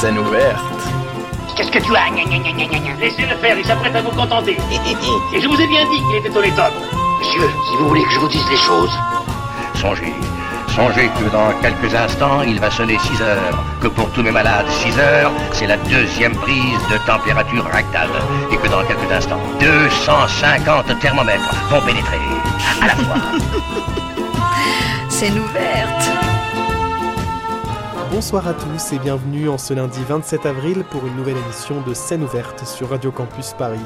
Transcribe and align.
scène 0.00 0.18
ouverte. 0.18 0.64
Qu'est-ce 1.54 1.70
que 1.70 1.78
tu 1.78 1.94
as? 1.94 2.08
Laissez-le 2.98 3.36
faire, 3.36 3.58
il 3.58 3.66
s'apprête 3.66 3.94
à 3.94 4.00
vous 4.00 4.10
contenter. 4.12 4.56
Et 5.34 5.40
je 5.42 5.46
vous 5.46 5.60
ai 5.60 5.66
bien 5.66 5.82
dit 5.90 5.98
qu'il 5.98 6.16
était 6.16 6.34
honnête. 6.34 6.54
Monsieur, 7.18 7.42
si 7.68 7.76
vous 7.76 7.88
voulez 7.88 8.02
que 8.04 8.10
je 8.12 8.18
vous 8.18 8.28
dise 8.28 8.48
les 8.50 8.56
choses, 8.56 8.98
Songez, 9.74 10.14
songez 10.74 11.10
que 11.18 11.28
dans 11.30 11.52
quelques 11.60 11.94
instants, 11.94 12.40
il 12.40 12.58
va 12.60 12.70
sonner 12.70 12.98
6 12.98 13.20
heures. 13.20 13.62
Que 13.82 13.88
pour 13.88 14.10
tous 14.12 14.22
mes 14.22 14.30
malades, 14.30 14.66
6 14.70 14.98
heures, 14.98 15.32
c'est 15.52 15.66
la 15.66 15.76
deuxième 15.76 16.34
prise 16.34 16.80
de 16.90 16.96
température 17.06 17.66
rectale. 17.66 18.08
Et 18.50 18.56
que 18.56 18.68
dans 18.68 18.82
quelques 18.84 19.12
instants, 19.12 19.40
250 19.60 20.98
thermomètres 21.00 21.54
vont 21.68 21.82
pénétrer 21.82 22.20
à 22.80 22.86
la 22.86 22.94
fois. 22.94 23.16
Scène 25.10 25.38
ouverte. 25.38 26.29
Bonsoir 28.12 28.48
à 28.48 28.54
tous 28.54 28.92
et 28.92 28.98
bienvenue 28.98 29.48
en 29.48 29.56
ce 29.56 29.72
lundi 29.72 30.00
27 30.02 30.44
avril 30.44 30.82
pour 30.90 31.06
une 31.06 31.14
nouvelle 31.14 31.36
émission 31.36 31.80
de 31.82 31.94
Scène 31.94 32.24
ouverte 32.24 32.66
sur 32.66 32.90
Radio 32.90 33.12
Campus 33.12 33.54
Paris. 33.56 33.78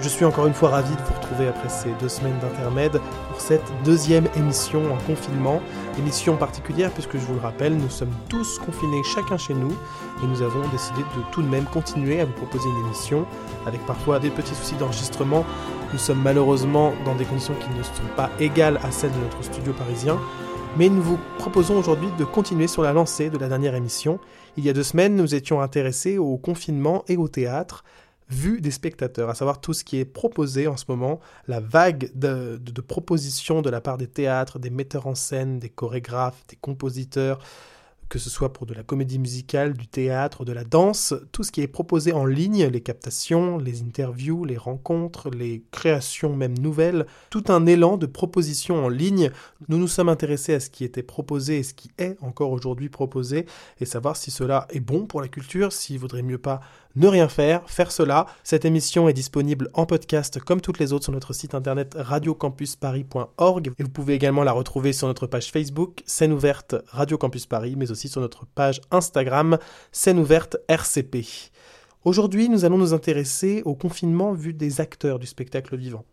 Je 0.00 0.08
suis 0.08 0.24
encore 0.24 0.46
une 0.46 0.54
fois 0.54 0.70
ravi 0.70 0.96
de 0.96 1.00
vous 1.02 1.12
retrouver 1.12 1.48
après 1.48 1.68
ces 1.68 1.90
deux 2.00 2.08
semaines 2.08 2.38
d'intermède 2.40 2.98
pour 3.28 3.38
cette 3.38 3.70
deuxième 3.84 4.26
émission 4.38 4.80
en 4.90 4.96
confinement. 5.06 5.60
Émission 5.98 6.36
particulière 6.36 6.90
puisque 6.92 7.18
je 7.18 7.26
vous 7.26 7.34
le 7.34 7.40
rappelle, 7.40 7.76
nous 7.76 7.90
sommes 7.90 8.14
tous 8.30 8.58
confinés 8.58 9.02
chacun 9.04 9.36
chez 9.36 9.52
nous 9.52 9.76
et 10.22 10.26
nous 10.26 10.40
avons 10.40 10.66
décidé 10.68 11.02
de 11.02 11.22
tout 11.30 11.42
de 11.42 11.48
même 11.48 11.66
continuer 11.66 12.22
à 12.22 12.24
vous 12.24 12.32
proposer 12.32 12.70
une 12.70 12.86
émission 12.86 13.26
avec 13.66 13.84
parfois 13.84 14.18
des 14.18 14.30
petits 14.30 14.54
soucis 14.54 14.76
d'enregistrement. 14.76 15.44
Nous 15.92 15.98
sommes 15.98 16.22
malheureusement 16.22 16.94
dans 17.04 17.16
des 17.16 17.26
conditions 17.26 17.54
qui 17.54 17.68
ne 17.76 17.82
sont 17.82 17.92
pas 18.16 18.30
égales 18.40 18.80
à 18.82 18.90
celles 18.90 19.12
de 19.12 19.18
notre 19.18 19.44
studio 19.44 19.74
parisien. 19.74 20.18
Mais 20.76 20.88
nous 20.88 21.02
vous 21.02 21.18
proposons 21.38 21.76
aujourd'hui 21.76 22.08
de 22.18 22.24
continuer 22.24 22.68
sur 22.68 22.82
la 22.82 22.92
lancée 22.92 23.30
de 23.30 23.38
la 23.38 23.48
dernière 23.48 23.74
émission. 23.74 24.20
Il 24.56 24.64
y 24.64 24.68
a 24.68 24.72
deux 24.72 24.82
semaines, 24.82 25.16
nous 25.16 25.34
étions 25.34 25.60
intéressés 25.60 26.18
au 26.18 26.36
confinement 26.36 27.04
et 27.08 27.16
au 27.16 27.26
théâtre, 27.26 27.84
vu 28.30 28.60
des 28.60 28.70
spectateurs, 28.70 29.30
à 29.30 29.34
savoir 29.34 29.60
tout 29.60 29.72
ce 29.72 29.82
qui 29.82 29.98
est 29.98 30.04
proposé 30.04 30.68
en 30.68 30.76
ce 30.76 30.84
moment, 30.88 31.20
la 31.46 31.60
vague 31.60 32.10
de, 32.14 32.60
propositions 32.86 33.62
de 33.62 33.70
la 33.70 33.80
part 33.80 33.98
des 33.98 34.06
théâtres, 34.06 34.58
des 34.58 34.70
metteurs 34.70 35.06
en 35.06 35.14
scène, 35.14 35.58
des 35.58 35.70
chorégraphes, 35.70 36.44
des 36.48 36.56
compositeurs, 36.56 37.38
que 38.08 38.18
ce 38.18 38.30
soit 38.30 38.52
pour 38.52 38.66
de 38.66 38.74
la 38.74 38.82
comédie 38.82 39.18
musicale, 39.18 39.74
du 39.74 39.86
théâtre, 39.86 40.44
de 40.44 40.52
la 40.52 40.64
danse, 40.64 41.14
tout 41.32 41.42
ce 41.42 41.52
qui 41.52 41.60
est 41.60 41.68
proposé 41.68 42.12
en 42.12 42.24
ligne, 42.24 42.66
les 42.66 42.80
captations, 42.80 43.58
les 43.58 43.82
interviews, 43.82 44.44
les 44.44 44.56
rencontres, 44.56 45.30
les 45.30 45.62
créations 45.70 46.34
même 46.34 46.58
nouvelles, 46.58 47.06
tout 47.30 47.44
un 47.48 47.66
élan 47.66 47.96
de 47.96 48.06
propositions 48.06 48.84
en 48.84 48.88
ligne. 48.88 49.30
Nous 49.68 49.78
nous 49.78 49.88
sommes 49.88 50.08
intéressés 50.08 50.54
à 50.54 50.60
ce 50.60 50.70
qui 50.70 50.84
était 50.84 51.02
proposé 51.02 51.58
et 51.58 51.62
ce 51.62 51.74
qui 51.74 51.90
est 51.98 52.16
encore 52.22 52.52
aujourd'hui 52.52 52.88
proposé 52.88 53.46
et 53.80 53.84
savoir 53.84 54.16
si 54.16 54.30
cela 54.30 54.66
est 54.70 54.80
bon 54.80 55.06
pour 55.06 55.20
la 55.20 55.28
culture, 55.28 55.72
s'il 55.72 55.98
vaudrait 55.98 56.22
mieux 56.22 56.38
pas 56.38 56.60
ne 56.98 57.06
rien 57.06 57.28
faire, 57.28 57.62
faire 57.70 57.92
cela. 57.92 58.26
Cette 58.42 58.64
émission 58.64 59.08
est 59.08 59.12
disponible 59.12 59.70
en 59.72 59.86
podcast 59.86 60.40
comme 60.40 60.60
toutes 60.60 60.80
les 60.80 60.92
autres 60.92 61.04
sur 61.04 61.12
notre 61.12 61.32
site 61.32 61.54
internet 61.54 61.94
radiocampusparis.org 61.96 63.70
vous 63.78 63.88
pouvez 63.88 64.14
également 64.14 64.42
la 64.42 64.52
retrouver 64.52 64.92
sur 64.92 65.06
notre 65.06 65.28
page 65.28 65.52
Facebook 65.52 66.02
Scène 66.06 66.32
ouverte 66.32 66.74
Radio 66.88 67.16
Campus 67.16 67.46
Paris 67.46 67.74
mais 67.76 67.92
aussi 67.92 68.08
sur 68.08 68.20
notre 68.20 68.46
page 68.46 68.80
Instagram 68.90 69.58
Scène 69.92 70.18
ouverte 70.18 70.56
RCP. 70.66 71.24
Aujourd'hui, 72.04 72.48
nous 72.48 72.64
allons 72.64 72.78
nous 72.78 72.94
intéresser 72.94 73.62
au 73.64 73.74
confinement 73.74 74.32
vu 74.32 74.52
des 74.52 74.80
acteurs 74.80 75.18
du 75.18 75.26
spectacle 75.26 75.76
vivant. 75.76 76.04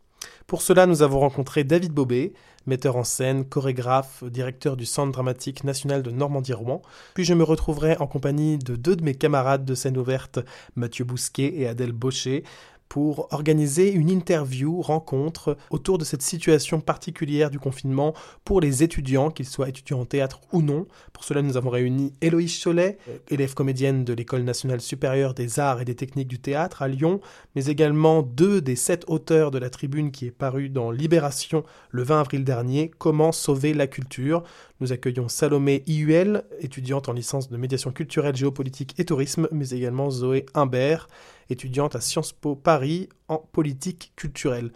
Pour 0.48 0.62
cela, 0.62 0.86
nous 0.86 1.02
avons 1.02 1.22
rencontré 1.22 1.64
David 1.64 1.92
Bobet, 1.92 2.34
metteur 2.68 2.98
en 2.98 3.04
scène, 3.04 3.46
chorégraphe, 3.46 4.24
directeur 4.24 4.78
du 4.78 4.86
Centre 4.86 5.12
dramatique 5.12 5.64
national 5.64 6.04
de 6.04 6.12
Normandie-Rouen. 6.12 6.84
Puis 7.16 7.26
je 7.26 7.34
me 7.34 7.44
retrouverai 7.44 7.98
en 7.98 8.06
compagnie 8.06 8.60
de 8.60 8.76
deux 8.76 8.96
de 8.96 9.04
mes 9.04 9.16
camarades 9.16 9.66
de 9.66 9.74
scène 9.74 9.98
ouverte, 9.98 10.40
Mathieu 10.76 11.04
Bousquet 11.04 11.52
et 11.56 11.68
Adèle 11.68 11.94
Baucher, 11.94 12.44
pour 12.90 13.28
organiser 13.34 13.92
une 13.92 14.10
interview, 14.10 14.82
rencontre 14.82 15.58
autour 15.70 15.98
de 15.98 16.06
cette 16.06 16.22
situation 16.22 16.80
particulière 16.80 17.50
du 17.50 17.60
confinement 17.60 18.14
pour 18.44 18.62
les 18.62 18.84
étudiants, 18.84 19.32
qu'ils 19.32 19.48
soient 19.48 19.70
étudiants 19.70 20.02
en 20.02 20.06
théâtre 20.06 20.40
ou 20.52 20.62
non. 20.62 20.86
Pour 21.14 21.24
cela, 21.24 21.42
nous 21.42 21.58
avons 21.58 21.70
réuni 21.70 22.14
Héloïse 22.22 22.62
Cholet, 22.64 22.98
élève 23.30 23.54
comédienne 23.54 24.06
de 24.06 24.14
l'École 24.14 24.44
nationale 24.44 24.82
supérieure 24.82 25.34
des 25.34 25.60
arts 25.60 25.82
et 25.82 25.86
des 25.86 25.96
techniques 25.96 26.28
du 26.28 26.40
théâtre 26.40 26.82
à 26.82 26.88
Lyon, 26.88 27.20
mais 27.56 27.66
également 27.66 28.22
deux 28.22 28.62
des 28.62 28.76
sept 28.76 29.04
auteurs 29.08 29.52
de 29.52 29.58
la 29.58 29.70
tribune 29.70 30.12
qui 30.12 30.28
est 30.28 30.32
parue 30.32 30.70
dans 30.70 30.92
Libération 30.92 31.64
le 31.90 32.04
20 32.04 32.22
avril 32.22 32.44
dernier, 32.44 32.92
Comment 32.98 33.32
sauver 33.32 33.74
la 33.74 33.88
culture. 33.88 34.44
Nous 34.80 34.92
accueillons 34.92 35.30
Salomé 35.30 35.84
Iuel, 35.88 36.44
étudiante 36.60 37.10
en 37.10 37.14
licence 37.14 37.50
de 37.50 37.58
médiation 37.58 37.92
culturelle, 37.92 38.36
géopolitique 38.36 38.94
et 38.98 39.06
tourisme, 39.06 39.48
mais 39.52 39.70
également 39.70 40.10
Zoé 40.10 40.46
Imbert, 40.54 41.08
étudiante 41.50 41.96
à 41.96 42.02
Sciences 42.02 42.34
Po 42.34 42.56
Paris 42.56 43.10
en 43.28 43.38
politique 43.38 44.14
culturelle. 44.16 44.72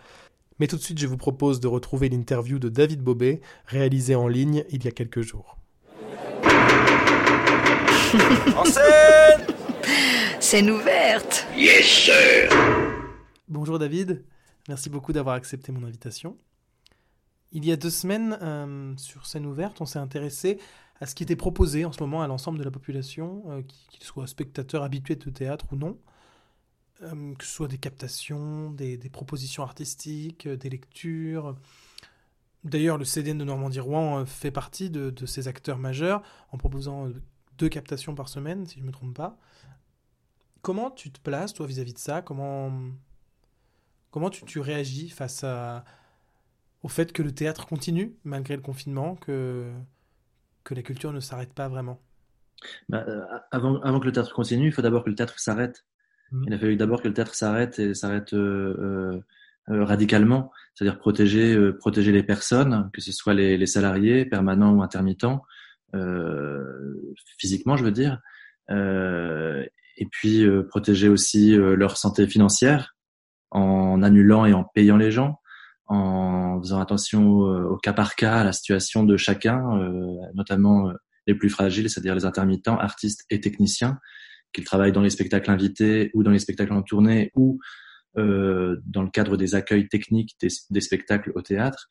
Mais 0.59 0.67
tout 0.67 0.75
de 0.75 0.81
suite, 0.81 0.99
je 0.99 1.07
vous 1.07 1.17
propose 1.17 1.59
de 1.59 1.67
retrouver 1.67 2.09
l'interview 2.09 2.59
de 2.59 2.69
David 2.69 3.01
Bobet, 3.01 3.41
réalisée 3.65 4.15
en 4.15 4.27
ligne 4.27 4.65
il 4.69 4.83
y 4.83 4.87
a 4.87 4.91
quelques 4.91 5.21
jours. 5.21 5.57
En 8.55 8.65
scène 8.65 9.45
Scène 10.39 10.71
ouverte. 10.71 11.45
Yes, 11.55 11.85
sir 11.85 12.49
Bonjour 13.47 13.77
David, 13.77 14.23
merci 14.67 14.89
beaucoup 14.89 15.13
d'avoir 15.13 15.35
accepté 15.35 15.71
mon 15.71 15.85
invitation. 15.85 16.37
Il 17.51 17.65
y 17.65 17.71
a 17.71 17.75
deux 17.75 17.89
semaines, 17.89 18.37
euh, 18.41 18.93
sur 18.97 19.25
scène 19.25 19.45
ouverte, 19.45 19.81
on 19.81 19.85
s'est 19.85 19.99
intéressé 19.99 20.59
à 21.01 21.05
ce 21.05 21.15
qui 21.15 21.23
était 21.23 21.35
proposé 21.35 21.85
en 21.85 21.91
ce 21.91 22.01
moment 22.01 22.21
à 22.21 22.27
l'ensemble 22.27 22.59
de 22.59 22.63
la 22.63 22.71
population, 22.71 23.43
euh, 23.49 23.61
qu'ils 23.89 24.03
soient 24.03 24.27
spectateurs 24.27 24.83
habitués 24.83 25.15
de 25.15 25.29
théâtre 25.29 25.65
ou 25.71 25.75
non, 25.75 25.97
euh, 27.01 27.33
que 27.35 27.45
ce 27.45 27.51
soit 27.51 27.67
des 27.69 27.77
captations, 27.77 28.71
des, 28.71 28.97
propositions 29.09 29.63
artistiques, 29.63 30.47
euh, 30.47 30.57
des 30.57 30.69
lectures. 30.69 31.55
D'ailleurs, 32.65 32.97
le 32.97 33.05
CDN 33.05 33.37
de 33.37 33.45
Normandie-Rouen 33.45 34.19
euh, 34.19 34.25
fait 34.25 34.51
partie 34.51 34.89
de, 34.89 35.25
ces 35.25 35.47
acteurs 35.47 35.77
majeurs 35.77 36.21
en 36.51 36.57
proposant 36.57 37.09
deux 37.57 37.69
captations 37.69 38.15
par 38.15 38.27
semaine, 38.27 38.65
si 38.65 38.75
je 38.75 38.81
ne 38.81 38.87
me 38.87 38.91
trompe 38.91 39.15
pas. 39.15 39.37
Comment 40.61 40.91
tu 40.91 41.09
te 41.09 41.21
places, 41.21 41.53
toi, 41.53 41.65
vis-à-vis 41.65 41.91
-vis 41.91 41.95
de 41.95 41.99
ça? 41.99 42.21
Comment, 42.21 42.73
comment 44.11 44.29
tu, 44.29 44.59
réagis 44.59 45.09
face 45.09 45.45
à, 45.45 45.85
au 46.83 46.89
fait 46.89 47.13
que 47.13 47.23
le 47.23 47.31
théâtre 47.33 47.65
continue 47.65 48.17
malgré 48.25 48.57
le 48.57 48.61
confinement, 48.61 49.15
que, 49.15 49.71
que 50.65 50.73
la 50.75 50.81
culture 50.81 51.13
ne 51.13 51.21
s'arrête 51.21 51.53
pas 51.53 51.69
vraiment? 51.69 52.01
Bah, 52.89 53.05
avant, 53.51 53.79
avant 53.81 54.01
que 54.01 54.05
le 54.05 54.11
théâtre 54.11 54.33
continue, 54.33 54.67
il 54.67 54.73
faut 54.73 54.81
d'abord 54.81 55.05
que 55.05 55.09
le 55.09 55.15
théâtre 55.15 55.39
s'arrête. 55.39 55.85
Mmh. 56.31 56.43
Il 56.47 56.53
a 56.53 56.59
fallu 56.59 56.75
d'abord 56.75 57.01
que 57.01 57.07
le 57.07 57.13
théâtre 57.13 57.35
s'arrête 57.35 57.79
et 57.79 57.93
s'arrête 57.93 58.33
euh, 58.33 59.19
euh, 59.69 59.83
radicalement, 59.83 60.51
c'est-à-dire 60.73 60.99
protéger, 60.99 61.55
euh, 61.55 61.77
protéger 61.77 62.11
les 62.11 62.23
personnes, 62.23 62.89
que 62.93 63.01
ce 63.01 63.11
soit 63.11 63.33
les, 63.33 63.57
les 63.57 63.65
salariés, 63.65 64.25
permanents 64.25 64.73
ou 64.73 64.81
intermittents, 64.81 65.41
physiquement, 67.39 67.75
je 67.75 67.83
veux 67.83 67.91
dire, 67.91 68.19
et 68.69 70.05
puis 70.11 70.45
protéger 70.69 71.09
aussi 71.09 71.55
leur 71.55 71.97
santé 71.97 72.27
financière 72.27 72.95
en 73.49 74.03
annulant 74.03 74.45
et 74.45 74.53
en 74.53 74.63
payant 74.63 74.97
les 74.97 75.09
gens 75.09 75.39
en 75.89 76.59
faisant 76.61 76.79
attention 76.79 77.27
au, 77.27 77.77
cas 77.77 77.93
par 77.93 78.15
cas, 78.15 78.37
à 78.37 78.43
la 78.43 78.53
situation 78.53 79.03
de 79.03 79.17
chacun, 79.17 79.59
euh, 79.79 80.15
notamment 80.35 80.89
euh, 80.89 80.93
les 81.25 81.33
plus 81.33 81.49
fragiles, 81.49 81.89
c'est-à-dire 81.89 82.15
les 82.15 82.25
intermittents, 82.25 82.77
artistes 82.77 83.25
et 83.29 83.41
techniciens, 83.41 83.97
qu'ils 84.53 84.63
travaillent 84.63 84.91
dans 84.91 85.01
les 85.01 85.09
spectacles 85.09 85.51
invités 85.51 86.11
ou 86.13 86.23
dans 86.23 86.31
les 86.31 86.39
spectacles 86.39 86.73
en 86.73 86.81
tournée 86.81 87.31
ou 87.35 87.59
euh, 88.17 88.77
dans 88.85 89.03
le 89.03 89.09
cadre 89.09 89.37
des 89.37 89.55
accueils 89.55 89.87
techniques 89.87 90.35
des, 90.41 90.81
spectacles 90.81 91.31
au 91.35 91.41
théâtre. 91.41 91.89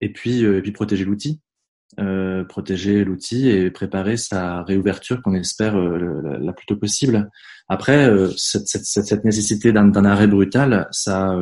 Et 0.00 0.12
puis, 0.12 0.42
et 0.42 0.62
puis 0.62 0.70
protéger 0.70 1.04
l'outil, 1.04 1.40
protéger 2.48 3.04
l'outil 3.04 3.48
et 3.48 3.70
préparer 3.70 4.16
sa 4.16 4.62
réouverture 4.62 5.20
qu'on 5.22 5.34
espère 5.34 5.76
la, 5.76 6.38
la, 6.38 6.52
plus 6.52 6.66
tôt 6.66 6.76
possible. 6.76 7.28
Après, 7.68 8.08
cette, 8.36 8.68
cette, 8.68 8.84
cette 8.84 9.24
nécessité 9.24 9.72
d'un 9.72 10.04
arrêt 10.04 10.28
brutal, 10.28 10.86
ça 10.92 11.36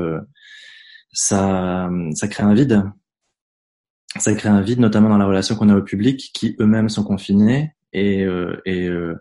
ça, 1.17 1.89
ça 2.15 2.29
crée 2.29 2.43
un 2.43 2.55
vide. 2.55 2.83
Ça 4.19 4.35
crée 4.35 4.51
un 4.51 4.61
vide, 4.61 4.81
notamment 4.81 5.09
dans 5.09 5.19
la 5.19 5.25
relation 5.25 5.57
qu'on 5.57 5.71
a 5.71 5.77
au 5.77 5.83
public, 5.83 6.31
qui 6.35 6.55
eux-mêmes 6.61 6.91
sont 6.91 7.05
confinés 7.05 7.75
et, 7.93 8.25
euh, 8.25 8.61
et, 8.67 8.87
euh, 8.89 9.15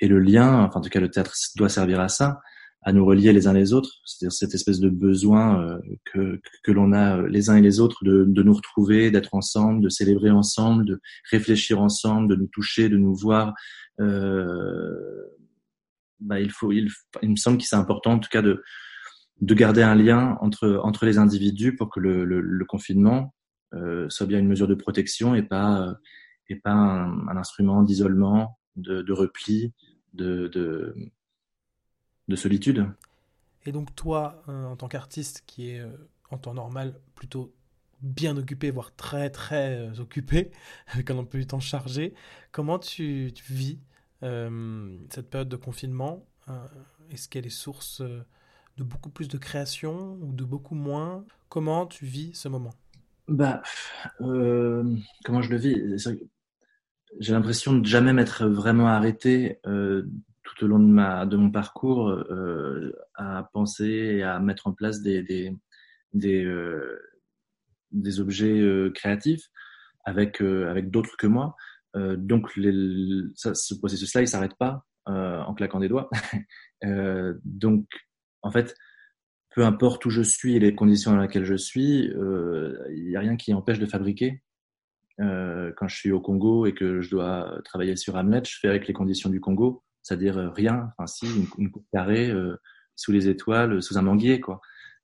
et 0.00 0.08
le 0.08 0.18
lien, 0.18 0.64
enfin 0.64 0.80
en 0.80 0.82
tout 0.82 0.90
cas 0.90 1.00
le 1.00 1.10
théâtre 1.10 1.34
doit 1.56 1.68
servir 1.68 2.00
à 2.00 2.08
ça, 2.08 2.40
à 2.82 2.92
nous 2.92 3.04
relier 3.04 3.32
les 3.32 3.46
uns 3.48 3.52
les 3.52 3.72
autres, 3.72 3.90
c'est-à-dire 4.04 4.32
cette 4.32 4.54
espèce 4.54 4.80
de 4.80 4.88
besoin 4.88 5.62
euh, 5.62 5.78
que, 6.12 6.40
que 6.62 6.72
l'on 6.72 6.92
a 6.92 7.22
les 7.28 7.50
uns 7.50 7.56
et 7.56 7.60
les 7.60 7.80
autres 7.80 8.04
de, 8.04 8.24
de 8.26 8.42
nous 8.42 8.54
retrouver, 8.54 9.10
d'être 9.10 9.34
ensemble, 9.34 9.82
de 9.82 9.88
célébrer 9.88 10.30
ensemble, 10.30 10.84
de 10.84 11.00
réfléchir 11.30 11.80
ensemble, 11.80 12.28
de 12.28 12.36
nous 12.36 12.46
toucher, 12.46 12.88
de 12.88 12.96
nous 12.96 13.14
voir. 13.14 13.54
Bah, 16.20 16.40
il 16.40 16.50
faut, 16.50 16.72
il, 16.72 16.88
il 17.22 17.30
me 17.30 17.36
semble 17.36 17.58
que 17.58 17.64
c'est 17.64 17.76
important 17.76 18.12
en 18.12 18.18
tout 18.18 18.30
cas 18.30 18.42
de 18.42 18.62
de 19.40 19.54
garder 19.54 19.82
un 19.82 19.94
lien 19.94 20.36
entre 20.40 20.80
entre 20.82 21.06
les 21.06 21.18
individus 21.18 21.76
pour 21.76 21.90
que 21.90 22.00
le, 22.00 22.24
le, 22.24 22.40
le 22.40 22.64
confinement 22.64 23.34
euh, 23.74 24.08
soit 24.08 24.26
bien 24.26 24.38
une 24.38 24.48
mesure 24.48 24.66
de 24.66 24.74
protection 24.74 25.34
et 25.34 25.42
pas 25.42 25.94
et 26.48 26.56
pas 26.56 26.72
un 26.72 27.36
instrument 27.36 27.82
d'isolement, 27.82 28.58
de, 28.78 29.02
de, 29.02 29.12
repli 29.12 29.72
de, 30.14 30.48
de, 30.48 30.94
de 32.28 32.36
solitude. 32.36 32.86
Et 33.66 33.72
donc 33.72 33.94
toi, 33.94 34.42
euh, 34.48 34.64
en 34.64 34.76
tant 34.76 34.88
qu'artiste 34.88 35.42
qui 35.46 35.70
est 35.70 35.80
euh, 35.80 35.90
en 36.30 36.38
temps 36.38 36.54
normal 36.54 36.98
plutôt 37.14 37.52
bien 38.00 38.36
occupé, 38.36 38.70
voire 38.70 38.94
très 38.94 39.30
très 39.30 39.76
euh, 39.76 40.00
occupé, 40.00 40.52
avec 40.86 41.10
un 41.10 41.18
emploi 41.18 41.40
du 41.40 41.46
temps 41.46 41.60
chargé, 41.60 42.14
comment 42.52 42.78
tu, 42.78 43.32
tu 43.34 43.52
vis 43.52 43.78
cette 44.20 45.30
période 45.30 45.48
de 45.48 45.54
confinement 45.54 46.26
Est-ce 47.10 47.28
qu'elle 47.28 47.46
est 47.46 47.50
source 47.50 48.00
de 48.00 48.82
beaucoup 48.82 49.10
plus 49.10 49.28
de 49.28 49.38
création 49.38 50.18
ou 50.20 50.32
de 50.32 50.42
beaucoup 50.42 50.74
moins? 50.74 51.24
Comment 51.48 51.86
tu 51.86 52.04
vis 52.04 52.34
ce 52.34 52.48
moment? 52.48 52.74
Bah, 53.28 53.62
comment 54.18 55.40
je 55.40 55.50
le 55.50 55.56
vis? 55.56 56.08
J'ai 57.20 57.32
l'impression 57.32 57.72
de 57.74 57.86
jamais 57.86 58.12
m'être 58.12 58.46
vraiment 58.46 58.88
arrêté 58.88 59.60
tout 59.64 60.64
au 60.64 60.68
long 60.68 60.78
de, 60.78 60.84
ma, 60.84 61.26
de 61.26 61.36
mon 61.36 61.50
parcours 61.50 62.08
euh, 62.08 62.92
à 63.14 63.48
penser 63.52 63.86
et 63.86 64.22
à 64.22 64.40
mettre 64.40 64.66
en 64.66 64.72
place 64.72 65.02
des, 65.02 65.22
des, 65.22 65.54
des, 66.14 66.44
euh, 66.44 66.98
des 67.92 68.20
objets 68.20 68.58
euh, 68.60 68.90
créatifs 68.90 69.48
avec, 70.04 70.40
euh, 70.42 70.70
avec 70.70 70.90
d'autres 70.90 71.16
que 71.16 71.26
moi. 71.26 71.56
Euh, 71.96 72.16
donc 72.16 72.54
les, 72.56 72.72
ça, 73.34 73.54
ce 73.54 73.74
processus-là, 73.74 74.22
il 74.22 74.28
s'arrête 74.28 74.56
pas 74.58 74.84
en 75.06 75.54
claquant 75.54 75.80
des 75.80 75.88
doigts. 75.88 76.10
donc, 77.42 77.86
en 78.42 78.50
fait, 78.50 78.74
peu 79.54 79.64
importe 79.64 80.04
où 80.04 80.10
je 80.10 80.20
suis 80.20 80.54
et 80.54 80.58
les 80.58 80.74
conditions 80.74 81.12
dans 81.12 81.22
lesquelles 81.22 81.46
je 81.46 81.54
suis, 81.54 82.10
il 82.10 83.06
n'y 83.08 83.16
a 83.16 83.20
rien 83.20 83.36
qui 83.36 83.54
empêche 83.54 83.78
de 83.78 83.86
fabriquer. 83.86 84.42
Euh, 85.20 85.72
quand 85.76 85.88
je 85.88 85.96
suis 85.96 86.12
au 86.12 86.20
Congo 86.20 86.66
et 86.66 86.74
que 86.74 87.00
je 87.00 87.10
dois 87.10 87.60
travailler 87.64 87.96
sur 87.96 88.14
Hamlet, 88.14 88.42
je 88.46 88.58
fais 88.60 88.68
avec 88.68 88.86
les 88.86 88.94
conditions 88.94 89.30
du 89.30 89.40
Congo 89.40 89.82
c'est-à-dire 90.08 90.38
euh, 90.38 90.50
rien, 90.50 90.92
enfin 90.96 91.06
si, 91.06 91.26
une, 91.58 91.70
coupe 91.70 91.86
carrée 91.92 92.30
euh, 92.30 92.56
sous 92.96 93.12
les 93.12 93.28
étoiles, 93.28 93.82
sous 93.82 93.98
un 93.98 94.02
manguier, 94.02 94.40
quoi. 94.40 94.60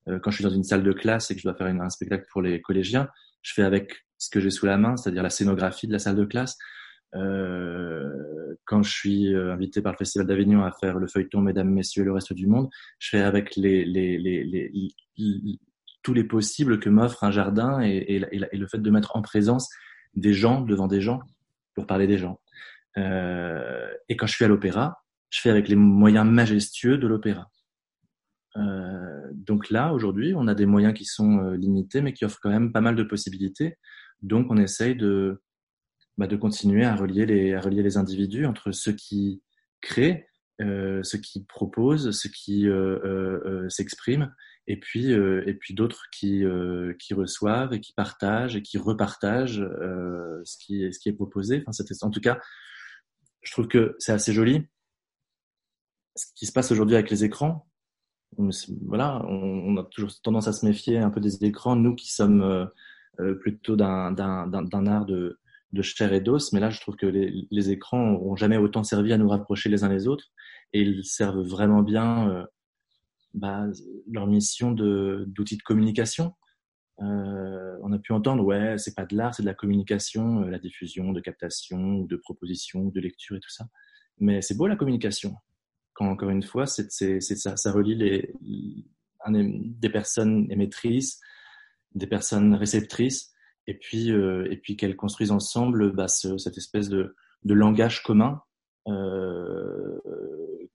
Euh, 0.09 0.19
quand 0.19 0.31
je 0.31 0.37
suis 0.37 0.45
dans 0.45 0.51
une 0.51 0.65
salle 0.65 0.83
de 0.83 0.93
classe 0.93 1.31
et 1.31 1.35
que 1.35 1.41
je 1.41 1.47
dois 1.47 1.55
faire 1.55 1.67
un 1.67 1.91
spectacle 1.91 2.27
pour 2.31 2.43
les 2.43 2.61
collégiens, 2.61 3.09
je 3.43 3.53
fais 3.55 3.63
avec 3.63 4.05
ce 4.19 4.31
que 4.31 4.41
j'ai 4.41 4.51
sous 4.51 4.67
la 4.67 4.77
main, 4.77 4.97
c'est-à-dire 4.97 5.23
la 5.23 5.31
scénographie 5.31 5.87
de 5.87 5.93
la 5.93 5.99
salle 5.99 6.17
de 6.17 6.25
classe. 6.25 6.57
Euh, 7.15 8.57
quand 8.65 8.83
je 8.83 8.93
suis 8.93 9.35
invité 9.35 9.81
par 9.83 9.93
le 9.93 9.99
Festival 9.99 10.27
d'Avignon 10.27 10.65
à 10.65 10.73
faire 10.73 10.99
le 10.99 11.07
feuilleton 11.07 11.41
Mesdames, 11.41 11.71
Messieurs 11.71 12.05
le 12.05 12.13
reste 12.13 12.33
du 12.33 12.47
monde, 12.47 12.69
je 12.99 13.11
fais 13.11 13.21
avec 13.21 13.57
les, 13.57 13.85
les, 13.85 14.19
les, 14.19 14.45
les, 14.45 14.71
tous 16.03 16.13
les 16.13 16.25
possibles 16.25 16.81
que 16.81 16.89
m'offre 16.89 17.25
un 17.25 17.31
jardin 17.31 17.81
et, 17.81 18.19
le 18.19 18.67
fait 18.67 18.79
de 18.79 18.91
mettre 18.91 19.17
en 19.17 19.23
présence 19.23 19.71
des 20.17 20.33
gens 20.33 20.61
devant 20.61 20.87
des 20.87 21.01
gens 21.01 21.21
pour 21.75 21.87
parler 21.87 22.07
des 22.07 22.19
gens. 22.19 22.41
Euh, 22.97 23.93
et 24.09 24.17
quand 24.17 24.27
je 24.27 24.35
suis 24.35 24.45
à 24.45 24.49
l'opéra, 24.49 25.05
je 25.31 25.41
fais 25.41 25.51
avec 25.51 25.69
les 25.69 25.77
moyens 25.77 26.27
majestueux 26.27 26.99
de 26.99 27.07
l'opéra. 27.07 27.51
Euh, 28.57 29.29
donc 29.33 29.71
là, 29.71 29.93
aujourd'hui, 29.93 30.33
on 30.37 30.47
a 30.47 30.55
des 30.55 30.67
moyens 30.67 30.95
qui 30.95 31.05
sont 31.05 31.39
euh, 31.39 31.57
limités, 31.57 32.03
mais 32.03 32.13
qui 32.13 32.25
offrent 32.25 32.39
quand 32.41 32.51
même 32.51 32.73
pas 32.73 32.81
mal 32.81 32.95
de 32.95 33.03
possibilités. 33.03 33.77
Donc, 34.23 34.47
on 34.51 34.57
essaye 34.57 34.95
de, 34.95 35.43
bah, 36.17 36.29
de 36.29 36.37
continuer 36.37 36.85
à 36.85 36.95
relier, 36.95 37.27
les, 37.27 37.55
à 37.55 37.61
relier 37.61 37.83
les 37.83 37.97
individus 37.97 38.47
entre 38.47 38.71
ceux 38.71 38.93
qui 38.93 39.43
créent, 39.81 40.29
euh, 40.61 41.03
ceux 41.03 41.19
qui 41.19 41.45
proposent, 41.45 42.13
ceux 42.13 42.31
qui 42.31 42.69
euh, 42.69 42.99
euh, 43.05 43.69
s'expriment, 43.69 44.33
et 44.67 44.79
puis, 44.79 45.13
et 45.13 45.55
puis 45.55 45.75
d'autres 45.75 46.05
qui, 46.11 46.43
qui 46.99 47.15
reçoivent 47.15 47.75
et 47.75 47.81
qui 47.81 47.93
partagent 47.93 48.57
et 48.57 48.63
qui 48.63 48.79
repartagent 48.79 49.63
ce, 50.45 50.57
qui, 50.59 50.91
ce 50.93 50.99
qui 50.99 51.11
est 51.11 51.13
proposé. 51.13 51.63
Enfin, 51.67 51.85
en 52.03 52.11
tout 52.11 52.21
cas, 52.21 52.39
je 53.43 53.53
trouve 53.53 53.69
que 53.69 53.95
c'est 53.99 54.13
assez 54.13 54.33
joli. 54.33 54.67
Ce 56.17 56.27
qui 56.35 56.47
se 56.47 56.53
passe 56.53 56.73
aujourd'hui 56.73 56.97
avec 56.97 57.11
les 57.11 57.25
écrans, 57.25 57.67
voilà, 58.87 59.25
on, 59.27 59.77
a 59.77 59.85
toujours 59.85 60.13
tendance 60.23 60.49
à 60.49 60.53
se 60.53 60.67
méfier 60.67 60.99
un 60.99 61.11
peu 61.11 61.21
des 61.21 61.45
écrans, 61.45 61.77
nous 61.77 61.95
qui 61.95 62.11
sommes 62.11 62.43
euh, 62.43 62.67
euh, 63.21 63.35
plutôt 63.35 63.77
d'un 63.77 64.17
art 64.17 65.07
de, 65.07 65.39
de 65.73 65.83
chair 65.83 66.13
et 66.13 66.21
d'os, 66.21 66.53
mais 66.53 66.61
là 66.61 66.71
je 66.71 66.81
trouve 66.81 66.97
que 66.97 67.07
les, 67.07 67.47
les 67.51 67.71
écrans 67.71 68.13
n'ont 68.13 68.37
jamais 68.37 68.57
autant 68.57 68.85
servi 68.85 69.13
à 69.13 69.19
nous 69.19 69.29
rapprocher 69.29 69.69
les 69.69 69.85
uns 69.85 69.89
les 69.89 70.09
autres, 70.09 70.27
et 70.73 70.81
ils 70.81 71.05
servent 71.05 71.43
vraiment 71.43 71.83
bien 71.83 72.29
euh, 72.29 72.45
bah, 73.35 73.67
leur 74.11 74.27
mission 74.27 74.73
d'outil 74.73 75.57
de, 75.57 75.63
communication. 75.63 76.35
Euh, 77.03 77.77
on 77.83 77.93
a 77.93 77.99
pu 77.99 78.13
entendre, 78.13 78.45
ouais, 78.45 78.79
c'est 78.79 78.95
pas 78.95 79.05
de 79.05 79.17
l'art, 79.17 79.35
c'est 79.35 79.43
de 79.43 79.49
la 79.49 79.55
communication, 79.55 80.43
euh, 80.43 80.51
la 80.51 80.61
diffusion 80.61 81.13
de 81.13 81.21
captation, 81.21 82.03
de 82.03 82.17
proposition, 82.17 82.85
de 82.87 83.01
lecture 83.01 83.37
et 83.37 83.41
tout 83.41 83.51
ça. 83.51 83.67
Mais 84.19 84.41
c'est 84.41 84.57
beau 84.57 84.69
la 84.69 84.77
communication. 84.77 85.35
Quand 85.93 86.09
encore 86.09 86.31
une 86.31 86.43
fois, 86.43 86.67
c'est 86.67 87.21
ça, 87.21 87.57
ça 87.57 87.73
relie 87.73 87.97
les, 87.97 88.35
des 89.29 89.91
personnes 89.91 90.47
émettrices, 90.51 91.21
des 91.95 92.07
personnes 92.07 92.55
réceptrices, 92.55 93.33
et 93.67 93.75
puis 93.75 94.13
euh, 94.13 94.47
et 94.51 94.57
puis 94.57 94.77
qu'elles 94.77 94.97
construisent 94.97 95.31
ensemble 95.31 95.93
bah, 95.93 96.09
ce, 96.09 96.37
cette 96.37 96.59
espèce 96.59 96.89
de, 96.89 97.15
de 97.45 97.55
langage 97.55 98.03
commun, 98.03 98.43
euh, 98.89 99.99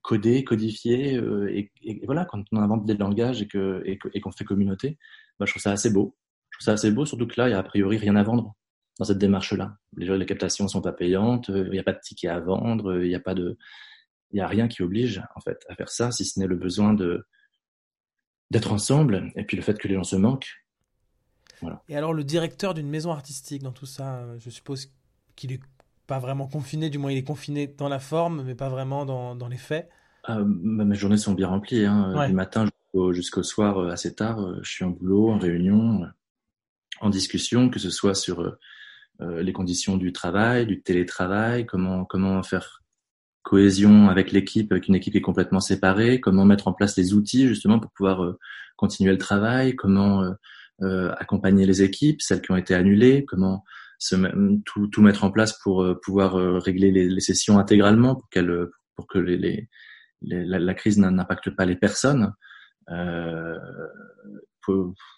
codé, 0.02 0.44
codifié, 0.44 1.18
euh, 1.18 1.50
et, 1.52 1.72
voilà, 2.06 2.26
quand 2.26 2.44
on 2.52 2.58
invente 2.58 2.86
des 2.86 2.96
langages 2.96 3.42
et 3.42 3.48
qu'on 3.48 4.32
fait 4.32 4.46
communauté, 4.46 4.98
je 5.40 5.52
trouve 5.52 5.62
ça 5.62 5.72
assez 5.72 5.92
beau. 5.92 6.16
Je 6.52 6.58
trouve 6.58 6.66
ça 6.66 6.74
assez 6.74 6.92
beau, 6.92 7.06
surtout 7.06 7.28
que 7.28 7.40
là, 7.40 7.48
il 7.48 7.52
y 7.52 7.56
a 7.56 7.60
a 7.60 7.64
priori 7.64 7.98
rien 7.98 8.16
à 8.16 8.24
vendre 8.24 8.56
dans 8.98 9.06
cette 9.06 9.18
démarche-là. 9.18 9.78
Les, 9.96 10.18
les 10.18 10.26
captations 10.26 10.68
sont 10.68 10.82
pas 10.82 10.92
payantes, 10.92 11.50
euh, 11.50 11.66
il 11.68 11.72
n'y 11.72 11.80
a 11.80 11.84
pas 11.84 11.94
de 11.94 12.00
tickets 12.02 12.32
à 12.32 12.40
vendre, 12.40 12.92
euh, 12.92 13.06
il 13.06 13.10
n'y 13.10 14.42
a 14.42 14.46
a 14.46 14.48
rien 14.48 14.68
qui 14.68 14.84
oblige 14.84 15.22
en 15.36 15.42
fait 15.42 15.66
à 15.70 15.76
faire 15.76 15.90
ça, 15.90 16.12
si 16.12 16.26
ce 16.26 16.40
n'est 16.40 16.48
le 16.48 16.56
besoin 16.56 16.94
d'être 18.52 18.72
ensemble 18.72 19.32
et 19.36 19.44
puis 19.44 19.58
le 19.58 19.64
fait 19.64 19.78
que 19.78 19.88
les 19.88 19.96
gens 19.96 20.04
se 20.04 20.16
manquent. 20.16 20.66
Et 21.90 21.98
alors 21.98 22.14
le 22.14 22.24
directeur 22.24 22.74
d'une 22.74 22.90
maison 22.90 23.12
artistique 23.12 23.64
dans 23.64 23.74
tout 23.74 23.86
ça, 23.86 24.26
je 24.38 24.50
suppose 24.50 24.94
qu'il 25.36 25.52
est 25.52 25.60
pas 26.10 26.20
vraiment 26.20 26.48
confiné, 26.48 26.90
du 26.90 26.98
moins 26.98 27.12
il 27.12 27.20
est 27.20 27.24
confiné 27.24 27.68
dans 27.68 27.88
la 27.88 28.00
forme, 28.00 28.44
mais 28.44 28.56
pas 28.56 28.68
vraiment 28.68 29.06
dans, 29.06 29.36
dans 29.36 29.48
les 29.48 29.58
faits. 29.58 29.90
Euh, 30.28 30.44
mes 30.44 30.96
journées 30.96 31.18
sont 31.18 31.36
bien 31.36 31.48
remplies. 31.48 31.86
Hein. 31.86 32.18
Ouais. 32.18 32.28
Du 32.28 32.34
matin 32.34 32.66
jusqu'au 33.12 33.44
soir 33.44 33.78
euh, 33.78 33.92
assez 33.92 34.16
tard, 34.16 34.42
euh, 34.42 34.60
je 34.64 34.72
suis 34.72 34.84
en 34.84 34.90
boulot, 34.90 35.30
en 35.30 35.38
réunion, 35.38 36.02
euh, 36.02 36.08
en 37.00 37.12
discussion, 37.12 37.70
que 37.70 37.80
ce 37.80 37.92
soit 37.92 38.16
sur 38.16 38.58
les 39.22 39.52
conditions 39.52 39.98
du 39.98 40.14
travail, 40.14 40.66
du 40.66 40.82
télétravail, 40.82 41.66
comment 41.66 42.06
comment 42.06 42.42
faire 42.42 42.82
cohésion 43.42 44.10
avec 44.10 44.32
l'équipe, 44.32 44.72
avec 44.72 44.88
une 44.88 44.96
équipe 44.96 45.14
qui 45.14 45.20
est 45.20 45.30
complètement 45.32 45.60
séparée, 45.60 46.22
comment 46.22 46.46
mettre 46.46 46.68
en 46.70 46.74
place 46.74 46.98
les 46.98 47.14
outils 47.14 47.48
justement 47.48 47.80
pour 47.80 47.92
pouvoir 47.92 48.36
continuer 48.78 49.12
le 49.12 49.18
travail, 49.18 49.76
comment 49.76 50.24
euh, 50.82 51.12
accompagner 51.18 51.66
les 51.66 51.82
équipes, 51.84 52.22
celles 52.22 52.42
qui 52.42 52.52
ont 52.52 52.56
été 52.56 52.74
annulées, 52.74 53.26
comment 53.28 53.66
se, 54.00 54.16
tout, 54.66 54.88
tout 54.88 55.02
mettre 55.02 55.24
en 55.24 55.32
place 55.32 55.60
pour 55.62 55.86
pouvoir 56.02 56.34
régler 56.62 56.92
les, 56.92 57.08
les, 57.08 57.20
sessions 57.20 57.60
intégralement 57.60 58.16
pour 58.16 58.30
qu'elles 58.30 58.68
pour 58.96 59.08
que 59.08 59.20
les, 59.20 59.38
les, 59.38 59.70
la, 60.22 60.60
la, 60.60 60.74
crise 60.74 60.98
n'impacte 60.98 61.50
pas 61.50 61.66
les 61.66 61.76
personnes. 61.76 62.34
Euh, 62.90 63.58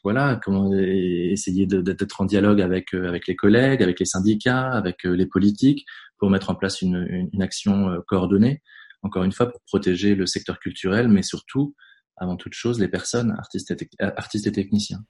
voilà, 0.04 0.40
comment 0.44 0.74
essayer 0.74 1.66
d'être 1.66 2.22
en 2.22 2.26
dialogue 2.26 2.62
avec 2.62 2.94
euh, 2.94 3.10
avec 3.10 3.28
les 3.28 3.36
collègues, 3.36 3.84
avec 3.84 4.00
les 4.00 4.06
syndicats, 4.06 4.72
avec 4.72 5.06
euh, 5.06 5.12
les 5.12 5.26
politiques, 5.26 5.86
pour 6.18 6.30
mettre 6.30 6.50
en 6.50 6.56
place 6.56 6.82
une, 6.82 7.06
une, 7.10 7.30
une 7.34 7.42
action 7.42 8.02
coordonnée. 8.08 8.62
Encore 9.04 9.24
une 9.24 9.32
fois, 9.32 9.52
pour 9.52 9.62
protéger 9.62 10.16
le 10.16 10.26
secteur 10.26 10.60
culturel, 10.60 11.08
mais 11.08 11.24
surtout, 11.24 11.76
avant 12.18 12.38
toute 12.38 12.54
chose, 12.54 12.80
les 12.80 12.88
personnes, 12.88 13.32
artistes 13.32 13.72
et, 13.72 13.90
artistes 14.00 14.48
et 14.48 14.52
techniciens. 14.52 15.04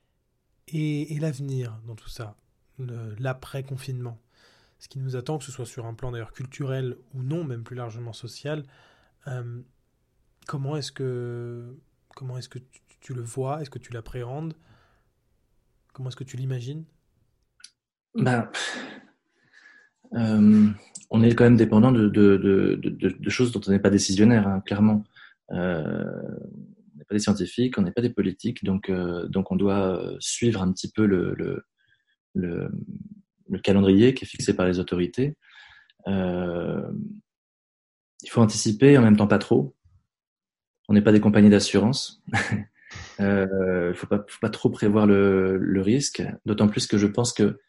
Et, 0.69 1.13
et 1.13 1.19
l'avenir 1.19 1.79
dans 1.85 1.95
tout 1.95 2.09
ça, 2.09 2.35
l'après-confinement, 3.19 4.19
ce 4.79 4.87
qui 4.87 4.99
nous 4.99 5.15
attend, 5.15 5.37
que 5.37 5.45
ce 5.45 5.51
soit 5.51 5.65
sur 5.65 5.85
un 5.85 5.93
plan 5.93 6.11
d'ailleurs 6.11 6.33
culturel 6.33 6.97
ou 7.13 7.21
non, 7.21 7.43
même 7.43 7.63
plus 7.63 7.75
largement 7.75 8.13
social, 8.13 8.65
euh, 9.27 9.61
comment 10.47 10.75
est-ce 10.75 10.91
que 10.91 11.75
Comment 12.15 12.37
est-ce 12.37 12.49
que 12.49 12.59
tu, 12.99 13.13
le 13.13 13.21
vois? 13.21 13.61
Est-ce 13.61 13.69
que 13.69 13.79
tu 13.79 13.93
l'appréhendes? 13.93 14.53
Comment 15.93 16.09
est-ce 16.09 16.17
que 16.17 16.25
tu 16.25 16.35
l'imagines? 16.35 16.83
Euh, 20.13 20.67
On 21.09 21.23
est 21.23 21.33
quand 21.33 21.45
même 21.45 21.55
dépendant 21.55 21.93
de, 21.93 22.11
choses 23.29 23.53
dont 23.53 23.61
on 23.65 23.71
n'est 23.71 23.79
pas 23.79 23.89
décisionnaire, 23.89 24.45
hein, 24.45 24.59
clairement. 24.59 25.05
Euh, 25.51 26.03
on 26.93 26.97
n'est 26.97 27.05
pas 27.05 27.15
des 27.15 27.19
scientifiques, 27.19 27.77
on 27.77 27.81
n'est 27.81 27.91
pas 27.91 28.01
des 28.01 28.09
politiques, 28.09 28.65
donc, 28.65 28.91
donc 28.91 29.51
on 29.51 29.55
doit 29.55 30.17
suivre 30.19 30.61
un 30.61 30.71
petit 30.73 30.91
peu 30.91 31.05
le, 31.05 31.63
le, 32.33 32.69
le, 33.49 33.59
calendrier 33.59 34.13
qui 34.13 34.25
est 34.25 34.27
fixé 34.27 34.55
par 34.55 34.65
les 34.65 34.79
autorités. 34.79 35.35
Euh, 36.07 36.89
il 38.23 38.29
faut 38.29 38.41
anticiper, 38.41 38.97
en 38.97 39.01
même 39.01 39.17
temps 39.17 39.27
pas 39.27 39.39
trop 39.39 39.75
on 40.91 40.93
n'est 40.93 41.01
pas 41.01 41.13
des 41.13 41.21
compagnies 41.21 41.49
d'assurance. 41.49 42.21
Il 43.19 43.23
euh, 43.25 43.93
faut 43.93 44.07
pas, 44.07 44.25
faut 44.27 44.39
pas 44.41 44.49
trop 44.49 44.69
prévoir 44.69 45.07
le, 45.07 45.81
risque, 45.81 46.21
d'autant 46.45 46.67
plus 46.67 46.85
que 46.85 46.97
je 46.97 47.07
pense 47.07 47.31
que 47.31 47.59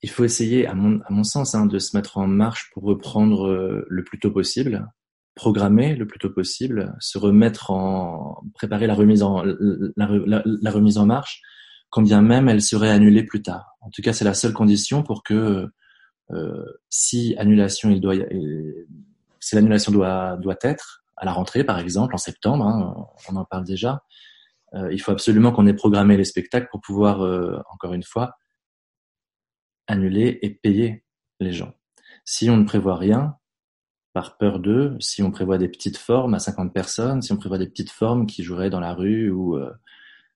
il 0.00 0.08
faut 0.08 0.24
essayer, 0.24 0.66
à 0.66 0.74
mon, 0.74 1.24
sens, 1.24 1.54
hein, 1.54 1.66
de 1.66 1.78
se 1.78 1.94
mettre 1.94 2.16
en 2.16 2.26
marche 2.26 2.70
pour 2.72 2.84
reprendre 2.84 3.48
euh, 3.48 3.86
le 3.88 4.04
plus 4.04 4.18
tôt 4.18 4.30
possible, 4.30 4.86
programmer 5.34 5.94
le 5.94 6.06
plus 6.06 6.18
tôt 6.18 6.30
possible, 6.30 6.94
se 7.00 7.18
remettre 7.18 7.70
en, 7.70 8.42
préparer 8.54 8.86
la 8.86 8.94
remise 8.94 9.22
en, 9.22 9.42
la, 9.44 10.70
remise 10.70 10.96
en 10.96 11.04
marche, 11.04 11.42
quand 11.94 12.22
même 12.22 12.48
elle 12.48 12.60
serait 12.60 12.90
annulée 12.90 13.22
plus 13.22 13.42
tard. 13.42 13.76
En 13.80 13.90
tout 13.90 14.02
cas, 14.02 14.12
c'est 14.12 14.24
la 14.24 14.34
seule 14.34 14.52
condition 14.52 15.02
pour 15.04 15.22
que, 15.22 15.68
euh, 16.32 16.64
si 16.90 17.36
annulation 17.38 17.90
il 17.90 18.00
doit, 18.00 18.16
si 19.38 19.54
l'annulation 19.54 19.92
doit 19.92 20.36
doit 20.38 20.56
être 20.62 21.04
à 21.16 21.24
la 21.24 21.32
rentrée, 21.32 21.62
par 21.62 21.78
exemple, 21.78 22.14
en 22.14 22.18
septembre, 22.18 22.66
hein, 22.66 23.06
on 23.30 23.36
en 23.36 23.44
parle 23.44 23.64
déjà, 23.64 24.02
euh, 24.74 24.92
il 24.92 25.00
faut 25.00 25.12
absolument 25.12 25.52
qu'on 25.52 25.66
ait 25.66 25.74
programmé 25.74 26.16
les 26.16 26.24
spectacles 26.24 26.66
pour 26.70 26.80
pouvoir, 26.80 27.22
euh, 27.22 27.60
encore 27.70 27.92
une 27.92 28.02
fois, 28.02 28.34
annuler 29.86 30.40
et 30.42 30.50
payer 30.50 31.04
les 31.38 31.52
gens. 31.52 31.74
Si 32.24 32.50
on 32.50 32.56
ne 32.56 32.64
prévoit 32.64 32.96
rien, 32.96 33.36
par 34.14 34.36
peur 34.36 34.58
d'eux, 34.58 34.96
si 35.00 35.22
on 35.22 35.30
prévoit 35.30 35.58
des 35.58 35.68
petites 35.68 35.98
formes 35.98 36.34
à 36.34 36.38
50 36.40 36.72
personnes, 36.72 37.22
si 37.22 37.32
on 37.32 37.36
prévoit 37.36 37.58
des 37.58 37.68
petites 37.68 37.90
formes 37.90 38.26
qui 38.26 38.42
joueraient 38.42 38.70
dans 38.70 38.80
la 38.80 38.94
rue 38.94 39.30
ou 39.30 39.56
euh, 39.56 39.72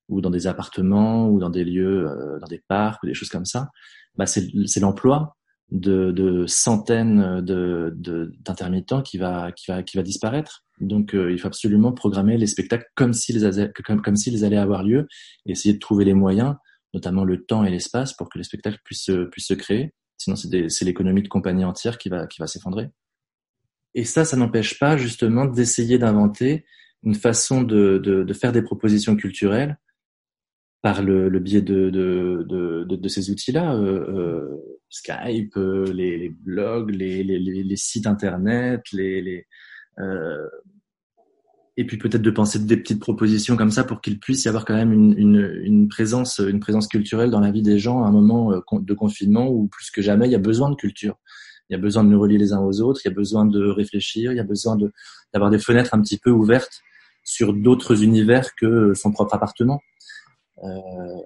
ou 0.09 0.21
dans 0.21 0.29
des 0.29 0.47
appartements 0.47 1.29
ou 1.29 1.39
dans 1.39 1.49
des 1.49 1.63
lieux, 1.63 2.09
dans 2.41 2.47
des 2.47 2.61
parcs 2.67 3.01
ou 3.03 3.07
des 3.07 3.13
choses 3.13 3.29
comme 3.29 3.45
ça, 3.45 3.69
bah 4.15 4.25
c'est 4.25 4.79
l'emploi 4.79 5.37
de, 5.71 6.11
de, 6.11 6.45
centaines 6.47 7.41
de 7.41 7.95
d'intermittents 8.39 9.01
qui 9.01 9.17
va 9.17 9.51
qui 9.51 9.71
va 9.71 9.83
qui 9.83 9.97
va 9.97 10.03
disparaître. 10.03 10.63
Donc 10.81 11.13
euh, 11.13 11.31
il 11.31 11.39
faut 11.39 11.47
absolument 11.47 11.91
programmer 11.91 12.37
les 12.37 12.47
spectacles 12.47 12.87
comme 12.95 13.13
s'ils 13.13 13.49
comme 13.85 14.01
comme 14.01 14.15
s'ils 14.15 14.43
allaient 14.45 14.57
avoir 14.57 14.83
lieu 14.83 15.07
essayer 15.45 15.73
de 15.73 15.79
trouver 15.79 16.05
les 16.05 16.13
moyens, 16.13 16.55
notamment 16.93 17.23
le 17.23 17.45
temps 17.45 17.63
et 17.63 17.69
l'espace 17.69 18.13
pour 18.13 18.29
que 18.29 18.37
les 18.37 18.43
spectacles 18.43 18.79
puissent 18.83 19.11
puissent 19.31 19.47
se 19.47 19.53
créer. 19.53 19.93
Sinon 20.17 20.35
c'est 20.35 20.85
l'économie 20.85 21.21
de 21.21 21.27
compagnie 21.27 21.65
entière 21.65 21.97
qui 21.97 22.09
va 22.09 22.27
qui 22.27 22.41
va 22.41 22.47
s'effondrer. 22.47 22.89
Et 23.95 24.03
ça, 24.03 24.23
ça 24.23 24.37
n'empêche 24.37 24.77
pas 24.77 24.97
justement 24.97 25.45
d'essayer 25.45 25.97
d'inventer 25.97 26.65
une 27.01 27.15
façon 27.15 27.63
de, 27.63 27.97
de, 27.97 28.23
de 28.23 28.33
faire 28.33 28.51
des 28.51 28.61
propositions 28.61 29.15
culturelles 29.15 29.79
par 30.81 31.03
le, 31.03 31.27
le 31.27 31.39
biais 31.39 31.61
de, 31.61 31.89
de, 31.89 32.45
de, 32.47 32.95
de 32.95 33.07
ces 33.07 33.29
outils-là, 33.31 33.75
euh, 33.75 34.05
euh, 34.09 34.79
Skype, 34.89 35.57
euh, 35.57 35.91
les, 35.91 36.17
les, 36.17 36.29
blogs, 36.29 36.91
les, 36.91 37.23
les, 37.23 37.39
les, 37.39 37.75
sites 37.75 38.07
internet, 38.07 38.81
les, 38.93 39.21
les 39.21 39.45
euh, 39.99 40.47
et 41.75 41.85
puis 41.85 41.97
peut-être 41.97 42.21
de 42.21 42.31
penser 42.31 42.59
des 42.59 42.77
petites 42.77 42.99
propositions 42.99 43.55
comme 43.55 43.71
ça 43.71 43.85
pour 43.85 44.01
qu'il 44.01 44.19
puisse 44.19 44.43
y 44.43 44.47
avoir 44.49 44.65
quand 44.65 44.75
même 44.75 44.91
une, 44.91 45.17
une, 45.17 45.61
une, 45.63 45.87
présence, 45.87 46.39
une 46.39 46.59
présence 46.59 46.87
culturelle 46.87 47.29
dans 47.29 47.39
la 47.39 47.51
vie 47.51 47.61
des 47.61 47.79
gens 47.79 48.03
à 48.03 48.07
un 48.07 48.11
moment 48.11 48.51
de 48.71 48.93
confinement 48.93 49.49
où 49.49 49.67
plus 49.67 49.89
que 49.89 50.01
jamais 50.01 50.27
il 50.27 50.31
y 50.31 50.35
a 50.35 50.39
besoin 50.39 50.69
de 50.69 50.75
culture. 50.75 51.17
Il 51.69 51.73
y 51.73 51.75
a 51.75 51.79
besoin 51.79 52.03
de 52.03 52.09
nous 52.09 52.19
relier 52.19 52.37
les 52.37 52.51
uns 52.51 52.59
aux 52.59 52.81
autres, 52.81 53.01
il 53.05 53.09
y 53.09 53.11
a 53.11 53.15
besoin 53.15 53.45
de 53.45 53.63
réfléchir, 53.65 54.31
il 54.33 54.35
y 54.35 54.41
a 54.41 54.43
besoin 54.43 54.75
de 54.75 54.91
d'avoir 55.33 55.51
des 55.51 55.59
fenêtres 55.59 55.93
un 55.93 56.01
petit 56.01 56.17
peu 56.17 56.31
ouvertes 56.31 56.81
sur 57.23 57.53
d'autres 57.53 58.03
univers 58.03 58.55
que 58.55 58.93
son 58.93 59.11
propre 59.11 59.35
appartement. 59.35 59.79
Euh, 60.63 61.21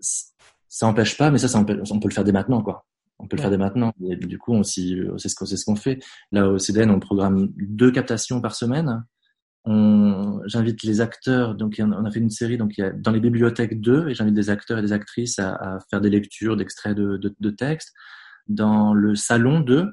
ça 0.00 0.86
n'empêche 0.86 1.16
pas, 1.16 1.30
mais 1.30 1.38
ça, 1.38 1.48
ça 1.48 1.58
on, 1.58 1.64
peut, 1.64 1.74
le 1.74 2.10
faire 2.14 2.24
dès 2.24 2.32
maintenant, 2.32 2.62
quoi. 2.62 2.86
On 3.18 3.28
peut 3.28 3.36
le 3.36 3.42
faire 3.42 3.50
dès 3.50 3.58
maintenant. 3.58 3.92
Et 4.08 4.16
du 4.16 4.38
coup, 4.38 4.52
on 4.52 4.62
c'est 4.62 4.80
ce 4.80 5.34
qu'on 5.34 5.46
ce 5.46 5.64
qu'on 5.64 5.76
fait. 5.76 6.00
Là, 6.32 6.48
au 6.48 6.58
CDN, 6.58 6.90
on 6.90 6.98
programme 6.98 7.48
deux 7.56 7.92
captations 7.92 8.40
par 8.40 8.54
semaine. 8.54 9.04
J'invite 9.66 10.82
les 10.82 11.00
acteurs, 11.00 11.54
donc 11.54 11.80
on 11.80 12.04
a 12.04 12.10
fait 12.10 12.18
une 12.18 12.30
série, 12.30 12.58
donc 12.58 12.76
il 12.76 12.82
y 12.82 12.84
a 12.84 12.90
dans 12.90 13.12
les 13.12 13.20
bibliothèques 13.20 13.80
2, 13.80 14.08
et 14.08 14.14
j'invite 14.14 14.34
des 14.34 14.50
acteurs 14.50 14.78
et 14.78 14.82
des 14.82 14.92
actrices 14.92 15.38
à, 15.38 15.54
à 15.54 15.78
faire 15.88 16.00
des 16.00 16.10
lectures 16.10 16.56
d'extraits 16.56 16.96
de, 16.96 17.16
de, 17.16 17.34
de, 17.38 17.50
textes. 17.50 17.92
Dans 18.46 18.92
le 18.92 19.14
salon 19.14 19.60
2, 19.60 19.90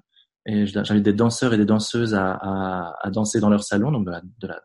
et 0.48 0.66
j'invite 0.66 1.04
des 1.04 1.14
danseurs 1.14 1.54
et 1.54 1.58
des 1.58 1.66
danseuses 1.66 2.16
à, 2.16 2.34
à, 2.34 2.96
à, 3.02 3.12
danser 3.12 3.40
dans 3.40 3.50
leur 3.50 3.64
salon, 3.64 3.92
donc 3.92 4.06
de 4.06 4.12
la, 4.12 4.22
de 4.22 4.48
la 4.48 4.62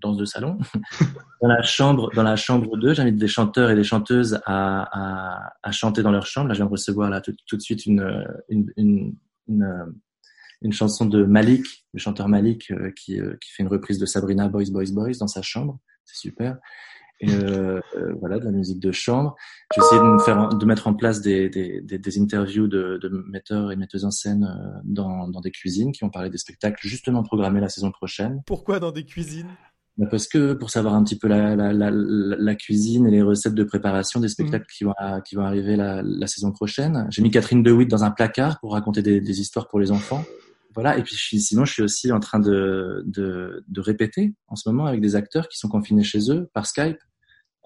danse 0.00 0.16
de 0.16 0.24
salon. 0.24 0.58
dans 1.42 1.48
la 1.48 1.62
chambre, 1.62 2.10
dans 2.14 2.22
la 2.22 2.36
chambre 2.36 2.76
2, 2.76 2.94
j'invite 2.94 3.16
des 3.16 3.28
chanteurs 3.28 3.70
et 3.70 3.74
des 3.74 3.84
chanteuses 3.84 4.40
à, 4.46 5.50
à, 5.62 5.72
chanter 5.72 6.02
dans 6.02 6.12
leur 6.12 6.26
chambre. 6.26 6.48
Là, 6.48 6.54
je 6.54 6.58
viens 6.58 6.66
de 6.66 6.70
recevoir 6.70 7.10
là 7.10 7.20
tout, 7.20 7.34
tout 7.46 7.56
de 7.56 7.62
suite 7.62 7.86
une, 7.86 8.26
une, 8.48 8.72
une, 8.76 9.14
une, 9.48 9.94
une 10.62 10.72
chanson 10.72 11.06
de 11.06 11.24
Malik, 11.24 11.86
le 11.92 11.98
chanteur 11.98 12.28
Malik, 12.28 12.70
euh, 12.70 12.90
qui, 12.90 13.20
euh, 13.20 13.36
qui 13.40 13.52
fait 13.52 13.62
une 13.62 13.68
reprise 13.68 13.98
de 13.98 14.06
Sabrina 14.06 14.48
Boys 14.48 14.70
Boys 14.70 14.92
Boys 14.92 15.18
dans 15.18 15.28
sa 15.28 15.42
chambre. 15.42 15.78
C'est 16.04 16.16
super. 16.16 16.58
Euh, 17.26 17.80
euh 17.96 18.14
voilà, 18.20 18.38
de 18.38 18.44
la 18.44 18.50
musique 18.50 18.78
de 18.78 18.92
chambre. 18.92 19.34
J'ai 19.74 19.80
essayé 19.80 20.00
de, 20.00 20.58
de 20.58 20.66
mettre 20.66 20.86
en 20.86 20.94
place 20.94 21.22
des, 21.22 21.48
des, 21.48 21.80
des, 21.80 22.20
interviews 22.20 22.68
de, 22.68 22.98
de, 23.00 23.08
metteurs 23.08 23.72
et 23.72 23.76
metteuses 23.76 24.04
en 24.04 24.10
scène 24.10 24.46
dans, 24.84 25.26
dans 25.28 25.40
des 25.40 25.50
cuisines 25.50 25.92
qui 25.92 26.04
ont 26.04 26.10
parlé 26.10 26.28
des 26.28 26.36
spectacles 26.36 26.86
justement 26.86 27.22
programmés 27.22 27.60
la 27.60 27.70
saison 27.70 27.90
prochaine. 27.90 28.42
Pourquoi 28.46 28.80
dans 28.80 28.92
des 28.92 29.06
cuisines? 29.06 29.48
Parce 30.10 30.28
que 30.28 30.52
pour 30.52 30.70
savoir 30.70 30.94
un 30.94 31.02
petit 31.02 31.18
peu 31.18 31.26
la, 31.26 31.56
la, 31.56 31.72
la, 31.72 31.90
la, 31.90 32.54
cuisine 32.54 33.06
et 33.06 33.10
les 33.10 33.22
recettes 33.22 33.54
de 33.54 33.64
préparation 33.64 34.20
des 34.20 34.28
spectacles 34.28 34.66
qui, 34.70 34.84
vont, 34.84 34.92
qui 35.24 35.36
vont 35.36 35.44
arriver 35.44 35.74
la, 35.74 36.02
la 36.02 36.26
saison 36.26 36.52
prochaine. 36.52 37.06
J'ai 37.10 37.22
mis 37.22 37.30
Catherine 37.30 37.62
DeWitt 37.62 37.88
dans 37.88 38.04
un 38.04 38.10
placard 38.10 38.60
pour 38.60 38.72
raconter 38.72 39.00
des, 39.00 39.22
des, 39.22 39.40
histoires 39.40 39.68
pour 39.68 39.80
les 39.80 39.90
enfants. 39.90 40.22
Voilà. 40.74 40.98
Et 40.98 41.02
puis 41.02 41.16
sinon, 41.16 41.64
je 41.64 41.72
suis 41.72 41.82
aussi 41.82 42.12
en 42.12 42.20
train 42.20 42.38
de, 42.38 43.02
de, 43.06 43.64
de, 43.66 43.80
répéter 43.80 44.34
en 44.48 44.56
ce 44.56 44.68
moment 44.68 44.84
avec 44.84 45.00
des 45.00 45.16
acteurs 45.16 45.48
qui 45.48 45.56
sont 45.56 45.68
confinés 45.68 46.04
chez 46.04 46.30
eux 46.30 46.50
par 46.52 46.66
Skype. 46.66 46.98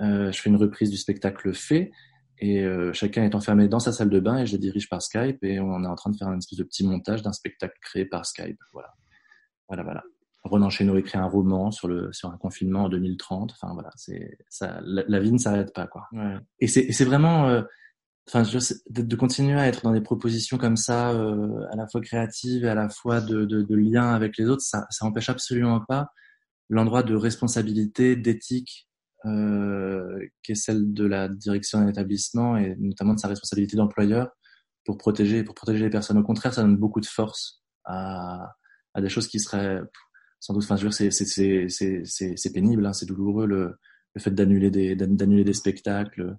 Euh, 0.00 0.30
je 0.30 0.40
fais 0.40 0.50
une 0.50 0.56
reprise 0.56 0.90
du 0.90 0.96
spectacle 0.96 1.52
fait 1.52 1.90
et 2.38 2.64
euh, 2.64 2.92
chacun 2.92 3.24
est 3.24 3.34
enfermé 3.34 3.66
dans 3.66 3.80
sa 3.80 3.92
salle 3.92 4.08
de 4.08 4.20
bain 4.20 4.38
et 4.38 4.46
je 4.46 4.52
les 4.52 4.58
dirige 4.58 4.88
par 4.88 5.02
Skype 5.02 5.42
et 5.42 5.58
on 5.58 5.82
est 5.82 5.88
en 5.88 5.96
train 5.96 6.10
de 6.10 6.16
faire 6.16 6.28
un 6.28 6.38
espèce 6.38 6.58
de 6.58 6.64
petit 6.64 6.86
montage 6.86 7.22
d'un 7.22 7.32
spectacle 7.32 7.76
créé 7.82 8.04
par 8.04 8.24
Skype. 8.24 8.58
Voilà. 8.72 8.94
Voilà, 9.68 9.82
voilà. 9.82 10.04
Renan 10.42 10.70
Chéneau 10.70 10.96
écrit 10.96 11.18
un 11.18 11.26
roman 11.26 11.70
sur 11.70 11.86
le 11.88 12.12
sur 12.12 12.30
un 12.30 12.38
confinement 12.38 12.84
en 12.84 12.88
2030. 12.88 13.52
Enfin 13.52 13.72
voilà, 13.74 13.90
c'est 13.96 14.38
ça. 14.48 14.80
La, 14.82 15.20
vie 15.20 15.32
ne 15.32 15.38
s'arrête 15.38 15.72
pas 15.74 15.86
quoi. 15.86 16.06
Ouais. 16.12 16.36
Et 16.60 16.66
c'est 16.66 16.92
c'est 16.92 17.04
vraiment, 17.04 17.48
euh, 17.48 17.62
enfin 18.26 18.42
de, 18.42 19.02
de, 19.02 19.16
continuer 19.16 19.58
à 19.60 19.66
être 19.66 19.82
dans 19.82 19.92
des 19.92 20.00
propositions 20.00 20.56
comme 20.56 20.76
ça, 20.76 21.10
euh, 21.10 21.66
à 21.72 21.76
la 21.76 21.86
fois 21.88 22.00
créatives 22.00 22.64
et 22.64 22.68
à 22.68 22.74
la 22.74 22.88
fois 22.88 23.20
de, 23.20 23.44
de, 23.44 23.62
de 23.62 23.74
lien 23.74 24.14
avec 24.14 24.38
les 24.38 24.48
autres, 24.48 24.62
ça 24.62 24.86
ça 24.90 25.04
empêche 25.04 25.28
absolument 25.28 25.80
pas 25.86 26.08
l'endroit 26.70 27.02
de 27.02 27.14
responsabilité, 27.14 28.16
d'éthique 28.16 28.88
euh, 29.26 30.26
qui 30.42 30.52
est 30.52 30.56
celle 30.56 30.94
de 30.94 31.04
la 31.04 31.28
direction 31.28 31.80
d'un 31.80 31.88
établissement 31.88 32.56
et 32.56 32.76
notamment 32.78 33.14
de 33.14 33.18
sa 33.20 33.28
responsabilité 33.28 33.76
d'employeur 33.76 34.30
pour 34.86 34.96
protéger 34.96 35.44
pour 35.44 35.54
protéger 35.54 35.84
les 35.84 35.90
personnes. 35.90 36.16
Au 36.18 36.22
contraire, 36.22 36.54
ça 36.54 36.62
donne 36.62 36.78
beaucoup 36.78 37.00
de 37.00 37.06
force 37.06 37.62
à 37.84 38.54
à 38.94 39.00
des 39.00 39.08
choses 39.08 39.28
qui 39.28 39.38
seraient 39.38 39.82
sans 40.40 40.54
doute, 40.54 40.64
enfin, 40.64 40.76
je 40.76 40.86
veux 40.86 40.90
dire, 40.90 41.12
c'est 42.08 42.52
pénible, 42.52 42.86
hein, 42.86 42.92
c'est 42.92 43.06
douloureux 43.06 43.46
le 43.46 43.76
le 44.14 44.20
fait 44.20 44.30
d'annuler 44.30 44.70
des 44.70 44.96
d'annuler 44.96 45.44
des 45.44 45.52
spectacles, 45.52 46.36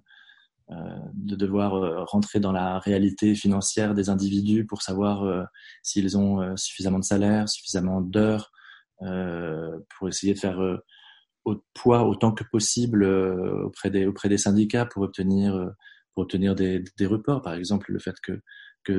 euh, 0.70 0.74
de 1.14 1.36
devoir 1.36 1.74
euh, 1.74 2.04
rentrer 2.04 2.40
dans 2.40 2.52
la 2.52 2.78
réalité 2.78 3.34
financière 3.34 3.94
des 3.94 4.10
individus 4.10 4.66
pour 4.66 4.82
savoir 4.82 5.24
euh, 5.24 5.44
s'ils 5.82 6.16
ont 6.16 6.40
euh, 6.40 6.56
suffisamment 6.56 6.98
de 6.98 7.04
salaire, 7.04 7.48
suffisamment 7.48 8.00
d'heures, 8.00 8.50
pour 9.98 10.08
essayer 10.08 10.32
de 10.32 10.38
faire 10.38 10.60
au 11.44 11.56
poids 11.74 12.04
autant 12.04 12.30
que 12.30 12.44
possible 12.44 13.04
auprès 13.04 13.90
des 13.90 14.06
auprès 14.06 14.28
des 14.28 14.38
syndicats 14.38 14.86
pour 14.86 15.02
obtenir 15.02 15.72
pour 16.14 16.22
obtenir 16.22 16.54
des, 16.54 16.84
des 16.96 17.06
reports. 17.06 17.42
Par 17.42 17.54
exemple, 17.54 17.90
le 17.90 17.98
fait 17.98 18.14
que 18.22 18.40
que 18.82 18.92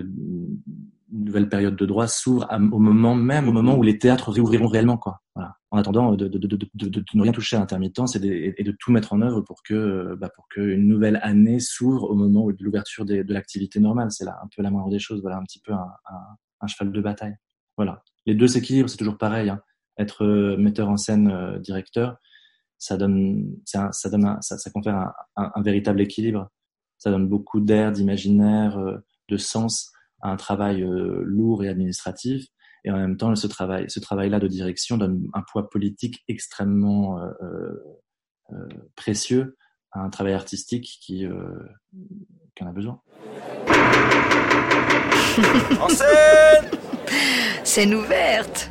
une 1.14 1.26
nouvelle 1.26 1.48
période 1.48 1.76
de 1.76 1.86
droit 1.86 2.08
s'ouvre 2.08 2.48
au 2.52 2.80
moment 2.80 3.14
même, 3.14 3.48
au 3.48 3.52
moment 3.52 3.76
où 3.76 3.84
les 3.84 4.00
théâtres 4.00 4.32
réouvriront 4.32 4.68
réellement, 4.68 4.98
quoi. 4.98 5.22
Voilà. 5.36 5.58
En 5.70 5.78
attendant 5.78 6.16
de, 6.16 6.28
de, 6.28 6.38
de, 6.38 6.58
de, 6.58 7.04
ne 7.14 7.22
rien 7.22 7.32
toucher 7.32 7.56
à 7.56 7.60
l'intermittence 7.60 8.16
et, 8.16 8.54
et, 8.58 8.64
de 8.64 8.72
tout 8.72 8.92
mettre 8.92 9.14
en 9.14 9.22
œuvre 9.22 9.42
pour 9.42 9.64
que, 9.64 10.16
bah, 10.16 10.30
pour 10.36 10.48
qu'une 10.48 10.88
nouvelle 10.88 11.20
année 11.24 11.60
s'ouvre 11.60 12.10
au 12.10 12.16
moment 12.16 12.48
de 12.48 12.64
l'ouverture 12.64 13.06
de 13.06 13.34
l'activité 13.34 13.80
normale. 13.80 14.12
C'est 14.12 14.26
là 14.26 14.40
un 14.44 14.48
peu 14.56 14.62
la 14.62 14.72
moindre 14.72 14.90
des 14.90 15.00
choses. 15.00 15.22
Voilà, 15.22 15.38
un 15.38 15.44
petit 15.44 15.60
peu 15.60 15.74
un, 15.74 15.88
un, 16.10 16.38
un 16.62 16.68
cheval 16.68 16.92
de 16.92 17.02
bataille. 17.02 17.36
Voilà. 17.78 18.04
Les 18.26 18.36
deux 18.36 18.48
s'équilibrent, 18.48 18.90
c'est 18.90 18.98
toujours 18.98 19.18
pareil. 19.18 19.50
Hein. 19.50 19.62
Être 19.98 20.26
euh, 20.26 20.58
metteur 20.58 20.90
en 20.90 20.98
scène, 20.98 21.30
euh, 21.30 21.60
directeur, 21.60 22.18
ça 22.78 22.98
donne, 22.98 23.56
ça, 23.66 23.92
ça 23.92 24.10
donne, 24.10 24.38
ça, 24.42 24.58
ça 24.58 24.70
confère 24.72 24.96
un, 25.36 25.52
un, 25.56 25.62
véritable 25.62 26.02
équilibre. 26.02 26.50
Ça 26.98 27.12
donne 27.12 27.28
beaucoup 27.28 27.60
d'air, 27.60 27.92
d'imaginaire. 27.92 28.78
Euh, 28.78 28.98
de 29.30 29.38
sens 29.38 29.92
à 30.22 30.30
un 30.30 30.38
travail 30.38 30.84
euh, 30.84 31.22
lourd 31.24 31.64
et 31.64 31.70
administratif. 31.70 32.46
Et 32.86 32.92
en 32.92 32.98
même 32.98 33.18
temps, 33.18 33.36
ce 33.36 33.48
travail, 33.48 33.86
ce 33.90 34.00
travail-là 34.00 34.40
de 34.40 34.48
direction 34.48 34.98
donne 34.98 35.28
un 35.34 35.42
poids 35.52 35.70
politique 35.70 36.24
extrêmement 36.28 37.20
euh, 37.20 37.30
euh, 38.52 38.68
précieux 38.96 39.58
à 39.92 40.02
un 40.02 40.10
travail 40.10 40.34
artistique 40.34 41.00
qui, 41.02 41.26
qui 42.56 42.64
en 42.64 42.68
a 42.68 42.72
besoin. 42.72 43.02
En 45.80 45.90
scène 45.90 46.70
Scène 47.64 47.96
ouverte 47.96 48.70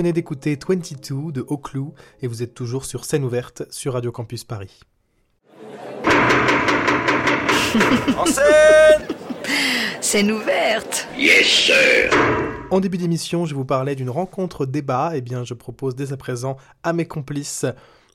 venez 0.00 0.14
d'écouter 0.14 0.56
22 0.66 1.30
de 1.30 1.44
Oclou 1.46 1.92
et 2.22 2.26
vous 2.26 2.42
êtes 2.42 2.54
toujours 2.54 2.86
sur 2.86 3.04
scène 3.04 3.22
ouverte 3.22 3.64
sur 3.70 3.92
Radio 3.92 4.10
Campus 4.10 4.44
Paris. 4.44 4.80
En 8.16 8.24
scène 8.24 9.06
Scène 10.00 10.32
ouverte 10.32 11.06
Yes, 11.18 11.46
sir 11.46 12.10
En 12.70 12.80
début 12.80 12.96
d'émission, 12.96 13.44
je 13.44 13.54
vous 13.54 13.66
parlais 13.66 13.94
d'une 13.94 14.08
rencontre 14.08 14.64
débat. 14.64 15.12
Eh 15.14 15.20
bien, 15.20 15.44
je 15.44 15.52
propose 15.52 15.94
dès 15.94 16.14
à 16.14 16.16
présent 16.16 16.56
à 16.82 16.94
mes 16.94 17.04
complices 17.04 17.66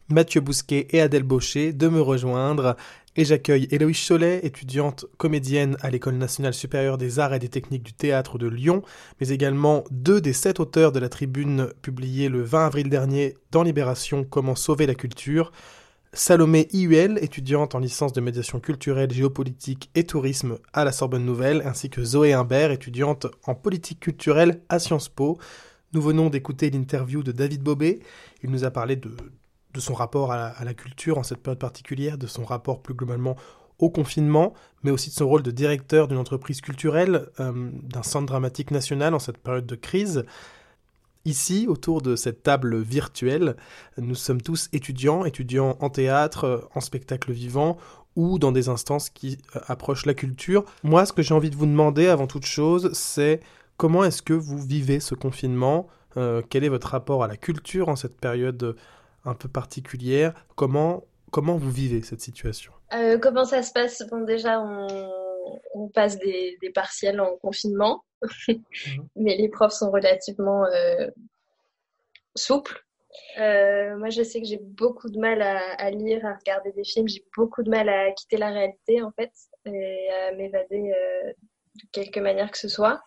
Mathieu 0.09 0.41
Bousquet 0.41 0.87
et 0.89 1.01
Adèle 1.01 1.21
Baucher 1.21 1.71
de 1.71 1.87
me 1.87 2.01
rejoindre. 2.01 2.77
Et 3.17 3.23
j'accueille 3.23 3.69
Héloïse 3.71 4.05
Cholet, 4.05 4.41
étudiante 4.43 5.05
comédienne 5.17 5.77
à 5.79 5.89
l'École 5.89 6.15
nationale 6.15 6.53
supérieure 6.53 6.97
des 6.97 7.19
arts 7.19 7.33
et 7.33 7.39
des 7.39 7.47
techniques 7.47 7.83
du 7.83 7.93
théâtre 7.93 8.37
de 8.37 8.47
Lyon, 8.47 8.81
mais 9.21 9.29
également 9.29 9.85
deux 9.89 10.19
des 10.19 10.33
sept 10.33 10.59
auteurs 10.59 10.91
de 10.91 10.99
la 10.99 11.07
tribune 11.07 11.69
publiée 11.81 12.27
le 12.27 12.41
20 12.41 12.65
avril 12.65 12.89
dernier 12.89 13.37
dans 13.51 13.63
Libération 13.63 14.25
Comment 14.25 14.55
sauver 14.55 14.85
la 14.85 14.95
culture. 14.95 15.53
Salomé 16.11 16.67
Iuel, 16.73 17.17
étudiante 17.21 17.73
en 17.73 17.79
licence 17.79 18.11
de 18.11 18.19
médiation 18.19 18.59
culturelle, 18.59 19.11
géopolitique 19.11 19.89
et 19.95 20.05
tourisme 20.05 20.57
à 20.73 20.83
la 20.83 20.91
Sorbonne 20.91 21.25
Nouvelle, 21.25 21.61
ainsi 21.65 21.89
que 21.89 22.03
Zoé 22.03 22.33
Imbert, 22.33 22.71
étudiante 22.71 23.27
en 23.45 23.55
politique 23.55 24.01
culturelle 24.01 24.61
à 24.67 24.79
Sciences 24.79 25.09
Po. 25.09 25.37
Nous 25.93 26.01
venons 26.01 26.29
d'écouter 26.29 26.69
l'interview 26.69 27.23
de 27.23 27.31
David 27.31 27.63
Bobet. 27.63 27.99
Il 28.43 28.49
nous 28.49 28.65
a 28.65 28.71
parlé 28.71 28.97
de, 28.97 29.11
de 29.75 29.81
son 29.81 29.93
rapport 29.93 30.31
à 30.31 30.63
la, 30.63 30.73
culture 30.73 31.17
en 31.17 31.23
cette 31.23 31.43
période 31.43 31.59
particulière, 31.59 32.17
de 32.17 32.27
son 32.27 32.45
rapport 32.45 32.81
plus 32.81 32.93
globalement 32.93 33.35
au 33.77 33.89
confinement, 33.89 34.53
mais 34.83 34.91
aussi 34.91 35.09
de 35.09 35.15
son 35.15 35.27
rôle 35.27 35.43
de 35.43 35.51
directeur 35.51 36.07
d'une 36.07 36.17
entreprise 36.17 36.61
culturelle, 36.61 37.27
euh, 37.41 37.69
d'un 37.83 38.03
centre 38.03 38.25
dramatique 38.25 38.71
national 38.71 39.13
en 39.13 39.19
cette 39.19 39.37
période 39.37 39.65
de 39.65 39.75
crise. 39.75 40.23
Ici, 41.25 41.65
autour 41.67 42.01
de 42.01 42.15
cette 42.15 42.41
table 42.41 42.77
virtuelle, 42.77 43.57
nous 43.97 44.15
sommes 44.15 44.41
tous 44.41 44.69
étudiants, 44.71 45.25
étudiants 45.25 45.75
en 45.81 45.89
théâtre, 45.89 46.69
en 46.73 46.79
spectacle 46.79 47.33
vivant 47.33 47.77
ou 48.15 48.39
dans 48.39 48.53
des 48.53 48.69
instances 48.69 49.09
qui 49.09 49.39
euh, 49.55 49.59
approchent 49.67 50.05
la 50.05 50.13
culture. 50.13 50.63
Moi, 50.83 51.05
ce 51.05 51.11
que 51.11 51.21
j'ai 51.21 51.33
envie 51.33 51.49
de 51.49 51.57
vous 51.57 51.65
demander 51.65 52.07
avant 52.07 52.27
toute 52.27 52.45
chose, 52.45 52.91
c'est 52.93 53.41
comment 53.75 54.05
est-ce 54.05 54.21
que 54.21 54.33
vous 54.33 54.57
vivez 54.57 55.01
ce 55.01 55.15
confinement? 55.15 55.87
Euh, 56.15 56.41
Quel 56.49 56.63
est 56.63 56.69
votre 56.69 56.87
rapport 56.87 57.25
à 57.25 57.27
la 57.27 57.35
culture 57.35 57.89
en 57.89 57.97
cette 57.97 58.15
période 58.15 58.77
un 59.25 59.35
peu 59.35 59.49
particulière 59.49 60.33
Comment, 60.55 61.03
comment 61.31 61.57
vous 61.57 61.71
vivez 61.71 62.01
cette 62.01 62.21
situation? 62.21 62.71
Euh, 62.93 63.17
comment 63.17 63.45
ça 63.45 63.63
se 63.63 63.71
passe? 63.73 64.03
Bon, 64.09 64.21
déjà, 64.21 64.61
on, 64.61 65.11
on 65.73 65.87
passe 65.89 66.17
des, 66.17 66.57
des 66.61 66.69
partiels 66.69 67.19
en 67.19 67.35
confinement, 67.37 68.03
mais 69.15 69.35
les 69.35 69.49
profs 69.49 69.73
sont 69.73 69.91
relativement 69.91 70.65
euh, 70.65 71.09
souples. 72.35 72.83
Euh, 73.39 73.97
moi, 73.97 74.09
je 74.09 74.23
sais 74.23 74.41
que 74.41 74.47
j'ai 74.47 74.59
beaucoup 74.61 75.09
de 75.09 75.19
mal 75.19 75.41
à, 75.41 75.59
à 75.77 75.89
lire, 75.89 76.25
à 76.25 76.35
regarder 76.35 76.71
des 76.73 76.83
films. 76.83 77.07
J'ai 77.07 77.25
beaucoup 77.35 77.63
de 77.63 77.69
mal 77.69 77.87
à 77.89 78.11
quitter 78.11 78.37
la 78.37 78.49
réalité, 78.49 79.01
en 79.01 79.11
fait, 79.11 79.31
et 79.65 80.09
à 80.11 80.33
m'évader 80.33 80.91
de 81.75 81.87
quelque 81.91 82.19
manière 82.19 82.51
que 82.51 82.57
ce 82.57 82.67
soit. 82.67 83.01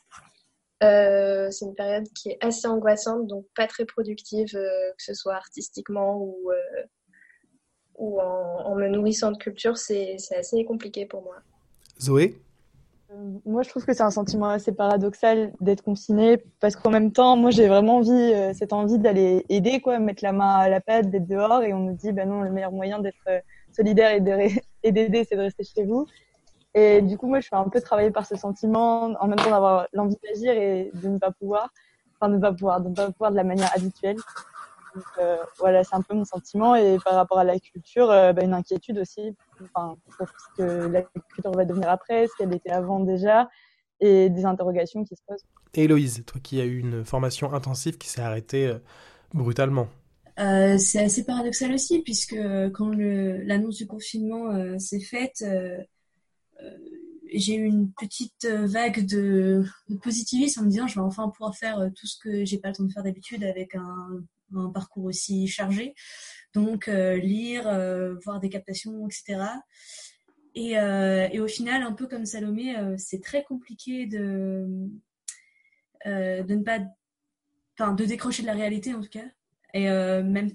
Euh, 0.82 1.50
c'est 1.50 1.64
une 1.64 1.74
période 1.74 2.06
qui 2.14 2.30
est 2.30 2.38
assez 2.40 2.68
angoissante, 2.68 3.26
donc 3.26 3.44
pas 3.56 3.66
très 3.66 3.84
productive, 3.84 4.54
euh, 4.54 4.90
que 4.96 5.02
ce 5.02 5.14
soit 5.14 5.34
artistiquement 5.34 6.18
ou, 6.18 6.50
euh, 6.50 6.82
ou 7.96 8.20
en, 8.20 8.64
en 8.64 8.74
me 8.76 8.88
nourrissant 8.88 9.32
de 9.32 9.38
culture, 9.38 9.76
c'est 9.76 10.16
assez 10.36 10.64
compliqué 10.64 11.04
pour 11.04 11.22
moi. 11.22 11.36
Zoé? 12.00 12.40
Euh, 13.10 13.14
Moi, 13.44 13.62
je 13.62 13.70
trouve 13.70 13.84
que 13.84 13.92
c'est 13.92 14.04
un 14.04 14.12
sentiment 14.12 14.50
assez 14.50 14.70
paradoxal 14.70 15.52
d'être 15.60 15.82
confiné 15.82 16.38
parce 16.60 16.76
qu'en 16.76 16.90
même 16.90 17.10
temps, 17.10 17.36
moi, 17.36 17.50
j'ai 17.50 17.66
vraiment 17.66 17.96
envie, 17.96 18.10
euh, 18.10 18.52
cette 18.54 18.72
envie 18.72 18.98
d'aller 18.98 19.44
aider, 19.48 19.80
quoi, 19.80 19.98
mettre 19.98 20.22
la 20.22 20.32
main 20.32 20.54
à 20.58 20.68
la 20.68 20.80
pâte, 20.80 21.10
d'être 21.10 21.26
dehors 21.26 21.62
et 21.62 21.72
on 21.72 21.80
nous 21.80 21.96
dit, 21.96 22.12
bah 22.12 22.24
non, 22.24 22.42
le 22.42 22.50
meilleur 22.50 22.72
moyen 22.72 23.00
d'être 23.00 23.42
solidaire 23.72 24.12
et 24.84 24.92
d'aider, 24.92 25.24
c'est 25.24 25.36
de 25.36 25.40
rester 25.40 25.64
chez 25.64 25.84
vous. 25.84 26.06
Et 26.74 27.02
du 27.02 27.16
coup, 27.18 27.26
moi, 27.28 27.40
je 27.40 27.46
suis 27.46 27.56
un 27.56 27.68
peu 27.68 27.80
travaillée 27.80 28.10
par 28.10 28.26
ce 28.26 28.36
sentiment, 28.36 29.04
en 29.20 29.26
même 29.26 29.38
temps 29.38 29.50
d'avoir 29.50 29.88
l'envie 29.92 30.16
d'agir 30.22 30.52
et 30.52 30.90
de 30.94 31.08
ne 31.08 31.18
pas 31.18 31.32
pouvoir, 31.32 31.70
enfin, 32.20 32.30
de 32.30 32.36
ne 32.36 32.40
pas 32.40 32.52
pouvoir, 32.52 32.80
de 32.80 32.88
ne 32.90 32.94
pas 32.94 33.10
pouvoir 33.10 33.30
de 33.32 33.36
la 33.36 33.44
manière 33.44 33.70
habituelle. 33.74 34.16
Donc, 34.94 35.04
euh, 35.18 35.36
voilà, 35.58 35.84
c'est 35.84 35.94
un 35.94 36.02
peu 36.02 36.14
mon 36.14 36.24
sentiment. 36.24 36.74
Et 36.74 36.98
par 37.04 37.14
rapport 37.14 37.38
à 37.38 37.44
la 37.44 37.58
culture, 37.58 38.10
euh, 38.10 38.32
bah, 38.32 38.42
une 38.44 38.54
inquiétude 38.54 38.98
aussi, 38.98 39.36
enfin, 39.74 39.96
pour 40.16 40.28
ce 40.28 40.62
que 40.62 40.88
la 40.88 41.02
culture 41.02 41.52
va 41.52 41.64
devenir 41.64 41.90
après, 41.90 42.26
ce 42.26 42.34
qu'elle 42.36 42.54
était 42.54 42.70
avant 42.70 43.00
déjà, 43.00 43.48
et 44.00 44.30
des 44.30 44.44
interrogations 44.44 45.04
qui 45.04 45.16
se 45.16 45.22
posent. 45.26 45.44
et 45.74 45.84
Héloïse, 45.84 46.24
toi 46.26 46.40
qui 46.42 46.60
as 46.60 46.64
eu 46.64 46.78
une 46.78 47.04
formation 47.04 47.52
intensive 47.52 47.98
qui 47.98 48.08
s'est 48.08 48.20
arrêtée 48.22 48.66
euh, 48.66 48.78
brutalement. 49.34 49.88
Euh, 50.38 50.78
c'est 50.78 51.00
assez 51.02 51.24
paradoxal 51.24 51.72
aussi, 51.72 52.00
puisque 52.02 52.36
quand 52.72 52.88
le- 52.90 53.42
l'annonce 53.42 53.76
du 53.76 53.86
confinement 53.86 54.52
euh, 54.52 54.78
s'est 54.78 55.00
faite, 55.00 55.42
j'ai 57.32 57.56
eu 57.56 57.64
une 57.64 57.92
petite 57.92 58.44
euh, 58.44 58.66
vague 58.66 59.06
de, 59.06 59.64
positivisme 60.02 60.60
en 60.60 60.64
me 60.64 60.70
disant 60.70 60.86
je 60.86 60.94
vais 60.94 61.00
enfin 61.00 61.28
pouvoir 61.28 61.56
faire 61.56 61.78
euh, 61.78 61.88
tout 61.94 62.06
ce 62.06 62.18
que 62.18 62.44
j'ai 62.44 62.58
pas 62.58 62.68
le 62.68 62.74
temps 62.74 62.84
de 62.84 62.92
faire 62.92 63.02
d'habitude 63.02 63.44
avec 63.44 63.74
un, 63.74 64.24
parcours 64.72 65.04
aussi 65.04 65.46
chargé. 65.46 65.94
Donc 66.54 66.88
euh, 66.88 67.16
lire, 67.16 67.68
euh, 67.68 68.14
voir 68.24 68.40
des 68.40 68.48
captations, 68.48 69.06
etc. 69.06 69.44
Et, 70.54 70.78
euh, 70.78 71.28
et 71.30 71.40
au 71.40 71.46
final, 71.46 71.82
un 71.82 71.92
peu 71.92 72.06
comme 72.06 72.24
Salomé, 72.24 72.76
euh, 72.78 72.94
c'est 72.96 73.22
très 73.22 73.44
compliqué 73.44 74.06
de, 74.06 74.66
euh, 76.06 76.42
de 76.42 76.54
ne 76.54 76.62
pas, 76.62 76.78
de 76.78 78.04
décrocher 78.06 78.42
de 78.42 78.46
la 78.46 78.54
réalité 78.54 78.94
en 78.94 79.02
tout 79.02 79.10
cas. 79.10 79.26
Et 79.74 79.90
euh, 79.90 80.22
même, 80.22 80.50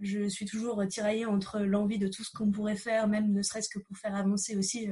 je 0.00 0.28
suis 0.28 0.46
toujours 0.46 0.82
tiraillée 0.88 1.26
entre 1.26 1.60
l'envie 1.60 1.98
de 1.98 2.08
tout 2.08 2.24
ce 2.24 2.30
qu'on 2.30 2.50
pourrait 2.50 2.76
faire, 2.76 3.06
même 3.06 3.32
ne 3.32 3.42
serait-ce 3.42 3.68
que 3.68 3.78
pour 3.78 3.98
faire 3.98 4.16
avancer 4.16 4.56
aussi 4.56 4.88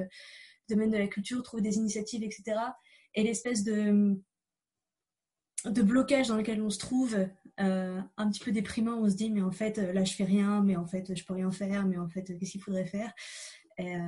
domaine 0.68 0.90
de 0.90 0.98
la 0.98 1.06
culture, 1.06 1.42
trouver 1.42 1.62
des 1.62 1.76
initiatives, 1.76 2.22
etc. 2.22 2.56
Et 3.14 3.22
l'espèce 3.22 3.64
de, 3.64 4.16
de 5.64 5.82
blocage 5.82 6.28
dans 6.28 6.36
lequel 6.36 6.62
on 6.62 6.70
se 6.70 6.78
trouve, 6.78 7.16
euh, 7.60 8.00
un 8.16 8.30
petit 8.30 8.40
peu 8.40 8.52
déprimant. 8.52 8.98
On 8.98 9.08
se 9.08 9.14
dit, 9.14 9.30
mais 9.30 9.42
en 9.42 9.52
fait, 9.52 9.78
là, 9.78 10.04
je 10.04 10.14
fais 10.14 10.24
rien, 10.24 10.62
mais 10.62 10.76
en 10.76 10.86
fait, 10.86 11.14
je 11.16 11.24
peux 11.24 11.34
rien 11.34 11.50
faire, 11.50 11.86
mais 11.86 11.96
en 11.96 12.08
fait, 12.08 12.36
qu'est-ce 12.38 12.52
qu'il 12.52 12.62
faudrait 12.62 12.86
faire? 12.86 13.12
Et 13.78 13.94
euh, 13.96 14.00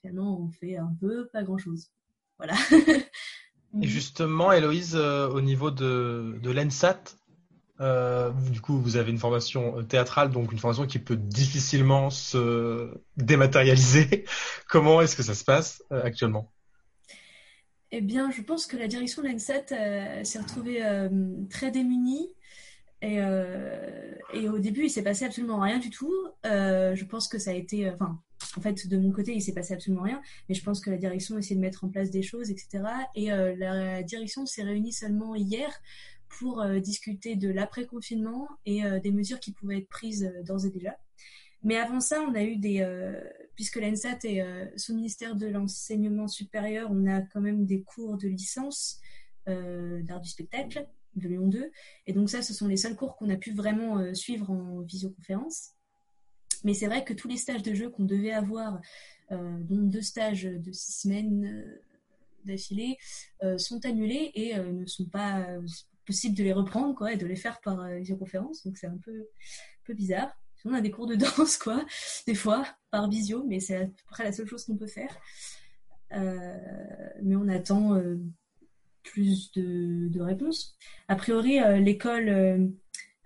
finalement, 0.00 0.40
on 0.40 0.50
fait 0.50 0.76
un 0.76 0.94
peu 1.00 1.28
pas 1.32 1.42
grand-chose. 1.42 1.90
Voilà. 2.38 2.54
Et 3.82 3.88
justement, 3.88 4.52
Héloïse, 4.52 4.94
euh, 4.94 5.28
au 5.28 5.40
niveau 5.40 5.70
de, 5.70 6.38
de 6.40 6.50
l'ENSAT, 6.50 7.02
euh, 7.80 8.30
du 8.50 8.60
coup, 8.60 8.78
vous 8.78 8.96
avez 8.96 9.10
une 9.10 9.18
formation 9.18 9.78
euh, 9.78 9.82
théâtrale, 9.82 10.30
donc 10.30 10.52
une 10.52 10.58
formation 10.58 10.86
qui 10.86 11.00
peut 11.00 11.16
difficilement 11.16 12.08
se 12.10 12.94
dématérialiser. 13.16 14.24
Comment 14.68 15.00
est-ce 15.00 15.16
que 15.16 15.24
ça 15.24 15.34
se 15.34 15.44
passe 15.44 15.82
euh, 15.90 16.02
actuellement? 16.04 16.52
Eh 17.90 18.00
bien, 18.00 18.30
je 18.30 18.42
pense 18.42 18.66
que 18.66 18.76
la 18.76 18.86
direction 18.86 19.22
de 19.22 19.28
l'ANSET 19.28 19.66
s'est 20.24 20.38
retrouvée 20.40 20.82
très 21.48 21.70
démunie. 21.70 22.28
Et, 23.02 23.20
au 23.20 24.58
début, 24.58 24.86
il 24.86 24.90
s'est 24.90 25.04
passé 25.04 25.24
absolument 25.24 25.60
rien 25.60 25.78
du 25.78 25.90
tout. 25.90 26.12
Je 26.42 27.04
pense 27.04 27.28
que 27.28 27.38
ça 27.38 27.50
a 27.50 27.54
été, 27.54 27.88
enfin, 27.88 28.18
en 28.56 28.60
fait, 28.60 28.88
de 28.88 28.96
mon 28.96 29.12
côté, 29.12 29.32
il 29.32 29.40
s'est 29.40 29.52
passé 29.52 29.74
absolument 29.74 30.02
rien. 30.02 30.20
Mais 30.48 30.56
je 30.56 30.64
pense 30.64 30.80
que 30.80 30.90
la 30.90 30.96
direction 30.96 31.36
a 31.36 31.38
essayé 31.38 31.54
de 31.54 31.60
mettre 31.60 31.84
en 31.84 31.88
place 31.88 32.10
des 32.10 32.22
choses, 32.22 32.50
etc. 32.50 32.82
Et 33.14 33.28
la 33.28 34.02
direction 34.02 34.44
s'est 34.44 34.64
réunie 34.64 34.92
seulement 34.92 35.36
hier 35.36 35.70
pour 36.28 36.60
euh, 36.60 36.78
discuter 36.78 37.36
de 37.36 37.48
l'après-confinement 37.48 38.48
et 38.66 38.84
euh, 38.84 39.00
des 39.00 39.12
mesures 39.12 39.40
qui 39.40 39.52
pouvaient 39.52 39.78
être 39.78 39.88
prises 39.88 40.24
euh, 40.24 40.42
d'ores 40.42 40.66
et 40.66 40.70
déjà. 40.70 40.96
Mais 41.62 41.76
avant 41.76 42.00
ça, 42.00 42.20
on 42.20 42.34
a 42.34 42.42
eu 42.42 42.56
des, 42.56 42.86
puisque 43.54 43.76
l'ENSAT 43.76 44.18
est 44.24 44.44
sous 44.76 44.94
ministère 44.94 45.34
de 45.34 45.46
l'enseignement 45.46 46.28
supérieur, 46.28 46.90
on 46.92 47.06
a 47.06 47.22
quand 47.22 47.40
même 47.40 47.64
des 47.64 47.80
cours 47.80 48.18
de 48.18 48.28
licence 48.28 49.00
d'art 49.46 50.20
du 50.20 50.28
spectacle 50.28 50.86
de 51.16 51.26
Lyon 51.26 51.48
2. 51.48 51.70
Et 52.06 52.12
donc 52.12 52.28
ça, 52.28 52.42
ce 52.42 52.52
sont 52.52 52.68
les 52.68 52.76
seuls 52.76 52.96
cours 52.96 53.16
qu'on 53.16 53.30
a 53.30 53.36
pu 53.36 53.54
vraiment 53.54 54.14
suivre 54.14 54.50
en 54.50 54.82
visioconférence. 54.82 55.70
Mais 56.64 56.74
c'est 56.74 56.84
vrai 56.84 57.02
que 57.02 57.14
tous 57.14 57.28
les 57.28 57.38
stages 57.38 57.62
de 57.62 57.72
jeu 57.72 57.88
qu'on 57.88 58.04
devait 58.04 58.32
avoir, 58.32 58.78
dont 59.30 59.84
deux 59.84 60.02
stages 60.02 60.42
de 60.42 60.70
six 60.70 61.00
semaines 61.00 61.80
d'affilée, 62.44 62.98
sont 63.56 63.86
annulés 63.86 64.32
et 64.34 64.54
ne 64.58 64.84
sont 64.84 65.06
pas 65.06 65.46
possible 66.04 66.36
de 66.36 66.44
les 66.44 66.52
reprendre 66.52 66.94
quoi, 66.94 67.12
et 67.12 67.16
de 67.16 67.26
les 67.26 67.36
faire 67.36 67.60
par 67.60 67.80
euh, 67.80 67.98
visioconférence. 67.98 68.64
Donc 68.64 68.76
c'est 68.76 68.86
un 68.86 68.98
peu, 69.04 69.26
bizarre. 69.94 70.36
On 70.66 70.72
a 70.72 70.80
des 70.80 70.90
cours 70.90 71.06
de 71.06 71.14
danse, 71.36 71.58
quoi, 71.58 71.84
des 72.26 72.34
fois, 72.34 72.66
par 72.90 73.08
visio, 73.10 73.44
mais 73.46 73.60
c'est 73.60 73.76
à 73.76 73.86
peu 73.86 73.92
près 74.08 74.24
la 74.24 74.32
seule 74.32 74.48
chose 74.48 74.64
qu'on 74.64 74.76
peut 74.76 74.86
faire. 74.86 75.14
Euh, 76.12 76.56
mais 77.22 77.36
on 77.36 77.48
attend 77.48 77.94
euh, 77.94 78.18
plus 79.02 79.52
de, 79.52 80.20
réponses. 80.20 80.76
A 81.08 81.16
priori, 81.16 81.60
euh, 81.60 81.78
l'école 81.78 82.72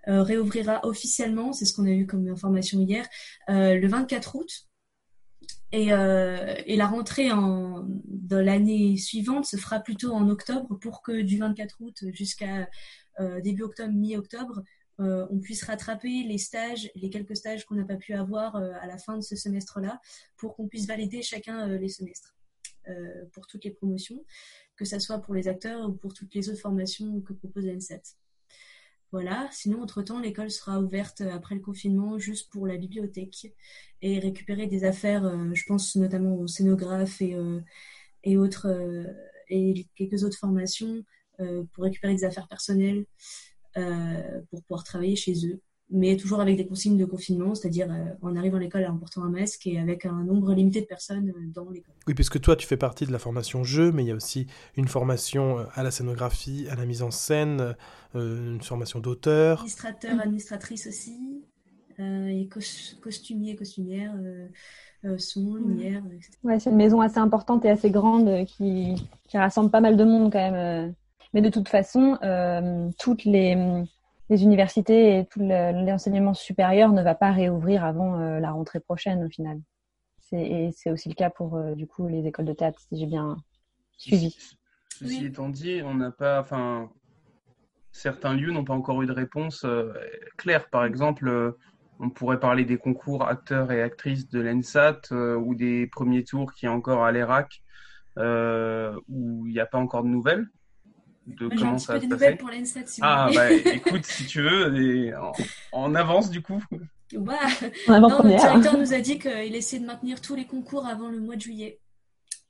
réouvrira 0.07 0.85
officiellement, 0.85 1.53
c'est 1.53 1.65
ce 1.65 1.73
qu'on 1.73 1.85
a 1.85 1.91
eu 1.91 2.07
comme 2.07 2.27
information 2.27 2.79
hier, 2.79 3.07
le 3.47 3.85
24 3.87 4.35
août. 4.35 4.68
Et, 5.71 5.93
euh, 5.93 6.55
et 6.65 6.75
la 6.75 6.87
rentrée 6.87 7.31
en, 7.31 7.85
de 8.05 8.35
l'année 8.35 8.97
suivante 8.97 9.45
se 9.45 9.57
fera 9.57 9.79
plutôt 9.79 10.13
en 10.13 10.27
octobre 10.29 10.77
pour 10.79 11.01
que 11.01 11.21
du 11.21 11.37
24 11.37 11.77
août 11.81 12.03
jusqu'à 12.13 12.67
début 13.43 13.63
octobre, 13.63 13.91
mi-octobre, 13.91 14.63
on 14.97 15.39
puisse 15.39 15.63
rattraper 15.63 16.23
les 16.23 16.37
stages, 16.37 16.89
les 16.95 17.09
quelques 17.09 17.35
stages 17.35 17.65
qu'on 17.65 17.75
n'a 17.75 17.83
pas 17.83 17.97
pu 17.97 18.13
avoir 18.13 18.55
à 18.55 18.87
la 18.87 18.97
fin 18.97 19.17
de 19.17 19.21
ce 19.21 19.35
semestre-là, 19.35 19.99
pour 20.37 20.55
qu'on 20.55 20.69
puisse 20.69 20.87
valider 20.87 21.21
chacun 21.21 21.67
les 21.67 21.89
semestres 21.89 22.33
pour 23.33 23.45
toutes 23.45 23.65
les 23.65 23.71
promotions, 23.71 24.23
que 24.77 24.85
ce 24.85 24.99
soit 24.99 25.19
pour 25.19 25.33
les 25.33 25.49
acteurs 25.49 25.89
ou 25.89 25.91
pour 25.91 26.13
toutes 26.13 26.33
les 26.33 26.49
autres 26.49 26.61
formations 26.61 27.19
que 27.19 27.33
propose 27.33 27.65
l'ENSET. 27.65 28.01
Voilà, 29.11 29.49
sinon, 29.51 29.81
entre-temps, 29.81 30.19
l'école 30.19 30.51
sera 30.51 30.79
ouverte 30.79 31.21
après 31.21 31.55
le 31.55 31.61
confinement 31.61 32.19
juste 32.19 32.51
pour 32.51 32.67
la 32.67 32.77
bibliothèque 32.77 33.51
et 34.03 34.19
récupérer 34.19 34.67
des 34.67 34.83
affaires, 34.83 35.25
euh, 35.25 35.51
je 35.53 35.63
pense 35.65 35.95
notamment 35.95 36.35
aux 36.35 36.47
scénographes 36.47 37.19
et, 37.21 37.35
euh, 37.35 37.59
autres, 38.37 38.67
euh, 38.67 39.05
et 39.49 39.87
quelques 39.95 40.23
autres 40.23 40.37
formations 40.37 41.03
pour 41.71 41.85
récupérer 41.85 42.13
des 42.13 42.25
affaires 42.25 42.49
personnelles 42.49 43.05
pour 44.51 44.61
pouvoir 44.63 44.83
travailler 44.83 45.15
chez 45.15 45.47
eux 45.47 45.61
mais 45.91 46.15
toujours 46.17 46.39
avec 46.39 46.55
des 46.55 46.67
consignes 46.67 46.97
de 46.97 47.05
confinement, 47.05 47.55
c'est-à-dire 47.55 47.87
euh, 47.89 48.13
en 48.21 48.35
arrivant 48.35 48.57
à 48.57 48.59
l'école 48.59 48.85
en 48.85 48.97
portant 48.97 49.23
un 49.23 49.29
masque 49.29 49.65
et 49.65 49.79
avec 49.79 50.05
un 50.05 50.23
nombre 50.23 50.53
limité 50.53 50.81
de 50.81 50.85
personnes 50.85 51.29
euh, 51.29 51.41
dans 51.53 51.69
l'école. 51.69 51.95
Oui, 52.07 52.13
puisque 52.13 52.39
toi, 52.39 52.55
tu 52.55 52.67
fais 52.67 52.77
partie 52.77 53.05
de 53.05 53.11
la 53.11 53.19
formation 53.19 53.63
jeu, 53.63 53.91
mais 53.91 54.03
il 54.03 54.07
y 54.07 54.11
a 54.11 54.15
aussi 54.15 54.45
une 54.77 54.87
formation 54.87 55.59
euh, 55.59 55.63
à 55.73 55.83
la 55.83 55.89
scénographie, 55.89 56.67
à 56.69 56.75
la 56.75 56.85
mise 56.85 57.01
en 57.01 57.11
scène, 57.11 57.75
une 58.13 58.61
formation 58.61 58.99
d'auteur. 58.99 59.59
Administrateur, 59.59 60.19
administratrice 60.19 60.87
aussi, 60.87 61.43
et 61.99 62.47
costumier, 63.01 63.55
costumière, 63.55 64.13
son, 65.17 65.55
lumière, 65.55 66.01
etc. 66.07 66.31
Ouais, 66.43 66.59
c'est 66.59 66.69
une 66.69 66.77
maison 66.77 67.01
assez 67.01 67.19
importante 67.19 67.65
et 67.65 67.69
assez 67.69 67.91
grande 67.91 68.45
qui, 68.45 68.95
qui 69.27 69.37
rassemble 69.37 69.69
pas 69.69 69.81
mal 69.81 69.97
de 69.97 70.03
monde 70.03 70.31
quand 70.31 70.51
même. 70.51 70.95
Mais 71.33 71.41
de 71.41 71.49
toute 71.49 71.67
façon, 71.67 72.17
toutes 72.97 73.25
les 73.25 73.83
les 74.29 74.43
universités 74.43 75.17
et 75.17 75.25
tout 75.25 75.39
l'enseignement 75.39 76.33
supérieur 76.33 76.91
ne 76.91 77.01
va 77.01 77.15
pas 77.15 77.31
réouvrir 77.31 77.83
avant 77.83 78.19
euh, 78.19 78.39
la 78.39 78.51
rentrée 78.51 78.79
prochaine 78.79 79.23
au 79.23 79.29
final. 79.29 79.59
Et 80.31 80.69
c'est 80.75 80.91
aussi 80.91 81.09
le 81.09 81.15
cas 81.15 81.31
pour 81.31 81.55
euh, 81.55 81.73
du 81.73 81.87
coup 81.87 82.07
les 82.07 82.27
écoles 82.27 82.45
de 82.45 82.53
théâtre, 82.53 82.79
si 82.79 82.99
j'ai 82.99 83.07
bien 83.07 83.37
suivi. 83.97 84.37
Ceci 84.89 85.25
étant 85.25 85.49
dit, 85.49 85.81
on 85.83 85.95
n'a 85.95 86.11
pas, 86.11 86.39
enfin, 86.39 86.91
certains 87.91 88.35
lieux 88.35 88.51
n'ont 88.51 88.65
pas 88.65 88.75
encore 88.75 89.01
eu 89.01 89.07
de 89.07 89.11
réponse 89.11 89.65
euh, 89.65 89.91
claire. 90.37 90.69
Par 90.69 90.85
exemple, 90.85 91.55
on 91.99 92.11
pourrait 92.11 92.39
parler 92.39 92.63
des 92.63 92.77
concours 92.77 93.27
acteurs 93.27 93.71
et 93.71 93.81
actrices 93.81 94.29
de 94.29 94.39
l'ENSAT 94.39 95.11
ou 95.11 95.55
des 95.55 95.87
premiers 95.87 96.23
tours 96.23 96.53
qui 96.53 96.65
est 96.65 96.69
encore 96.69 97.03
à 97.03 97.11
l'ERAC, 97.11 97.63
où 98.17 99.47
il 99.47 99.51
n'y 99.51 99.59
a 99.59 99.65
pas 99.65 99.79
encore 99.79 100.03
de 100.03 100.09
nouvelles 100.09 100.47
de 101.37 101.47
comment 101.49 101.77
ça 101.77 101.93
va 101.93 102.01
se 102.01 102.07
passer. 102.07 102.35
Pour 102.35 102.49
si 102.85 102.99
ah, 103.01 103.29
bah 103.33 103.51
écoute, 103.51 104.05
si 104.05 104.25
tu 104.25 104.41
veux, 104.41 105.13
en, 105.71 105.95
avance 105.95 106.29
du 106.29 106.41
coup. 106.41 106.63
Bah, 107.13 107.39
non, 107.87 108.01
notre 108.01 108.27
directeur 108.27 108.77
nous 108.77 108.93
a 108.93 108.99
dit 108.99 109.17
qu'il 109.17 109.55
essayait 109.55 109.81
de 109.81 109.87
maintenir 109.87 110.21
tous 110.21 110.35
les 110.35 110.45
concours 110.45 110.85
avant 110.85 111.09
le 111.09 111.19
mois 111.19 111.35
de 111.35 111.41
juillet. 111.41 111.79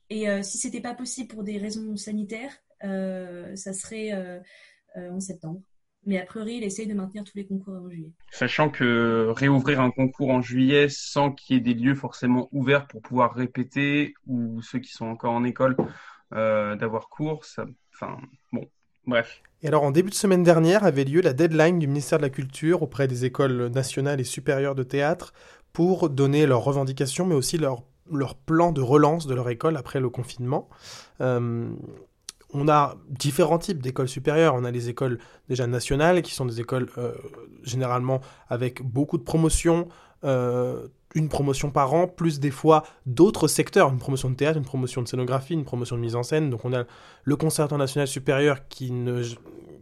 Et 0.09 0.29
euh, 0.29 0.41
si 0.41 0.57
c'était 0.57 0.81
pas 0.81 0.93
possible 0.93 1.27
pour 1.27 1.43
des 1.43 1.57
raisons 1.57 1.95
sanitaires, 1.95 2.51
euh, 2.83 3.55
ça 3.55 3.73
serait 3.73 4.11
euh, 4.11 4.39
en 4.95 5.19
septembre. 5.19 5.61
Mais 6.05 6.19
a 6.19 6.25
priori, 6.25 6.55
il 6.55 6.63
essaye 6.63 6.87
de 6.87 6.93
maintenir 6.93 7.23
tous 7.23 7.37
les 7.37 7.45
concours 7.45 7.75
avant 7.75 7.89
juillet. 7.89 8.11
Sachant 8.31 8.69
que 8.69 9.31
réouvrir 9.35 9.81
un 9.81 9.91
concours 9.91 10.29
en 10.29 10.41
juillet 10.41 10.87
sans 10.89 11.31
qu'il 11.31 11.55
y 11.55 11.59
ait 11.59 11.61
des 11.61 11.73
lieux 11.73 11.95
forcément 11.95 12.49
ouverts 12.51 12.87
pour 12.87 13.01
pouvoir 13.01 13.33
répéter 13.33 14.13
ou 14.25 14.61
ceux 14.61 14.79
qui 14.79 14.91
sont 14.91 15.05
encore 15.05 15.33
en 15.33 15.43
école 15.43 15.75
d'avoir 16.31 17.09
cours, 17.09 17.43
ça, 17.43 17.65
Enfin, 18.01 18.17
bon, 18.53 18.65
bref. 19.05 19.41
Et 19.61 19.67
alors, 19.67 19.83
en 19.83 19.91
début 19.91 20.09
de 20.09 20.15
semaine 20.15 20.43
dernière, 20.43 20.85
avait 20.85 21.03
lieu 21.03 21.21
la 21.21 21.33
deadline 21.33 21.79
du 21.79 21.87
ministère 21.87 22.17
de 22.17 22.23
la 22.23 22.29
Culture 22.29 22.81
auprès 22.81 23.07
des 23.07 23.25
écoles 23.25 23.67
nationales 23.67 24.21
et 24.21 24.23
supérieures 24.23 24.75
de 24.75 24.83
théâtre 24.83 25.33
pour 25.73 26.09
donner 26.09 26.45
leurs 26.45 26.63
revendications, 26.63 27.25
mais 27.25 27.35
aussi 27.35 27.57
leur, 27.57 27.83
leur 28.11 28.35
plan 28.35 28.71
de 28.71 28.81
relance 28.81 29.27
de 29.27 29.35
leur 29.35 29.49
école 29.49 29.75
après 29.75 29.99
le 29.99 30.09
confinement. 30.09 30.69
Euh, 31.19 31.69
on 32.53 32.67
a 32.67 32.95
différents 33.09 33.59
types 33.59 33.81
d'écoles 33.81 34.07
supérieures. 34.07 34.55
On 34.55 34.63
a 34.63 34.71
les 34.71 34.89
écoles 34.89 35.19
déjà 35.49 35.67
nationales, 35.67 36.21
qui 36.21 36.33
sont 36.33 36.45
des 36.45 36.59
écoles 36.61 36.89
euh, 36.97 37.13
généralement 37.63 38.21
avec 38.47 38.81
beaucoup 38.81 39.17
de 39.17 39.23
promotions, 39.23 39.87
euh, 40.23 40.87
une 41.15 41.29
promotion 41.29 41.71
par 41.71 41.93
an, 41.93 42.07
plus 42.07 42.39
des 42.39 42.51
fois 42.51 42.83
d'autres 43.05 43.47
secteurs, 43.47 43.89
une 43.89 43.99
promotion 43.99 44.29
de 44.29 44.35
théâtre, 44.35 44.57
une 44.57 44.65
promotion 44.65 45.01
de 45.01 45.07
scénographie, 45.07 45.53
une 45.53 45.65
promotion 45.65 45.95
de 45.95 46.01
mise 46.01 46.15
en 46.15 46.23
scène. 46.23 46.49
Donc 46.49 46.65
on 46.65 46.73
a 46.73 46.83
le 47.23 47.35
Concerto 47.35 47.77
national 47.77 48.07
supérieur 48.07 48.67
qui 48.67 48.91
ne, 48.91 49.23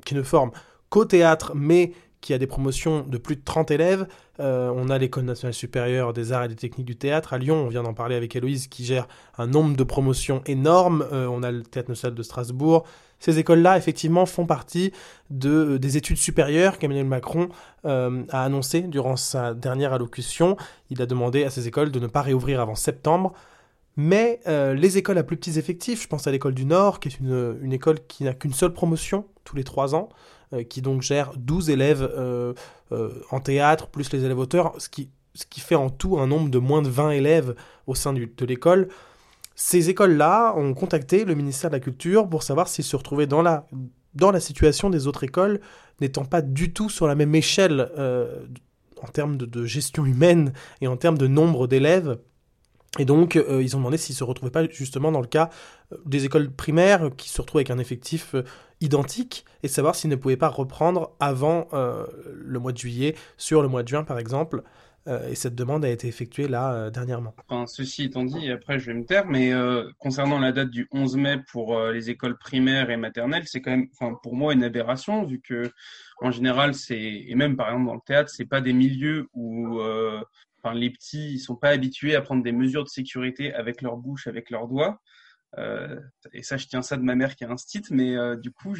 qui 0.05 0.15
ne 0.15 0.23
forme 0.23 0.51
qu'au 0.89 1.05
théâtre, 1.05 1.51
mais 1.53 1.91
qui 2.27 2.33
a 2.33 2.37
des 2.37 2.45
promotions 2.45 3.05
de 3.07 3.17
plus 3.17 3.37
de 3.37 3.41
30 3.45 3.71
élèves. 3.71 4.05
Euh, 4.41 4.69
on 4.75 4.89
a 4.89 4.97
l'École 4.97 5.23
nationale 5.23 5.53
supérieure 5.53 6.11
des 6.11 6.33
arts 6.33 6.43
et 6.43 6.49
des 6.49 6.55
techniques 6.55 6.85
du 6.85 6.97
théâtre 6.97 7.31
à 7.31 7.37
Lyon, 7.37 7.55
on 7.55 7.69
vient 7.69 7.83
d'en 7.83 7.93
parler 7.93 8.17
avec 8.17 8.35
Héloïse, 8.35 8.67
qui 8.67 8.83
gère 8.83 9.07
un 9.37 9.47
nombre 9.47 9.77
de 9.77 9.83
promotions 9.85 10.41
énorme. 10.45 11.07
Euh, 11.13 11.25
on 11.27 11.41
a 11.41 11.51
le 11.51 11.63
Théâtre 11.63 11.87
national 11.87 12.15
de 12.15 12.23
Strasbourg, 12.23 12.85
ces 13.19 13.39
écoles-là, 13.39 13.77
effectivement, 13.77 14.25
font 14.25 14.45
partie 14.45 14.91
de, 15.29 15.49
euh, 15.49 15.79
des 15.79 15.95
études 15.95 16.17
supérieures 16.17 16.79
qu'Emmanuel 16.79 17.05
Macron 17.05 17.47
a 17.85 18.43
annoncé 18.43 18.81
durant 18.81 19.15
sa 19.15 19.53
dernière 19.53 19.93
allocution. 19.93 20.57
Il 20.89 21.01
a 21.01 21.05
demandé 21.05 21.45
à 21.45 21.49
ces 21.49 21.69
écoles 21.69 21.91
de 21.91 21.99
ne 22.01 22.07
pas 22.07 22.21
réouvrir 22.21 22.59
avant 22.59 22.75
septembre. 22.75 23.31
Mais 23.95 24.41
les 24.45 24.97
écoles 24.97 25.17
à 25.17 25.23
plus 25.23 25.37
petits 25.37 25.57
effectifs, 25.57 26.03
je 26.03 26.07
pense 26.09 26.27
à 26.27 26.31
l'école 26.31 26.53
du 26.53 26.65
Nord, 26.65 26.99
qui 26.99 27.07
est 27.07 27.19
une 27.21 27.71
école 27.71 27.99
qui 28.09 28.25
n'a 28.25 28.33
qu'une 28.33 28.51
seule 28.51 28.73
promotion 28.73 29.23
tous 29.45 29.55
les 29.55 29.63
trois 29.63 29.95
ans, 29.95 30.09
qui 30.69 30.81
donc 30.81 31.01
gère 31.01 31.31
12 31.35 31.69
élèves 31.69 32.55
en 33.31 33.39
théâtre, 33.39 33.87
plus 33.87 34.11
les 34.13 34.23
élèves 34.23 34.39
auteurs, 34.39 34.73
ce 34.77 34.89
qui, 34.89 35.09
ce 35.33 35.45
qui 35.45 35.59
fait 35.59 35.75
en 35.75 35.89
tout 35.89 36.19
un 36.19 36.27
nombre 36.27 36.49
de 36.49 36.57
moins 36.57 36.81
de 36.81 36.89
20 36.89 37.11
élèves 37.11 37.55
au 37.85 37.95
sein 37.95 38.13
de 38.13 38.45
l'école. 38.45 38.87
Ces 39.55 39.89
écoles-là 39.89 40.53
ont 40.55 40.73
contacté 40.73 41.25
le 41.25 41.33
ministère 41.33 41.71
de 41.71 41.75
la 41.75 41.79
Culture 41.79 42.29
pour 42.29 42.43
savoir 42.43 42.67
s'ils 42.67 42.85
se 42.85 42.95
retrouvaient 42.95 43.25
dans 43.25 43.41
la, 43.41 43.67
dans 44.13 44.31
la 44.31 44.39
situation 44.39 44.89
des 44.89 45.07
autres 45.07 45.23
écoles, 45.23 45.61
n'étant 46.01 46.25
pas 46.25 46.41
du 46.41 46.73
tout 46.73 46.89
sur 46.89 47.07
la 47.07 47.15
même 47.15 47.33
échelle 47.33 47.89
euh, 47.97 48.45
en 49.01 49.07
termes 49.07 49.37
de, 49.37 49.65
gestion 49.65 50.05
humaine 50.05 50.53
et 50.81 50.87
en 50.87 50.97
termes 50.97 51.17
de 51.17 51.27
nombre 51.27 51.67
d'élèves. 51.67 52.19
Et 52.99 53.05
donc, 53.05 53.35
euh, 53.35 53.61
ils 53.61 53.75
ont 53.75 53.79
demandé 53.79 53.97
s'ils 53.97 54.13
ne 54.13 54.17
se 54.17 54.23
retrouvaient 54.23 54.51
pas 54.51 54.67
justement 54.69 55.11
dans 55.11 55.21
le 55.21 55.27
cas 55.27 55.49
euh, 55.91 55.97
des 56.05 56.25
écoles 56.25 56.51
primaires 56.51 57.11
qui 57.15 57.29
se 57.29 57.41
retrouvent 57.41 57.59
avec 57.59 57.69
un 57.69 57.79
effectif 57.79 58.35
identique 58.81 59.45
et 59.63 59.67
savoir 59.67 59.95
s'ils 59.95 60.09
ne 60.09 60.15
pouvaient 60.15 60.37
pas 60.37 60.49
reprendre 60.49 61.11
avant 61.19 61.67
le 61.71 62.59
mois 62.59 62.71
de 62.71 62.77
juillet, 62.77 63.15
sur 63.37 63.61
le 63.61 63.67
mois 63.67 63.83
de 63.83 63.87
juin 63.87 64.03
par 64.03 64.19
exemple. 64.19 64.63
Euh, 65.07 65.29
et 65.29 65.35
cette 65.35 65.55
demande 65.55 65.85
a 65.85 65.89
été 65.89 66.07
effectuée 66.07 66.47
là 66.47 66.73
euh, 66.73 66.89
dernièrement. 66.89 67.33
Enfin, 67.47 67.65
ceci 67.65 68.03
étant 68.03 68.25
dit, 68.25 68.51
après 68.51 68.77
je 68.77 68.87
vais 68.87 68.93
me 68.93 69.05
taire, 69.05 69.25
mais 69.25 69.53
euh, 69.53 69.89
concernant 69.99 70.37
la 70.37 70.51
date 70.51 70.69
du 70.69 70.87
11 70.91 71.15
mai 71.15 71.37
pour 71.49 71.79
les 71.79 72.09
écoles 72.09 72.37
primaires 72.37 72.89
et 72.89 72.97
maternelles, 72.97 73.43
c'est 73.45 73.61
quand 73.61 73.71
même, 73.71 73.87
enfin, 73.93 74.17
pour 74.21 74.35
moi, 74.35 74.53
une 74.53 74.63
aberration 74.63 75.23
vu 75.23 75.39
que 75.39 75.71
en 76.19 76.31
général, 76.31 76.73
c'est 76.73 76.99
et 76.99 77.35
même 77.35 77.55
par 77.55 77.67
exemple 77.67 77.85
dans 77.85 77.95
le 77.95 78.01
théâtre, 78.05 78.29
c'est 78.29 78.45
pas 78.45 78.59
des 78.59 78.73
milieux 78.73 79.27
où 79.33 79.79
enfin, 80.61 80.73
les 80.73 80.89
petits 80.89 81.33
ils 81.33 81.39
sont 81.39 81.55
pas 81.55 81.69
habitués 81.69 82.15
à 82.15 82.21
prendre 82.21 82.43
des 82.43 82.51
mesures 82.51 82.83
de 82.83 82.89
sécurité 82.89 83.53
avec 83.53 83.81
leur 83.81 83.97
bouche, 83.97 84.27
avec 84.27 84.49
leurs 84.49 84.67
doigts. 84.67 84.99
Et 85.55 86.43
ça, 86.43 86.57
je 86.57 86.67
tiens 86.67 86.81
ça 86.81 86.97
de 86.97 87.03
ma 87.03 87.15
mère 87.15 87.35
qui 87.35 87.45
a 87.45 87.49
un 87.49 87.57
stit, 87.57 87.83
mais 87.91 88.15
du 88.37 88.51
coup, 88.51 88.75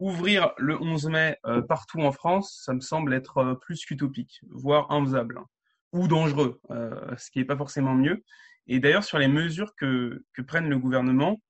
ouvrir 0.00 0.52
le 0.56 0.80
11 0.80 1.06
mai 1.08 1.36
euh, 1.46 1.62
partout 1.62 2.00
en 2.00 2.10
France, 2.10 2.62
ça 2.64 2.72
me 2.72 2.80
semble 2.80 3.14
être 3.14 3.38
euh, 3.38 3.54
plus 3.54 3.84
qu'utopique, 3.84 4.40
voire 4.48 4.90
infaisable, 4.90 5.38
hein, 5.38 5.46
ou 5.92 6.08
dangereux, 6.08 6.58
euh, 6.70 7.14
ce 7.18 7.30
qui 7.30 7.38
n'est 7.38 7.44
pas 7.44 7.56
forcément 7.56 7.94
mieux. 7.94 8.24
Et 8.66 8.80
d'ailleurs, 8.80 9.04
sur 9.04 9.18
les 9.18 9.28
mesures 9.28 9.74
que, 9.76 10.22
prennent 10.46 10.70
le 10.70 10.78
gouvernement, 10.78 11.40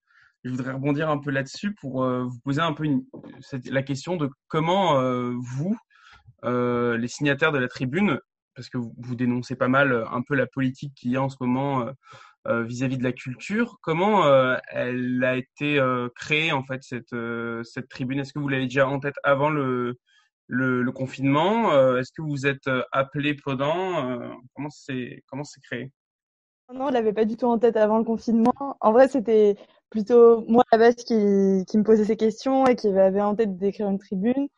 je 0.42 0.50
voudrais 0.50 0.72
rebondir 0.72 1.08
un 1.10 1.18
peu 1.18 1.30
là-dessus 1.30 1.74
pour 1.74 2.02
vous 2.04 2.40
poser 2.42 2.62
un 2.62 2.72
peu 2.72 2.86
la 3.66 3.82
question 3.82 4.16
de 4.16 4.30
comment 4.48 4.94
vous, 5.38 5.76
les 6.42 7.08
signataires 7.08 7.52
de 7.52 7.58
la 7.58 7.68
tribune, 7.68 8.18
parce 8.54 8.70
que 8.70 8.78
vous, 8.78 9.14
dénoncez 9.14 9.54
pas 9.54 9.68
mal 9.68 10.06
un 10.10 10.22
peu 10.22 10.34
la 10.34 10.46
politique 10.46 10.94
qu'il 10.94 11.10
y 11.10 11.16
a 11.16 11.22
en 11.22 11.28
ce 11.28 11.36
moment 11.40 11.90
euh, 12.48 12.64
vis-à-vis 12.64 12.96
de 12.96 13.04
la 13.04 13.12
culture. 13.12 13.78
Comment 13.82 14.24
euh, 14.24 14.56
elle 14.68 15.22
a 15.24 15.36
été 15.36 15.78
euh, 15.78 16.08
créée 16.16 16.52
en 16.52 16.62
fait 16.64 16.82
cette 16.82 17.14
cette 17.64 17.88
tribune? 17.88 18.20
Est-ce 18.20 18.32
que 18.32 18.38
vous 18.38 18.48
l'avez 18.48 18.64
déjà 18.64 18.88
en 18.88 18.98
tête 18.98 19.16
avant 19.24 19.50
le 19.50 19.98
le, 20.46 20.90
confinement? 20.90 21.72
Est-ce 21.96 22.12
que 22.12 22.22
vous 22.22 22.46
êtes 22.46 22.68
appelé 22.92 23.34
pendant? 23.34 24.18
Comment 24.54 24.70
c'est 24.70 25.22
comment 25.26 25.44
c'est 25.44 25.60
créé? 25.60 25.92
Non, 26.72 26.86
on 26.86 26.90
l'avait 26.90 27.12
pas 27.12 27.24
du 27.24 27.36
tout 27.36 27.46
en 27.46 27.58
tête 27.58 27.76
avant 27.76 27.98
le 27.98 28.04
confinement. 28.04 28.76
En 28.80 28.92
vrai, 28.92 29.08
c'était 29.08 29.56
plutôt 29.90 30.44
moi 30.48 30.64
à 30.70 30.76
la 30.76 30.86
base 30.86 30.96
qui, 30.96 31.64
qui 31.68 31.78
me 31.78 31.82
posait 31.82 32.04
ces 32.04 32.16
questions 32.16 32.66
et 32.66 32.76
qui 32.76 32.88
avait 32.88 33.20
en 33.20 33.34
tête 33.34 33.56
d'écrire 33.58 33.88
une 33.88 33.98
tribune. 33.98 34.48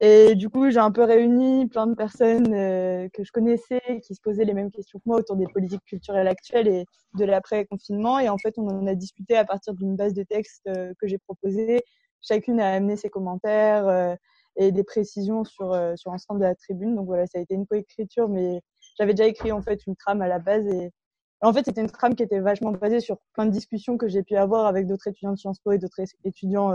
Et 0.00 0.34
du 0.34 0.50
coup, 0.50 0.70
j'ai 0.70 0.78
un 0.78 0.90
peu 0.92 1.04
réuni 1.04 1.66
plein 1.68 1.86
de 1.86 1.94
personnes 1.94 2.52
euh, 2.52 3.08
que 3.14 3.24
je 3.24 3.32
connaissais, 3.32 3.80
qui 4.04 4.14
se 4.14 4.20
posaient 4.20 4.44
les 4.44 4.52
mêmes 4.52 4.70
questions 4.70 4.98
que 4.98 5.04
moi 5.06 5.18
autour 5.18 5.36
des 5.36 5.46
politiques 5.46 5.84
culturelles 5.86 6.28
actuelles 6.28 6.68
et 6.68 6.84
de 7.14 7.24
l'après-confinement. 7.24 8.18
Et 8.18 8.28
en 8.28 8.36
fait, 8.36 8.54
on 8.58 8.68
en 8.68 8.86
a 8.86 8.94
discuté 8.94 9.36
à 9.36 9.44
partir 9.46 9.74
d'une 9.74 9.96
base 9.96 10.12
de 10.12 10.22
texte 10.22 10.66
euh, 10.68 10.92
que 11.00 11.06
j'ai 11.06 11.18
proposée 11.18 11.82
chacune 12.22 12.60
a 12.60 12.72
amené 12.72 12.96
ses 12.96 13.08
commentaires 13.08 14.16
et 14.56 14.72
des 14.72 14.82
précisions 14.82 15.44
sur 15.44 15.68
sur 15.96 16.10
l'ensemble 16.10 16.40
de 16.40 16.46
la 16.46 16.54
tribune. 16.54 16.96
Donc 16.96 17.06
voilà, 17.06 17.26
ça 17.26 17.38
a 17.38 17.42
été 17.42 17.54
une 17.54 17.66
coécriture, 17.66 18.28
mais 18.28 18.60
j'avais 18.98 19.14
déjà 19.14 19.28
écrit 19.28 19.52
en 19.52 19.62
fait 19.62 19.86
une 19.86 19.94
trame 19.96 20.22
à 20.22 20.28
la 20.28 20.38
base 20.40 20.66
et 20.66 20.90
en 21.42 21.52
fait, 21.52 21.64
c'était 21.66 21.82
une 21.82 21.90
trame 21.90 22.14
qui 22.14 22.22
était 22.22 22.40
vachement 22.40 22.72
basée 22.72 23.00
sur 23.00 23.18
plein 23.34 23.44
de 23.44 23.50
discussions 23.50 23.98
que 23.98 24.08
j'ai 24.08 24.22
pu 24.22 24.36
avoir 24.36 24.66
avec 24.66 24.86
d'autres 24.86 25.06
étudiants 25.08 25.32
de 25.32 25.38
Sciences 25.38 25.60
Po 25.60 25.72
et 25.72 25.78
d'autres 25.78 26.00
étudiants 26.24 26.72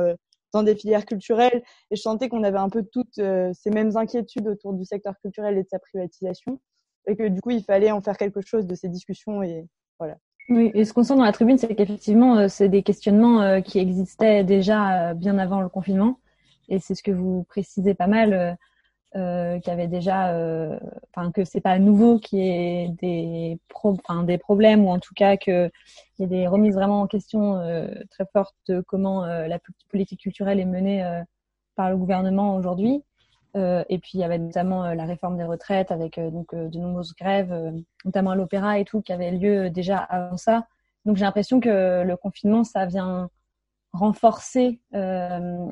dans 0.53 0.63
des 0.63 0.75
filières 0.75 1.05
culturelles. 1.05 1.63
Et 1.89 1.95
je 1.95 2.01
sentais 2.01 2.29
qu'on 2.29 2.43
avait 2.43 2.57
un 2.57 2.69
peu 2.69 2.83
toutes 2.83 3.15
ces 3.15 3.69
mêmes 3.71 3.95
inquiétudes 3.97 4.47
autour 4.47 4.73
du 4.73 4.85
secteur 4.85 5.13
culturel 5.21 5.57
et 5.57 5.63
de 5.63 5.69
sa 5.69 5.79
privatisation. 5.79 6.59
Et 7.07 7.15
que 7.15 7.27
du 7.27 7.41
coup, 7.41 7.51
il 7.51 7.63
fallait 7.63 7.91
en 7.91 8.01
faire 8.01 8.17
quelque 8.17 8.41
chose 8.41 8.67
de 8.67 8.75
ces 8.75 8.89
discussions. 8.89 9.43
Et 9.43 9.67
voilà. 9.99 10.17
Oui, 10.49 10.71
et 10.73 10.85
ce 10.85 10.93
qu'on 10.93 11.03
sent 11.03 11.15
dans 11.15 11.23
la 11.23 11.31
tribune, 11.31 11.57
c'est 11.57 11.73
qu'effectivement, 11.75 12.47
c'est 12.49 12.69
des 12.69 12.83
questionnements 12.83 13.61
qui 13.61 13.79
existaient 13.79 14.43
déjà 14.43 15.13
bien 15.13 15.37
avant 15.37 15.61
le 15.61 15.69
confinement 15.69 16.17
et 16.71 16.79
c'est 16.79 16.95
ce 16.95 17.03
que 17.03 17.11
vous 17.11 17.43
précisez 17.43 17.93
pas 17.93 18.07
mal, 18.07 18.57
euh, 19.15 19.55
euh 19.55 19.59
y 19.65 19.69
avait 19.69 19.87
déjà, 19.87 20.33
euh, 20.33 20.79
enfin 21.13 21.31
que 21.31 21.43
c'est 21.45 21.61
pas 21.61 21.79
nouveau 21.79 22.19
qu'il 22.19 22.39
y 22.39 22.49
ait 22.49 22.89
des, 23.01 23.59
pro, 23.69 23.97
des 24.23 24.37
problèmes 24.37 24.85
ou 24.85 24.89
en 24.89 24.99
tout 24.99 25.13
cas 25.15 25.37
qu'il 25.37 25.71
y 26.19 26.23
ait 26.23 26.27
des 26.27 26.47
remises 26.47 26.75
vraiment 26.75 27.01
en 27.01 27.07
question 27.07 27.57
euh, 27.57 27.87
très 28.09 28.25
fortes 28.31 28.55
de 28.67 28.81
comment 28.81 29.25
la 29.25 29.59
politique 29.89 30.21
culturelle 30.21 30.59
est 30.59 30.65
menée 30.65 31.03
par 31.75 31.89
le 31.89 31.97
gouvernement 31.97 32.55
aujourd'hui. 32.55 33.03
et 33.55 33.99
puis 33.99 34.11
il 34.15 34.19
y 34.19 34.23
avait 34.23 34.39
notamment 34.39 34.93
la 34.93 35.05
réforme 35.05 35.37
des 35.37 35.43
retraites 35.43 35.91
avec 35.91 36.19
donc 36.19 36.55
de 36.55 36.79
nombreuses 36.79 37.13
grèves, 37.15 37.53
notamment 38.05 38.31
à 38.31 38.35
l'opéra 38.35 38.79
et 38.79 38.85
tout, 38.85 39.01
qui 39.01 39.13
avait 39.13 39.31
lieu 39.31 39.69
déjà 39.69 39.97
avant 39.97 40.37
ça. 40.37 40.67
Donc 41.05 41.17
j'ai 41.17 41.25
l'impression 41.25 41.59
que 41.59 42.03
le 42.03 42.17
confinement, 42.17 42.63
ça 42.63 42.85
vient 42.85 43.29
renforcer 43.93 44.79
euh, 44.93 45.67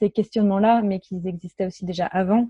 ces 0.00 0.10
questionnements-là, 0.10 0.82
mais 0.82 1.00
qu'ils 1.00 1.26
existaient 1.26 1.66
aussi 1.66 1.84
déjà 1.84 2.06
avant. 2.06 2.48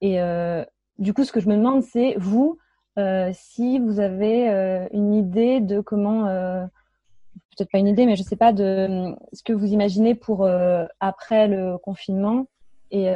Et 0.00 0.20
euh, 0.20 0.64
du 0.98 1.14
coup, 1.14 1.24
ce 1.24 1.32
que 1.32 1.40
je 1.40 1.48
me 1.48 1.56
demande, 1.56 1.82
c'est 1.82 2.14
vous, 2.18 2.58
euh, 2.98 3.30
si 3.32 3.78
vous 3.78 4.00
avez 4.00 4.50
euh, 4.50 4.86
une 4.92 5.14
idée 5.14 5.60
de 5.60 5.80
comment, 5.80 6.24
peut-être 7.56 7.70
pas 7.70 7.78
une 7.78 7.88
idée, 7.88 8.06
mais 8.06 8.16
je 8.16 8.22
sais 8.22 8.36
pas 8.36 8.52
de 8.52 9.14
ce 9.32 9.42
que 9.42 9.52
vous 9.52 9.72
imaginez 9.72 10.14
pour 10.14 10.48
après 11.00 11.48
le 11.48 11.78
confinement 11.78 12.46
et, 12.90 13.08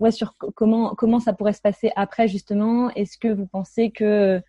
ouais, 0.00 0.10
sur 0.10 0.34
comment 0.54 0.94
comment 0.94 1.20
ça 1.20 1.32
pourrait 1.32 1.52
se 1.52 1.60
passer 1.60 1.92
après 1.96 2.28
justement? 2.28 2.90
Est-ce 2.90 3.18
que 3.18 3.28
vous 3.28 3.46
pensez 3.46 3.90
que 3.90 4.42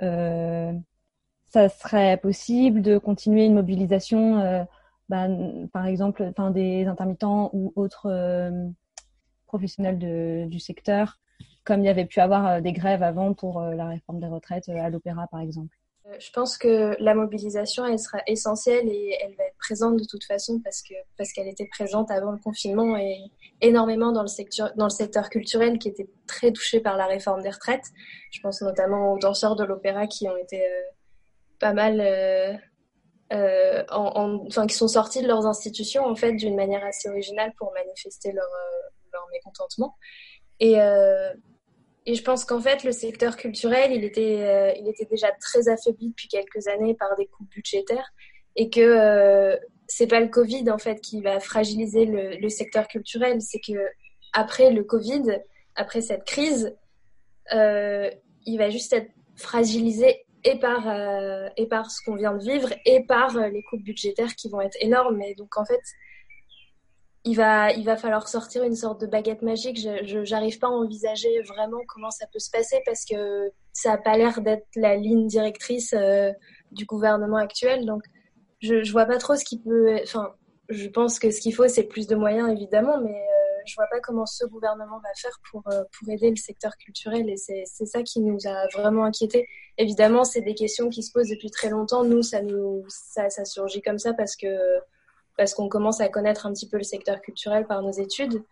ça 0.00 1.68
serait 1.68 2.16
possible 2.18 2.82
de 2.82 2.98
continuer 2.98 3.44
une 3.44 3.54
mobilisation 3.54 4.66
bah, 5.08 5.28
par 5.72 5.86
exemple, 5.86 6.32
des 6.52 6.86
intermittents 6.86 7.50
ou 7.52 7.72
autres 7.76 8.08
professionnels 9.46 9.98
du 10.48 10.60
secteur, 10.60 11.18
comme 11.64 11.80
il 11.80 11.86
y 11.86 11.88
avait 11.88 12.04
pu 12.04 12.20
avoir 12.20 12.46
euh, 12.46 12.60
des 12.60 12.72
grèves 12.72 13.02
avant 13.02 13.34
pour 13.34 13.60
euh, 13.60 13.74
la 13.74 13.88
réforme 13.88 14.20
des 14.20 14.26
retraites 14.26 14.68
à 14.68 14.88
l'opéra, 14.90 15.26
par 15.28 15.40
exemple. 15.40 15.74
Je 16.20 16.30
pense 16.30 16.56
que 16.56 16.94
la 17.00 17.14
mobilisation, 17.16 17.84
elle 17.84 17.98
sera 17.98 18.18
essentielle 18.28 18.88
et 18.88 19.18
elle 19.20 19.34
va 19.34 19.42
être 19.44 19.56
présente 19.58 19.96
de 19.96 20.04
toute 20.04 20.22
façon 20.22 20.60
parce 20.62 20.80
que 20.80 20.94
parce 21.18 21.32
qu'elle 21.32 21.48
était 21.48 21.66
présente 21.66 22.12
avant 22.12 22.30
le 22.30 22.38
confinement 22.38 22.96
et 22.96 23.18
énormément 23.60 24.12
dans 24.12 24.22
le 24.22 24.28
secteur 24.28 24.70
dans 24.76 24.84
le 24.84 24.90
secteur 24.90 25.28
culturel 25.30 25.80
qui 25.80 25.88
était 25.88 26.08
très 26.28 26.52
touché 26.52 26.78
par 26.78 26.96
la 26.96 27.06
réforme 27.06 27.42
des 27.42 27.50
retraites. 27.50 27.90
Je 28.30 28.40
pense 28.40 28.62
notamment 28.62 29.14
aux 29.14 29.18
danseurs 29.18 29.56
de 29.56 29.64
l'opéra 29.64 30.06
qui 30.06 30.28
ont 30.28 30.36
été 30.36 30.62
pas 31.58 31.72
mal 31.72 32.00
euh, 33.32 33.82
en, 33.90 34.46
enfin, 34.46 34.68
qui 34.68 34.76
sont 34.76 34.86
sortis 34.86 35.20
de 35.20 35.26
leurs 35.26 35.46
institutions 35.46 36.04
en 36.04 36.14
fait 36.14 36.32
d'une 36.34 36.54
manière 36.54 36.84
assez 36.84 37.08
originale 37.08 37.52
pour 37.58 37.72
manifester 37.72 38.30
euh, 38.30 38.34
leur 38.34 38.48
mécontentement. 39.32 39.96
Et, 40.60 40.80
euh, 40.80 41.32
et 42.06 42.14
je 42.14 42.22
pense 42.22 42.44
qu'en 42.44 42.60
fait 42.60 42.84
le 42.84 42.92
secteur 42.92 43.36
culturel 43.36 43.92
il 43.92 44.04
était, 44.04 44.42
euh, 44.42 44.72
il 44.78 44.88
était 44.88 45.04
déjà 45.04 45.28
très 45.40 45.68
affaibli 45.68 46.08
depuis 46.08 46.28
quelques 46.28 46.66
années 46.68 46.94
par 46.94 47.14
des 47.16 47.26
coupes 47.26 47.50
budgétaires 47.50 48.12
et 48.54 48.70
que 48.70 48.80
euh, 48.80 49.56
c'est 49.86 50.06
pas 50.06 50.20
le 50.20 50.28
Covid 50.28 50.70
en 50.70 50.78
fait 50.78 51.00
qui 51.00 51.20
va 51.20 51.40
fragiliser 51.40 52.06
le, 52.06 52.36
le 52.36 52.48
secteur 52.48 52.88
culturel, 52.88 53.42
c'est 53.42 53.60
que 53.60 53.78
après 54.32 54.70
le 54.70 54.82
Covid, 54.82 55.40
après 55.74 56.00
cette 56.00 56.24
crise, 56.24 56.76
il 57.52 58.58
va 58.58 58.70
juste 58.70 58.92
être 58.92 59.10
fragilisé 59.36 60.26
et 60.46 60.58
par, 60.58 60.88
euh, 60.88 61.48
et 61.56 61.66
par 61.66 61.90
ce 61.90 62.00
qu'on 62.04 62.14
vient 62.14 62.34
de 62.34 62.42
vivre 62.42 62.72
et 62.84 63.02
par 63.02 63.36
euh, 63.36 63.48
les 63.48 63.62
coupes 63.64 63.82
budgétaires 63.82 64.34
qui 64.36 64.48
vont 64.48 64.60
être 64.60 64.76
énormes. 64.80 65.20
Et 65.22 65.34
donc, 65.34 65.56
en 65.58 65.64
fait, 65.64 65.82
il 67.26 67.34
va, 67.34 67.72
il 67.72 67.84
va 67.84 67.96
falloir 67.96 68.28
sortir 68.28 68.62
une 68.62 68.76
sorte 68.76 69.00
de 69.00 69.06
baguette 69.06 69.42
magique. 69.42 69.78
Je 69.78 70.30
n'arrive 70.30 70.58
pas 70.58 70.68
à 70.68 70.70
envisager 70.70 71.42
vraiment 71.42 71.80
comment 71.88 72.10
ça 72.10 72.26
peut 72.32 72.38
se 72.38 72.50
passer 72.50 72.80
parce 72.86 73.04
que 73.04 73.50
ça 73.72 73.90
n'a 73.90 73.98
pas 73.98 74.16
l'air 74.16 74.40
d'être 74.40 74.66
la 74.76 74.96
ligne 74.96 75.26
directrice 75.26 75.92
euh, 75.92 76.32
du 76.70 76.86
gouvernement 76.86 77.36
actuel. 77.36 77.84
Donc, 77.84 78.02
je 78.60 78.76
ne 78.76 78.90
vois 78.90 79.06
pas 79.06 79.18
trop 79.18 79.36
ce 79.36 79.44
qui 79.44 79.60
peut. 79.60 79.98
Enfin, 80.02 80.32
je 80.68 80.88
pense 80.88 81.18
que 81.18 81.30
ce 81.30 81.40
qu'il 81.40 81.54
faut, 81.54 81.68
c'est 81.68 81.84
plus 81.84 82.06
de 82.06 82.14
moyens, 82.14 82.50
évidemment, 82.50 83.00
mais 83.00 83.20
je 83.66 83.74
vois 83.74 83.86
pas 83.90 84.00
comment 84.00 84.26
ce 84.26 84.46
gouvernement 84.46 84.98
va 84.98 85.08
faire 85.16 85.38
pour, 85.50 85.62
euh, 85.72 85.82
pour 85.98 86.08
aider 86.08 86.30
le 86.30 86.36
secteur 86.36 86.76
culturel 86.76 87.28
et 87.28 87.36
c'est 87.36 87.86
ça 87.86 88.02
qui 88.02 88.20
nous 88.20 88.38
a 88.46 88.68
vraiment 88.68 89.04
inquiétés. 89.04 89.46
Évidemment, 89.78 90.24
c'est 90.24 90.40
des 90.40 90.54
questions 90.54 90.88
qui 90.88 91.02
se 91.02 91.12
posent 91.12 91.28
depuis 91.28 91.50
très 91.50 91.70
longtemps. 91.70 92.04
Nous, 92.04 92.22
ça 92.22 92.42
nous 92.42 92.84
ça 92.88 93.44
surgit 93.44 93.82
comme 93.82 93.98
ça 93.98 94.14
parce 94.14 94.36
que 94.36 94.46
parce 95.36 95.54
qu'on 95.54 95.68
commence 95.68 96.00
à 96.00 96.08
connaître 96.08 96.46
un 96.46 96.52
petit 96.52 96.68
peu 96.68 96.76
le 96.76 96.82
secteur 96.82 97.20
culturel 97.20 97.66
par 97.66 97.82
nos 97.82 97.92
études. 97.92 98.42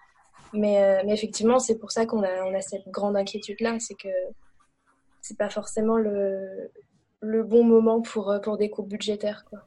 Mais, 0.53 0.83
euh, 0.83 1.03
mais 1.05 1.15
effectivement, 1.15 1.59
c'est 1.59 1.79
pour 1.79 1.91
ça 1.91 2.07
qu'on 2.07 2.23
a, 2.23 2.45
on 2.45 2.55
a 2.55 2.61
cette 2.61 2.89
grande 2.89 3.17
inquiétude-là, 3.17 3.77
c'est 3.81 3.95
que 3.95 4.09
c'est 5.21 5.37
pas 5.37 5.49
forcément 5.49 5.97
le, 5.97 6.71
le 7.21 7.43
bon 7.43 7.65
moment 7.65 8.03
pour, 8.03 8.35
pour 8.43 8.57
des 8.57 8.71
coupes 8.71 8.89
budgétaires. 8.89 9.45
Quoi. 9.49 9.61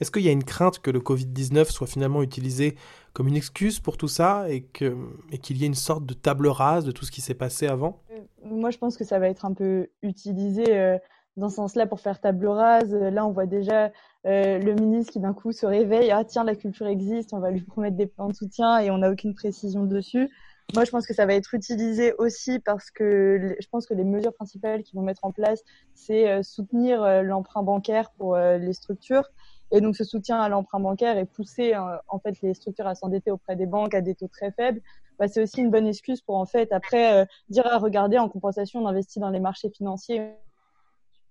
Est-ce 0.00 0.10
qu'il 0.10 0.22
y 0.22 0.28
a 0.28 0.32
une 0.32 0.44
crainte 0.44 0.78
que 0.78 0.90
le 0.90 1.00
Covid-19 1.00 1.70
soit 1.70 1.86
finalement 1.86 2.22
utilisé 2.22 2.74
comme 3.12 3.28
une 3.28 3.36
excuse 3.36 3.80
pour 3.80 3.98
tout 3.98 4.08
ça 4.08 4.48
et 4.48 4.62
qu'il 4.62 4.96
et 5.30 5.38
qu'il 5.38 5.58
y 5.58 5.64
ait 5.64 5.66
une 5.66 5.74
sorte 5.74 6.06
de 6.06 6.14
table 6.14 6.48
rase 6.48 6.84
de 6.84 6.92
tout 6.92 7.04
ce 7.04 7.10
qui 7.10 7.20
s'est 7.20 7.34
passé 7.34 7.66
avant? 7.66 8.00
Euh, 8.10 8.20
Moi, 8.42 8.70
je 8.70 8.78
pense 8.78 8.96
que 8.96 9.04
ça 9.04 9.18
va 9.18 9.28
être 9.28 9.44
un 9.44 9.52
peu 9.52 9.88
utilisé 10.02 10.64
euh, 10.68 10.96
dans 11.36 11.48
ce 11.48 11.56
sens-là 11.56 11.86
pour 11.86 12.00
faire 12.00 12.20
table 12.20 12.46
rase. 12.46 12.94
Là, 12.94 13.26
on 13.26 13.32
voit 13.32 13.46
déjà 13.46 13.90
euh, 14.26 14.58
le 14.58 14.74
ministre 14.74 15.12
qui 15.12 15.20
d'un 15.20 15.32
coup 15.32 15.52
se 15.52 15.66
réveille. 15.66 16.10
Ah 16.10 16.24
tiens, 16.24 16.44
la 16.44 16.54
culture 16.54 16.86
existe, 16.86 17.32
on 17.32 17.38
va 17.38 17.50
lui 17.50 17.62
promettre 17.62 17.96
des 17.96 18.06
plans 18.06 18.28
de 18.28 18.34
soutien 18.34 18.78
et 18.78 18.90
on 18.90 18.98
n'a 18.98 19.10
aucune 19.10 19.34
précision 19.34 19.84
dessus. 19.84 20.28
Moi, 20.74 20.84
je 20.84 20.90
pense 20.90 21.06
que 21.06 21.14
ça 21.14 21.26
va 21.26 21.34
être 21.34 21.54
utilisé 21.54 22.12
aussi 22.18 22.60
parce 22.60 22.90
que 22.92 23.56
je 23.58 23.68
pense 23.68 23.86
que 23.86 23.94
les 23.94 24.04
mesures 24.04 24.32
principales 24.32 24.84
qu'ils 24.84 24.96
vont 24.96 25.04
mettre 25.04 25.24
en 25.24 25.32
place, 25.32 25.62
c'est 25.94 26.44
soutenir 26.44 27.24
l'emprunt 27.24 27.64
bancaire 27.64 28.10
pour 28.12 28.36
les 28.36 28.72
structures 28.72 29.24
et 29.72 29.80
donc, 29.80 29.96
ce 29.96 30.04
soutien 30.04 30.40
à 30.40 30.48
l'emprunt 30.48 30.80
bancaire 30.80 31.16
et 31.16 31.24
pousser 31.24 31.74
euh, 31.74 31.96
en 32.08 32.18
fait 32.18 32.40
les 32.42 32.54
structures 32.54 32.86
à 32.86 32.94
s'endetter 32.94 33.30
auprès 33.30 33.56
des 33.56 33.66
banques 33.66 33.94
à 33.94 34.00
des 34.00 34.14
taux 34.14 34.28
très 34.28 34.50
faibles, 34.50 34.80
bah, 35.18 35.28
c'est 35.28 35.42
aussi 35.42 35.60
une 35.60 35.70
bonne 35.70 35.86
excuse 35.86 36.20
pour 36.22 36.36
en 36.36 36.46
fait 36.46 36.72
après 36.72 37.22
euh, 37.22 37.24
dire 37.48 37.66
à 37.66 37.78
regarder 37.78 38.18
en 38.18 38.28
compensation, 38.28 38.80
on 38.80 38.86
investit 38.86 39.20
dans 39.20 39.30
les 39.30 39.40
marchés 39.40 39.70
financiers, 39.70 40.32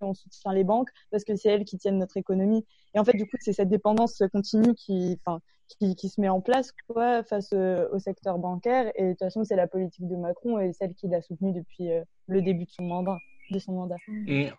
on 0.02 0.14
soutient 0.14 0.54
les 0.54 0.64
banques 0.64 0.90
parce 1.12 1.24
que 1.24 1.36
c'est 1.36 1.50
elles 1.50 1.66
qui 1.66 1.78
tiennent 1.78 1.98
notre 1.98 2.18
économie. 2.18 2.66
Et 2.96 3.00
en 3.00 3.06
fait, 3.06 3.16
du 3.16 3.26
coup, 3.26 3.38
c'est 3.40 3.54
cette 3.54 3.70
dépendance 3.70 4.22
continue 4.32 4.74
qui, 4.76 5.20
qui, 5.68 5.96
qui, 5.96 6.10
se 6.10 6.20
met 6.20 6.30
en 6.30 6.42
place 6.42 6.74
face 6.94 7.50
euh, 7.54 7.88
au 7.92 8.00
secteur 8.00 8.38
bancaire. 8.38 8.92
Et 8.96 9.04
de 9.04 9.10
toute 9.12 9.20
façon, 9.20 9.44
c'est 9.44 9.56
la 9.56 9.68
politique 9.68 10.08
de 10.08 10.16
Macron 10.16 10.60
et 10.60 10.74
celle 10.74 10.94
qu'il 10.94 11.14
a 11.14 11.22
soutenue 11.22 11.54
depuis 11.54 11.90
le 12.28 12.42
début 12.42 12.66
de 12.66 12.72
son 12.72 12.84
mandat. 12.84 13.18
De 13.52 13.60
son 13.60 13.74
mandat. 13.74 13.96
Et 14.28 14.52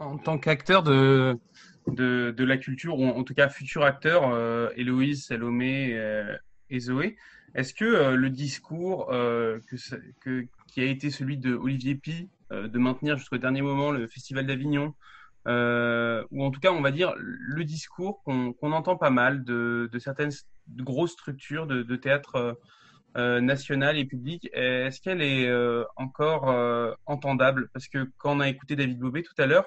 en 0.00 0.16
tant 0.16 0.38
qu'acteur 0.38 0.82
de, 0.82 1.38
de, 1.86 2.34
de, 2.36 2.44
la 2.44 2.56
culture, 2.56 2.98
ou 2.98 3.06
en 3.06 3.22
tout 3.22 3.34
cas 3.34 3.48
futur 3.48 3.84
acteur, 3.84 4.30
euh, 4.32 4.70
Héloïse, 4.76 5.26
Salomé 5.26 5.92
euh, 5.92 6.36
et 6.70 6.80
Zoé, 6.80 7.16
est-ce 7.54 7.74
que 7.74 7.84
euh, 7.84 8.16
le 8.16 8.30
discours 8.30 9.12
euh, 9.12 9.60
qui 10.22 10.80
a 10.80 10.84
été 10.84 11.10
celui 11.10 11.36
de 11.36 11.54
Olivier 11.54 11.94
Pi, 11.94 12.28
euh, 12.52 12.68
de 12.68 12.78
maintenir 12.78 13.16
jusqu'au 13.16 13.38
dernier 13.38 13.62
moment 13.62 13.90
le 13.90 14.06
Festival 14.06 14.46
d'Avignon, 14.46 14.94
ou 15.46 16.44
en 16.44 16.50
tout 16.50 16.60
cas, 16.60 16.70
on 16.70 16.82
va 16.82 16.90
dire, 16.90 17.12
le 17.16 17.64
discours 17.64 18.22
qu'on 18.22 18.72
entend 18.72 18.96
pas 18.96 19.10
mal 19.10 19.42
de, 19.44 19.88
de 19.90 19.98
certaines 19.98 20.32
grosses 20.76 21.12
structures 21.12 21.66
de, 21.66 21.96
théâtre 21.96 22.58
euh, 23.16 23.40
nationale 23.40 23.98
et 23.98 24.04
publique, 24.04 24.48
est-ce 24.52 25.00
qu'elle 25.00 25.22
est, 25.22 25.50
encore 25.96 26.54
entendable? 27.06 27.68
Parce 27.72 27.88
que 27.88 28.10
quand 28.18 28.36
on 28.36 28.40
a 28.40 28.48
écouté 28.48 28.76
David 28.76 28.98
Bobet 28.98 29.22
tout 29.22 29.34
à 29.38 29.46
l'heure, 29.46 29.66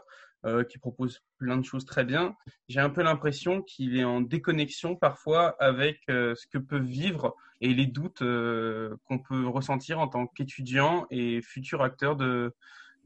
qui 0.69 0.77
propose 0.77 1.21
plein 1.37 1.57
de 1.57 1.63
choses 1.63 1.85
très 1.85 2.03
bien, 2.03 2.35
j'ai 2.67 2.79
un 2.79 2.89
peu 2.89 3.01
l'impression 3.01 3.61
qu'il 3.61 3.97
est 3.97 4.03
en 4.03 4.21
déconnexion 4.21 4.95
parfois 4.95 5.55
avec 5.59 5.99
ce 6.07 6.47
que 6.47 6.57
peuvent 6.57 6.83
vivre 6.83 7.35
et 7.61 7.73
les 7.73 7.85
doutes 7.85 8.19
qu'on 8.19 9.19
peut 9.19 9.47
ressentir 9.47 9.99
en 9.99 10.07
tant 10.07 10.27
qu'étudiant 10.27 11.05
et 11.09 11.41
futur 11.41 11.81
acteur 11.81 12.15
de, 12.15 12.53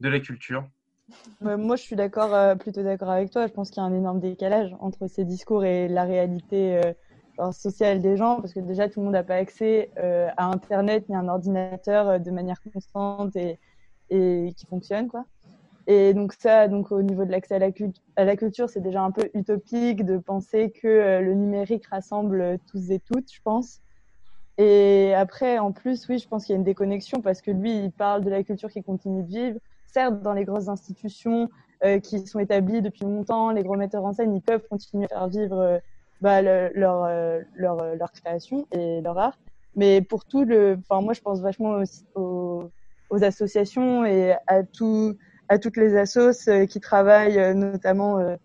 de 0.00 0.08
la 0.08 0.20
culture. 0.20 0.66
Moi, 1.40 1.76
je 1.76 1.82
suis 1.82 1.96
plutôt 1.96 2.82
d'accord 2.82 3.10
avec 3.10 3.30
toi. 3.30 3.46
Je 3.46 3.52
pense 3.52 3.70
qu'il 3.70 3.82
y 3.82 3.86
a 3.86 3.88
un 3.88 3.94
énorme 3.94 4.20
décalage 4.20 4.74
entre 4.80 5.06
ces 5.06 5.24
discours 5.24 5.64
et 5.64 5.88
la 5.88 6.04
réalité 6.04 6.80
social 7.52 8.00
des 8.02 8.16
gens, 8.16 8.40
parce 8.40 8.52
que 8.52 8.60
déjà 8.60 8.88
tout 8.88 9.00
le 9.00 9.04
monde 9.04 9.12
n'a 9.14 9.22
pas 9.22 9.36
accès 9.36 9.90
euh, 9.98 10.28
à 10.36 10.46
Internet 10.46 11.08
ni 11.08 11.14
à 11.14 11.20
un 11.20 11.28
ordinateur 11.28 12.08
euh, 12.08 12.18
de 12.18 12.30
manière 12.30 12.60
constante 12.72 13.36
et, 13.36 13.58
et 14.10 14.52
qui 14.56 14.66
fonctionne, 14.66 15.08
quoi. 15.08 15.24
Et 15.88 16.14
donc 16.14 16.34
ça, 16.34 16.68
donc 16.68 16.92
au 16.92 17.02
niveau 17.02 17.24
de 17.24 17.30
l'accès 17.30 17.54
à 17.54 18.24
la, 18.24 18.36
culture, 18.36 18.68
c'est 18.68 18.80
déjà 18.80 19.02
un 19.02 19.10
peu 19.10 19.30
utopique 19.34 20.04
de 20.04 20.18
penser 20.18 20.70
que 20.70 20.86
euh, 20.86 21.20
le 21.20 21.34
numérique 21.34 21.86
rassemble 21.86 22.58
tous 22.70 22.90
et 22.90 23.00
toutes, 23.00 23.32
je 23.32 23.40
pense. 23.42 23.80
Et 24.58 25.14
après, 25.14 25.58
en 25.58 25.72
plus, 25.72 26.06
oui, 26.08 26.18
je 26.18 26.28
pense 26.28 26.44
qu'il 26.44 26.52
y 26.52 26.56
a 26.56 26.58
une 26.58 26.64
déconnexion 26.64 27.22
parce 27.22 27.40
que 27.40 27.50
lui, 27.50 27.84
il 27.84 27.90
parle 27.90 28.22
de 28.22 28.30
la 28.30 28.42
culture 28.42 28.70
qui 28.70 28.82
continue 28.82 29.22
de 29.22 29.28
vivre, 29.28 29.58
certes 29.86 30.20
dans 30.20 30.34
les 30.34 30.44
grosses 30.44 30.68
institutions 30.68 31.48
euh, 31.84 32.00
qui 32.00 32.26
sont 32.26 32.40
établies 32.40 32.82
depuis 32.82 33.04
longtemps, 33.04 33.52
les 33.52 33.62
gros 33.62 33.76
metteurs 33.76 34.04
en 34.04 34.12
scène, 34.12 34.34
ils 34.34 34.42
peuvent 34.42 34.66
continuer 34.68 35.06
à 35.06 35.08
faire 35.08 35.28
vivre 35.28 35.58
euh, 35.58 35.78
bah, 36.20 36.42
le, 36.42 36.70
leur, 36.74 37.04
euh, 37.04 37.40
leur, 37.54 37.94
leur 37.94 38.10
création 38.10 38.66
et 38.72 39.00
leur 39.00 39.16
art. 39.16 39.38
Mais 39.76 40.02
pour 40.02 40.24
tout 40.24 40.44
le, 40.44 40.76
enfin 40.80 41.00
moi 41.02 41.14
je 41.14 41.20
pense 41.20 41.40
vachement 41.40 41.80
aux, 42.16 42.72
aux, 43.10 43.24
associations 43.24 44.04
et 44.04 44.34
à 44.48 44.64
tout, 44.64 45.16
à 45.48 45.58
toutes 45.58 45.76
les 45.76 45.96
assos 45.96 46.48
qui 46.68 46.80
travaillent 46.80 47.54
notamment 47.54 48.36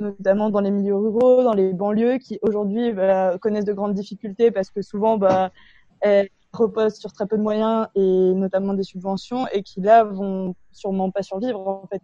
notamment 0.00 0.50
dans 0.50 0.60
les 0.60 0.70
milieux 0.70 0.96
ruraux, 0.96 1.42
dans 1.42 1.54
les 1.54 1.72
banlieues, 1.72 2.18
qui 2.18 2.38
aujourd'hui 2.42 2.92
bah, 2.92 3.38
connaissent 3.38 3.64
de 3.64 3.72
grandes 3.72 3.94
difficultés 3.94 4.50
parce 4.50 4.70
que 4.70 4.82
souvent 4.82 5.16
bah, 5.18 5.52
elles 6.00 6.28
reposent 6.52 6.96
sur 6.96 7.12
très 7.12 7.26
peu 7.26 7.36
de 7.36 7.42
moyens 7.42 7.86
et 7.94 8.34
notamment 8.34 8.74
des 8.74 8.82
subventions 8.82 9.46
et 9.52 9.62
qui 9.62 9.80
là 9.80 10.04
vont 10.04 10.54
sûrement 10.72 11.10
pas 11.10 11.22
survivre 11.22 11.66
en 11.66 11.86
fait 11.86 12.02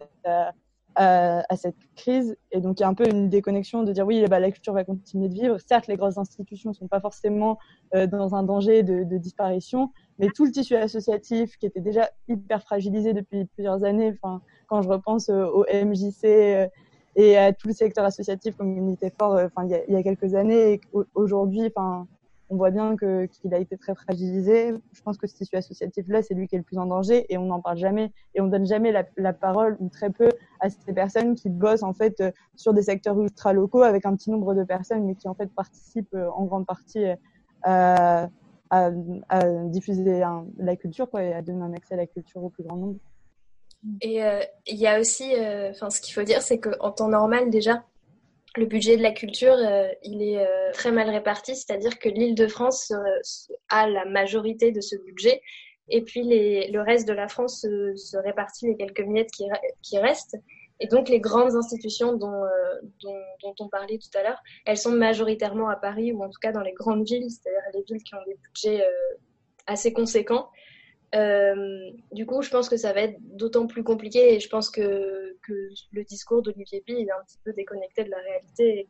à, 0.99 1.55
cette 1.55 1.77
crise. 1.95 2.35
Et 2.51 2.59
donc 2.59 2.79
il 2.79 2.81
y 2.81 2.85
a 2.85 2.89
un 2.89 2.93
peu 2.93 3.07
une 3.09 3.29
déconnexion 3.29 3.83
de 3.83 3.93
dire 3.93 4.05
oui, 4.05 4.25
bah, 4.29 4.39
la 4.39 4.51
culture 4.51 4.73
va 4.73 4.83
continuer 4.83 5.29
de 5.29 5.33
vivre. 5.33 5.57
Certes, 5.65 5.87
les 5.87 5.95
grosses 5.95 6.17
institutions 6.17 6.73
sont 6.73 6.87
pas 6.87 6.99
forcément 6.99 7.57
euh, 7.95 8.05
dans 8.05 8.35
un 8.35 8.43
danger 8.43 8.83
de, 8.83 9.17
disparition, 9.17 9.91
mais 10.17 10.27
tout 10.35 10.45
le 10.45 10.51
tissu 10.51 10.75
associatif 10.75 11.57
qui 11.57 11.65
était 11.65 11.79
déjà 11.79 12.09
hyper 12.27 12.61
fragilisé 12.61 13.13
depuis 13.13 13.45
plusieurs 13.45 13.83
années. 13.83 14.13
Quand 14.67 14.81
je 14.81 14.89
repense 14.89 15.29
euh, 15.29 15.45
au 15.45 15.65
MJC 15.71 16.25
euh, 16.25 16.67
et 17.15 17.37
à 17.37 17.53
tout 17.53 17.67
le 17.67 17.73
secteur 17.73 18.03
associatif 18.03 18.55
comme 18.57 18.77
Unité 18.77 19.11
Fort, 19.17 19.39
enfin 19.45 19.63
il 19.65 19.71
y 19.71 19.75
a, 19.75 19.79
il 19.87 19.93
y 19.93 19.97
a 19.97 20.03
quelques 20.03 20.35
années, 20.35 20.81
aujourd'hui, 21.15 21.69
on 22.49 22.57
voit 22.57 22.71
bien 22.71 22.95
qu'il 22.97 23.53
a 23.53 23.59
été 23.59 23.77
très 23.77 23.95
fragilisé. 23.95 24.73
Je 24.91 25.01
pense 25.01 25.17
que 25.17 25.27
ce 25.27 25.35
tissu 25.35 25.55
associatif-là, 25.55 26.21
c'est 26.21 26.33
lui 26.33 26.47
qui 26.47 26.55
est 26.55 26.57
le 26.57 26.63
plus 26.63 26.77
en 26.77 26.85
danger 26.85 27.25
et 27.31 27.37
on 27.37 27.45
n'en 27.45 27.61
parle 27.61 27.77
jamais 27.77 28.11
et 28.35 28.41
on 28.41 28.47
donne 28.47 28.65
jamais 28.65 28.91
la, 29.17 29.33
parole 29.33 29.77
ou 29.79 29.89
très 29.89 30.09
peu 30.09 30.29
à 30.59 30.69
ces 30.69 30.93
personnes 30.93 31.35
qui 31.35 31.49
bossent 31.49 31.83
en 31.83 31.93
fait 31.93 32.19
euh, 32.21 32.31
sur 32.55 32.73
des 32.73 32.81
secteurs 32.83 33.19
ultra 33.19 33.53
locaux 33.53 33.83
avec 33.83 34.05
un 34.05 34.15
petit 34.15 34.31
nombre 34.31 34.55
de 34.55 34.63
personnes 34.63 35.05
mais 35.05 35.15
qui 35.15 35.27
en 35.27 35.35
fait 35.35 35.51
participent 35.53 36.13
euh, 36.15 36.29
en 36.31 36.45
grande 36.45 36.65
partie 36.65 37.05
à, 37.63 38.29
à, 38.69 38.91
diffuser 39.65 40.23
la 40.57 40.75
culture 40.75 41.09
quoi, 41.09 41.23
et 41.23 41.33
à 41.33 41.41
donner 41.41 41.61
un 41.61 41.73
accès 41.73 41.93
à 41.93 41.97
la 41.97 42.07
culture 42.07 42.43
au 42.43 42.49
plus 42.49 42.63
grand 42.63 42.77
nombre. 42.77 42.99
Et 44.01 44.23
euh, 44.23 44.41
il 44.67 44.77
y 44.77 44.87
a 44.87 44.99
aussi, 44.99 45.31
enfin, 45.33 45.87
euh, 45.87 45.89
ce 45.89 46.01
qu'il 46.01 46.13
faut 46.13 46.23
dire, 46.23 46.41
c'est 46.41 46.59
qu'en 46.59 46.91
temps 46.91 47.07
normal, 47.07 47.49
déjà, 47.49 47.83
le 48.55 48.65
budget 48.65 48.97
de 48.97 49.03
la 49.03 49.11
culture, 49.11 49.53
euh, 49.53 49.87
il 50.03 50.21
est 50.21 50.39
euh, 50.39 50.71
très 50.73 50.91
mal 50.91 51.09
réparti, 51.09 51.55
c'est-à-dire 51.55 51.99
que 51.99 52.09
l'Île-de-France 52.09 52.93
a 53.69 53.87
la 53.87 54.05
majorité 54.05 54.71
de 54.71 54.81
ce 54.81 54.95
budget, 54.95 55.41
et 55.89 56.03
puis 56.03 56.23
le 56.23 56.79
reste 56.81 57.07
de 57.07 57.13
la 57.13 57.27
France 57.27 57.61
se, 57.61 58.17
répartit 58.17 58.67
les 58.67 58.75
quelques 58.75 59.01
miettes 59.01 59.31
qui, 59.31 59.97
restent. 59.97 60.37
Et 60.79 60.87
donc 60.87 61.09
les 61.09 61.19
grandes 61.19 61.55
institutions 61.55 62.13
dont, 62.13 62.43
dont 63.01 63.55
on 63.59 63.67
parlait 63.69 63.97
tout 63.97 64.15
à 64.17 64.21
l'heure, 64.21 64.39
elles 64.65 64.77
sont 64.77 64.91
majoritairement 64.91 65.67
à 65.67 65.75
Paris, 65.75 66.13
ou 66.13 66.23
en 66.23 66.29
tout 66.29 66.39
cas 66.39 66.51
dans 66.51 66.61
les 66.61 66.73
grandes 66.73 67.07
villes, 67.07 67.27
c'est-à-dire 67.29 67.61
les 67.73 67.83
villes 67.83 68.03
qui 68.03 68.13
ont 68.13 68.23
des 68.27 68.35
budgets 68.35 68.85
assez 69.65 69.91
conséquents. 69.91 70.49
Euh, 71.15 71.89
du 72.11 72.25
coup, 72.25 72.41
je 72.41 72.49
pense 72.49 72.69
que 72.69 72.77
ça 72.77 72.93
va 72.93 73.01
être 73.01 73.17
d'autant 73.19 73.67
plus 73.67 73.83
compliqué 73.83 74.35
et 74.35 74.39
je 74.39 74.49
pense 74.49 74.69
que, 74.69 75.35
le 75.91 76.03
discours 76.03 76.43
d'Olivier 76.43 76.83
Pi 76.85 76.93
est 76.93 77.11
un 77.11 77.23
petit 77.25 77.39
peu 77.43 77.51
déconnecté 77.53 78.03
de 78.03 78.11
la 78.11 78.17
réalité 78.17 78.87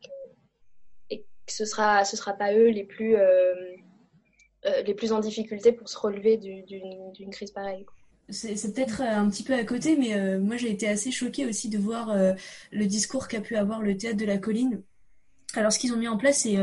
et 1.10 1.20
que, 1.20 1.22
ce 1.46 1.64
sera 1.64 2.04
ce 2.04 2.16
sera 2.16 2.34
pas 2.34 2.54
eux 2.54 2.68
les 2.68 2.84
plus 2.84 3.16
euh, 3.16 3.54
euh, 4.66 4.82
les 4.82 4.94
plus 4.94 5.10
en 5.10 5.18
difficulté 5.18 5.72
pour 5.72 5.88
se 5.88 5.98
relever 5.98 6.36
d'une 6.36 7.30
crise 7.30 7.50
pareille. 7.50 7.86
C'est 8.28 8.72
peut-être 8.72 9.00
un 9.00 9.28
petit 9.28 9.42
peu 9.42 9.54
à 9.54 9.64
côté, 9.64 9.96
mais 9.96 10.38
moi 10.38 10.56
j'ai 10.56 10.70
été 10.70 10.86
assez 10.86 11.10
choquée 11.10 11.46
aussi 11.46 11.68
de 11.70 11.78
voir 11.78 12.14
le 12.70 12.86
discours 12.86 13.26
qu'a 13.26 13.40
pu 13.40 13.56
avoir 13.56 13.80
le 13.80 13.96
théâtre 13.96 14.18
de 14.18 14.26
la 14.26 14.38
colline. 14.38 14.82
Alors 15.54 15.72
ce 15.72 15.78
qu'ils 15.78 15.92
ont 15.92 15.96
mis 15.96 16.06
en 16.06 16.18
place, 16.18 16.42
c'est 16.42 16.56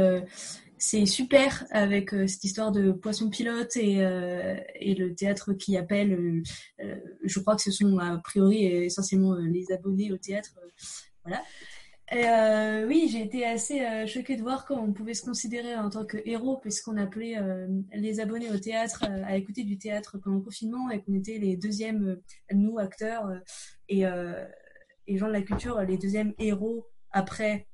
c'est 0.78 1.06
super 1.06 1.66
avec 1.72 2.14
euh, 2.14 2.28
cette 2.28 2.44
histoire 2.44 2.72
de 2.72 2.92
poisson 2.92 3.30
pilote 3.30 3.76
et, 3.76 4.04
euh, 4.04 4.56
le 4.82 5.14
théâtre 5.14 5.54
qui 5.54 5.78
appelle. 5.78 6.44
Euh, 6.80 6.96
je 7.24 7.40
crois 7.40 7.56
que 7.56 7.62
ce 7.62 7.72
sont 7.72 7.98
a 7.98 8.18
priori 8.20 8.66
essentiellement 8.66 9.36
les 9.36 9.72
abonnés 9.72 10.12
au 10.12 10.18
théâtre. 10.18 10.60
voilà. 11.24 11.42
Oui, 12.88 13.10
j'ai 13.12 13.22
été 13.22 13.46
assez 13.46 14.08
choquée 14.08 14.38
de 14.38 14.42
voir 14.42 14.66
comment 14.66 14.84
on 14.84 14.94
pouvait 14.94 15.14
se 15.14 15.26
considérer 15.26 15.76
en 15.76 15.90
tant 15.90 16.06
que 16.06 16.18
héros, 16.26 16.58
puisqu'on 16.58 16.96
appelait 16.96 17.36
les 17.94 18.22
abonnés 18.22 18.50
au 18.50 18.58
théâtre 18.58 19.04
à 19.26 19.36
écouter 19.36 19.66
du 19.66 19.78
théâtre 19.78 20.18
pendant 20.18 20.38
le 20.38 20.42
confinement 20.42 20.90
et 20.90 21.02
qu'on 21.02 21.14
était 21.16 21.38
les 21.38 21.58
deuxièmes, 21.58 22.18
nous 22.54 22.80
acteurs 22.80 23.30
et, 23.90 24.04
et 24.04 25.18
gens 25.18 25.28
de 25.28 25.34
la 25.34 25.42
culture, 25.42 25.82
les 25.82 25.98
deuxièmes 25.98 26.34
héros 26.40 26.88
après 27.12 27.68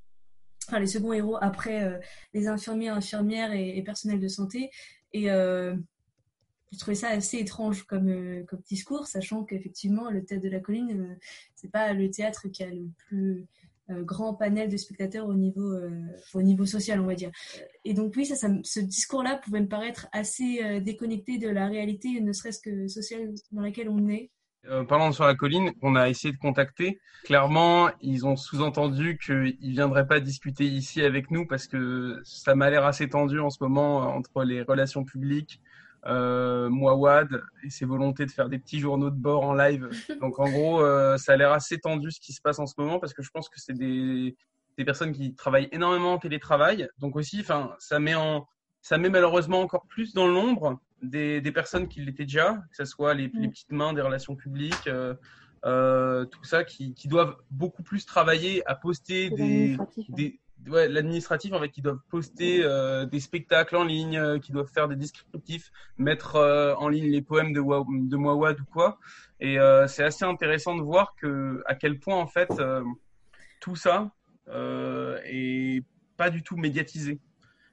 enfin 0.68 0.80
les 0.80 0.88
seconds 0.88 1.14
héros 1.14 1.38
après 1.42 1.84
euh, 1.84 1.98
les 2.34 2.48
infirmiers, 2.48 2.90
infirmières 2.90 3.52
et, 3.54 3.78
et, 3.78 3.84
personnel 3.84 4.20
de 4.20 4.28
santé. 4.28 4.70
Et 5.14 5.32
euh, 5.32 5.76
je 6.72 6.80
trouvais 6.80 6.96
ça 6.96 7.10
assez 7.10 7.38
étrange 7.38 7.84
comme, 7.84 8.10
euh, 8.10 8.44
comme 8.46 8.62
discours, 8.62 9.06
sachant 9.06 9.44
qu'effectivement 9.44 10.10
le 10.10 10.26
théâtre 10.26 10.44
de 10.44 10.50
la 10.50 10.60
colline, 10.60 11.00
euh, 11.00 11.16
c'est 11.56 11.72
pas 11.72 11.94
le 11.94 12.10
théâtre 12.10 12.48
qui 12.50 12.64
a 12.64 12.70
le 12.70 12.90
plus 13.08 13.46
grand 13.90 14.34
panel 14.34 14.70
de 14.70 14.78
spectateurs 14.78 15.28
au 15.28 15.34
niveau 15.34 15.78
au 16.34 16.42
niveau 16.42 16.66
social, 16.66 17.02
on 17.02 17.06
va 17.06 17.16
dire. 17.16 17.32
Et 17.84 17.94
donc 17.94 18.14
oui, 18.16 18.26
ça, 18.26 18.36
ça 18.36 18.48
ce 18.64 18.80
discours-là 18.80 19.36
pouvait 19.36 19.60
me 19.60 19.68
paraître 19.68 20.08
assez 20.14 20.80
déconnecté 20.80 21.38
de 21.38 21.50
la 21.50 21.68
réalité, 21.68 22.22
ne 22.22 22.32
serait-ce 22.32 22.62
que 22.62 22.88
sociale 22.88 23.34
dans 23.52 23.62
laquelle 23.62 23.90
on 23.90 24.08
est. 24.08 24.32
Euh, 24.70 24.86
parlant 24.86 25.12
sur 25.12 25.26
la 25.26 25.36
colline, 25.36 25.74
on 25.82 25.96
a 25.96 26.10
essayé 26.10 26.34
de 26.34 26.40
contacter. 26.40 27.00
Clairement, 27.26 27.90
ils 28.02 28.26
ont 28.26 28.38
sous-entendu 28.38 29.18
qu'ils 29.18 29.58
ne 29.62 29.72
viendraient 29.72 30.08
pas 30.08 30.20
discuter 30.20 30.66
ici 30.66 31.02
avec 31.02 31.32
nous 31.32 31.46
parce 31.46 31.68
que 31.68 32.22
ça 32.24 32.56
m'a 32.56 32.70
l'air 32.70 32.86
assez 32.86 33.10
tendu 33.10 33.40
en 33.40 33.50
ce 33.50 33.58
moment 33.62 34.04
euh, 34.04 34.06
entre 34.06 34.44
les 34.44 34.62
relations 34.62 35.04
publiques, 35.04 35.60
euh, 36.06 36.70
Mouawad 36.70 37.42
et 37.64 37.70
ses 37.70 37.86
volontés 37.86 38.26
de 38.26 38.32
faire 38.32 38.50
des 38.50 38.60
petits 38.60 38.80
journaux 38.80 39.10
de 39.10 39.20
bord 39.20 39.44
en 39.44 39.54
live. 39.54 39.90
Donc 40.22 40.40
en 40.40 40.50
gros, 40.50 40.82
euh, 40.82 41.18
ça 41.18 41.34
a 41.34 41.38
l'air 41.38 41.52
assez 41.52 41.80
tendu 41.80 42.12
ce 42.12 42.20
qui 42.20 42.34
se 42.34 42.42
passe 42.42 42.60
en 42.60 42.66
ce 42.66 42.76
moment 42.78 43.00
parce 43.00 43.14
que 43.14 43.24
je 43.24 43.30
pense 43.32 43.50
que 43.50 43.60
c'est 43.60 43.78
des, 43.78 44.36
des 44.78 44.86
personnes 44.86 45.12
qui 45.12 45.34
travaillent 45.36 45.70
énormément 45.72 46.14
en 46.14 46.18
télétravail. 46.20 46.88
Donc 47.00 47.16
aussi, 47.18 47.42
enfin, 47.42 47.76
ça 47.80 48.00
met 48.00 48.16
en, 48.16 48.48
ça 48.82 48.98
met 48.98 49.10
malheureusement 49.10 49.62
encore 49.62 49.86
plus 49.88 50.14
dans 50.14 50.28
l'ombre 50.28 50.80
des, 51.04 51.42
des, 51.42 51.52
personnes 51.52 51.88
qui 51.88 52.02
l'étaient 52.02 52.26
déjà, 52.26 52.56
que 52.72 52.76
ce 52.78 52.86
soit 52.86 53.14
les, 53.14 53.30
les, 53.34 53.48
petites 53.48 53.72
mains 53.72 53.94
des 53.94 54.02
relations 54.02 54.36
publiques, 54.36 54.88
euh, 54.88 55.14
euh, 55.66 56.26
tout 56.26 56.44
ça, 56.44 56.64
qui, 56.64 56.94
qui, 56.94 57.08
doivent 57.08 57.36
beaucoup 57.52 57.84
plus 57.84 58.06
travailler 58.06 58.66
à 58.68 58.76
poster 58.76 59.30
des, 59.30 59.78
des 60.10 60.40
ouais, 60.68 60.88
l'administratif 60.88 61.54
en 61.54 61.60
fait, 61.60 61.70
qui 61.70 61.82
doivent 61.82 62.02
poster 62.10 62.64
euh, 62.64 63.06
des 63.06 63.20
spectacles 63.20 63.76
en 63.76 63.84
ligne, 63.84 64.18
euh, 64.18 64.40
qui 64.40 64.52
doivent 64.52 64.72
faire 64.72 64.88
des 64.88 64.96
descriptifs, 64.96 65.72
mettre 65.98 66.36
euh, 66.36 66.74
en 66.76 66.90
ligne 66.90 67.10
les 67.10 67.22
poèmes 67.22 67.54
de, 67.54 67.60
de 67.60 68.18
Mouawad 68.18 68.60
ou 68.60 68.66
quoi. 68.66 69.00
Et 69.40 69.58
c'est 69.88 70.04
assez 70.04 70.24
intéressant 70.24 70.76
de 70.76 70.82
voir 70.82 71.16
que 71.16 71.62
à 71.66 71.76
quel 71.76 72.00
point 72.00 72.16
en 72.16 72.28
fait 72.28 72.50
tout 73.60 73.76
ça 73.76 74.10
est 74.48 75.84
pas 76.16 76.30
du 76.30 76.44
tout 76.44 76.56
médiatisé. 76.56 77.20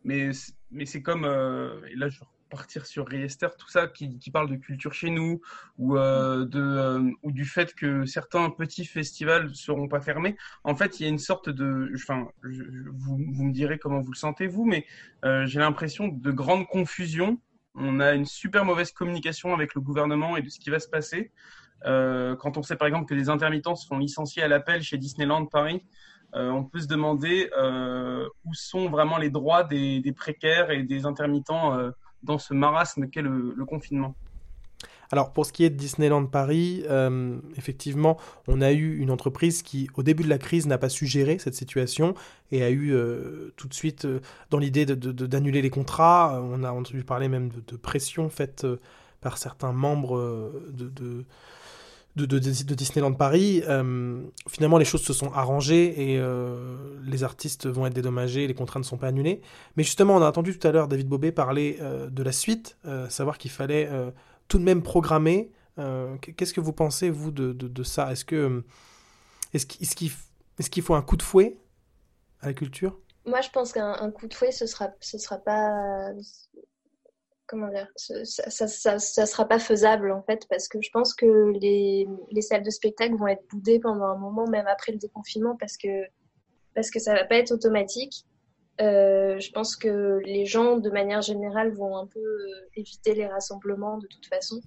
Mais 0.02 0.30
mais 0.72 0.84
c'est 0.84 1.00
comme 1.00 1.24
et 1.24 1.94
là 1.94 2.08
je 2.08 2.18
partir 2.50 2.84
sur 2.84 3.06
Riester, 3.06 3.48
tout 3.58 3.68
ça 3.68 3.86
qui, 3.86 4.18
qui, 4.18 4.30
parle 4.30 4.50
de 4.50 4.56
culture 4.56 4.92
chez 4.92 5.10
nous 5.10 5.40
ou 5.78 5.96
euh, 5.96 6.44
de 6.44 6.60
euh, 6.60 7.10
ou 7.22 7.32
du 7.32 7.44
fait 7.44 7.74
que 7.74 8.04
certains 8.04 8.50
petits 8.50 8.84
festivals 8.84 9.54
seront 9.54 9.88
pas 9.88 10.00
fermés. 10.00 10.36
En 10.64 10.74
fait, 10.74 11.00
il 11.00 11.04
y 11.04 11.06
a 11.06 11.08
une 11.08 11.18
sorte 11.18 11.48
de, 11.48 11.90
enfin, 11.94 12.28
je, 12.42 12.62
vous, 12.92 13.18
vous 13.32 13.44
me 13.44 13.52
direz 13.52 13.78
comment 13.78 14.00
vous 14.00 14.12
le 14.12 14.18
sentez 14.18 14.46
vous, 14.46 14.66
mais 14.66 14.84
euh, 15.24 15.46
j'ai 15.46 15.60
l'impression 15.60 16.08
de 16.08 16.30
grande 16.30 16.66
confusion. 16.66 17.40
On 17.74 18.00
a 18.00 18.12
une 18.12 18.26
super 18.26 18.64
mauvaise 18.64 18.90
communication 18.92 19.54
avec 19.54 19.74
le 19.74 19.80
gouvernement 19.80 20.36
et 20.36 20.42
de 20.42 20.48
ce 20.50 20.58
qui 20.58 20.70
va 20.70 20.80
se 20.80 20.88
passer. 20.88 21.32
Quand 21.82 22.58
on 22.58 22.62
sait 22.62 22.76
par 22.76 22.88
exemple 22.88 23.06
que 23.06 23.14
des 23.14 23.30
intermittents 23.30 23.74
se 23.74 23.86
font 23.86 23.96
licencier 23.96 24.42
à 24.42 24.48
l'appel 24.48 24.82
chez 24.82 24.98
Disneyland 24.98 25.46
Paris, 25.46 25.82
euh, 26.34 26.50
on 26.50 26.64
peut 26.64 26.80
se 26.80 26.86
demander 26.86 27.50
euh, 27.58 28.28
où 28.44 28.54
sont 28.54 28.88
vraiment 28.88 29.18
les 29.18 29.30
droits 29.30 29.64
des, 29.64 30.00
des 30.00 30.12
précaires 30.12 30.70
et 30.70 30.84
des 30.84 31.04
intermittents 31.06 31.76
dans 32.22 32.38
ce 32.38 32.54
marasme 32.54 33.08
qu'est 33.08 33.22
le, 33.22 33.64
confinement. 33.66 34.14
Alors 35.12 35.32
pour 35.32 35.44
ce 35.44 35.52
qui 35.52 35.64
est 35.64 35.70
de 35.70 35.76
Disneyland 35.76 36.26
Paris, 36.26 36.84
euh, 36.88 37.38
effectivement, 37.56 38.16
on 38.46 38.60
a 38.60 38.72
eu 38.72 38.98
une 38.98 39.10
entreprise 39.10 39.62
qui, 39.62 39.88
au 39.96 40.02
début 40.02 40.22
de 40.22 40.28
la 40.28 40.38
crise, 40.38 40.66
n'a 40.66 40.78
pas 40.78 40.88
su 40.88 41.06
gérer 41.06 41.38
cette 41.38 41.54
situation 41.54 42.14
et 42.52 42.62
a 42.62 42.70
eu 42.70 42.92
euh, 42.92 43.52
tout 43.56 43.66
de 43.66 43.74
suite 43.74 44.04
euh, 44.04 44.20
dans 44.50 44.58
l'idée 44.58 44.86
d'annuler 44.86 45.62
les 45.62 45.70
contrats. 45.70 46.40
On 46.44 46.62
a 46.62 46.70
entendu 46.70 47.02
parler 47.02 47.28
même 47.28 47.50
de, 47.66 47.76
pression 47.76 48.28
faite 48.30 48.66
par 49.20 49.36
certains 49.36 49.72
membres 49.72 50.52
de, 50.70 51.24
de, 52.26 52.38
Disneyland 52.74 53.12
Paris. 53.12 53.62
finalement, 54.48 54.78
les 54.78 54.84
choses 54.84 55.02
se 55.02 55.12
sont 55.12 55.32
arrangées 55.32 56.12
et 56.14 56.22
les 57.04 57.24
artistes 57.24 57.66
vont 57.66 57.86
être 57.86 57.94
dédommagés, 57.94 58.46
les 58.46 58.54
contrats 58.54 58.78
ne 58.78 58.84
sont 58.84 58.98
pas 58.98 59.08
annulés. 59.08 59.40
Mais 59.76 59.82
justement, 59.82 60.16
on 60.16 60.22
a 60.22 60.28
entendu 60.28 60.58
tout 60.58 60.66
à 60.66 60.72
l'heure 60.72 60.88
David 60.88 61.08
Bobet 61.08 61.32
parler 61.32 61.78
de 62.10 62.22
la 62.22 62.32
suite, 62.32 62.76
savoir 63.08 63.38
qu'il 63.38 63.50
fallait 63.50 63.88
tout 64.50 64.58
de 64.58 64.64
même 64.64 64.82
programmé. 64.82 65.50
Euh, 65.78 66.18
qu'est-ce 66.18 66.52
que 66.52 66.60
vous 66.60 66.74
pensez, 66.74 67.08
vous, 67.08 67.30
de, 67.30 67.52
de, 67.52 67.82
ça? 67.82 68.12
Est-ce 68.12 68.24
qu'il 68.24 68.62
est 70.58 70.68
qu'il 70.68 70.82
faut 70.82 70.94
un 70.94 71.02
coup 71.02 71.16
de 71.16 71.22
fouet 71.22 71.56
à 72.40 72.48
la 72.48 72.52
culture? 72.52 72.98
Moi, 73.24 73.40
je 73.40 73.48
pense 73.50 73.72
qu'un 73.72 74.10
coup 74.10 74.26
de 74.26 74.34
fouet, 74.34 74.52
ce 74.52 74.66
sera, 74.66 74.88
ce 75.00 75.16
sera 75.16 75.38
pas 75.38 76.10
comment 77.50 77.68
dire, 77.68 77.88
ça, 77.96 78.68
ça, 78.68 78.98
ça, 78.98 79.26
sera 79.26 79.44
pas 79.48 79.58
faisable 79.58 80.12
en 80.12 80.22
fait, 80.22 80.46
parce 80.48 80.68
que 80.68 80.80
je 80.80 80.88
pense 80.92 81.14
que 81.14 81.50
les, 81.60 82.06
les, 82.30 82.42
salles 82.42 82.62
de 82.62 82.70
spectacle 82.70 83.16
vont 83.16 83.26
être 83.26 83.44
boudées 83.50 83.80
pendant 83.80 84.04
un 84.04 84.16
moment, 84.16 84.46
même 84.46 84.68
après 84.68 84.92
le 84.92 84.98
déconfinement, 84.98 85.56
parce 85.58 85.76
que 85.76 85.88
parce 86.74 86.90
que 86.90 87.00
ça 87.00 87.12
va 87.12 87.24
pas 87.24 87.36
être 87.36 87.50
automatique. 87.50 88.24
Euh, 88.80 89.38
je 89.40 89.50
pense 89.50 89.76
que 89.76 90.20
les 90.24 90.46
gens, 90.46 90.78
de 90.78 90.88
manière 90.90 91.20
générale, 91.20 91.72
vont 91.74 91.96
un 91.96 92.06
peu 92.06 92.20
euh, 92.20 92.68
éviter 92.76 93.14
les 93.14 93.26
rassemblements 93.26 93.98
de 93.98 94.06
toute 94.06 94.26
façon. 94.26 94.60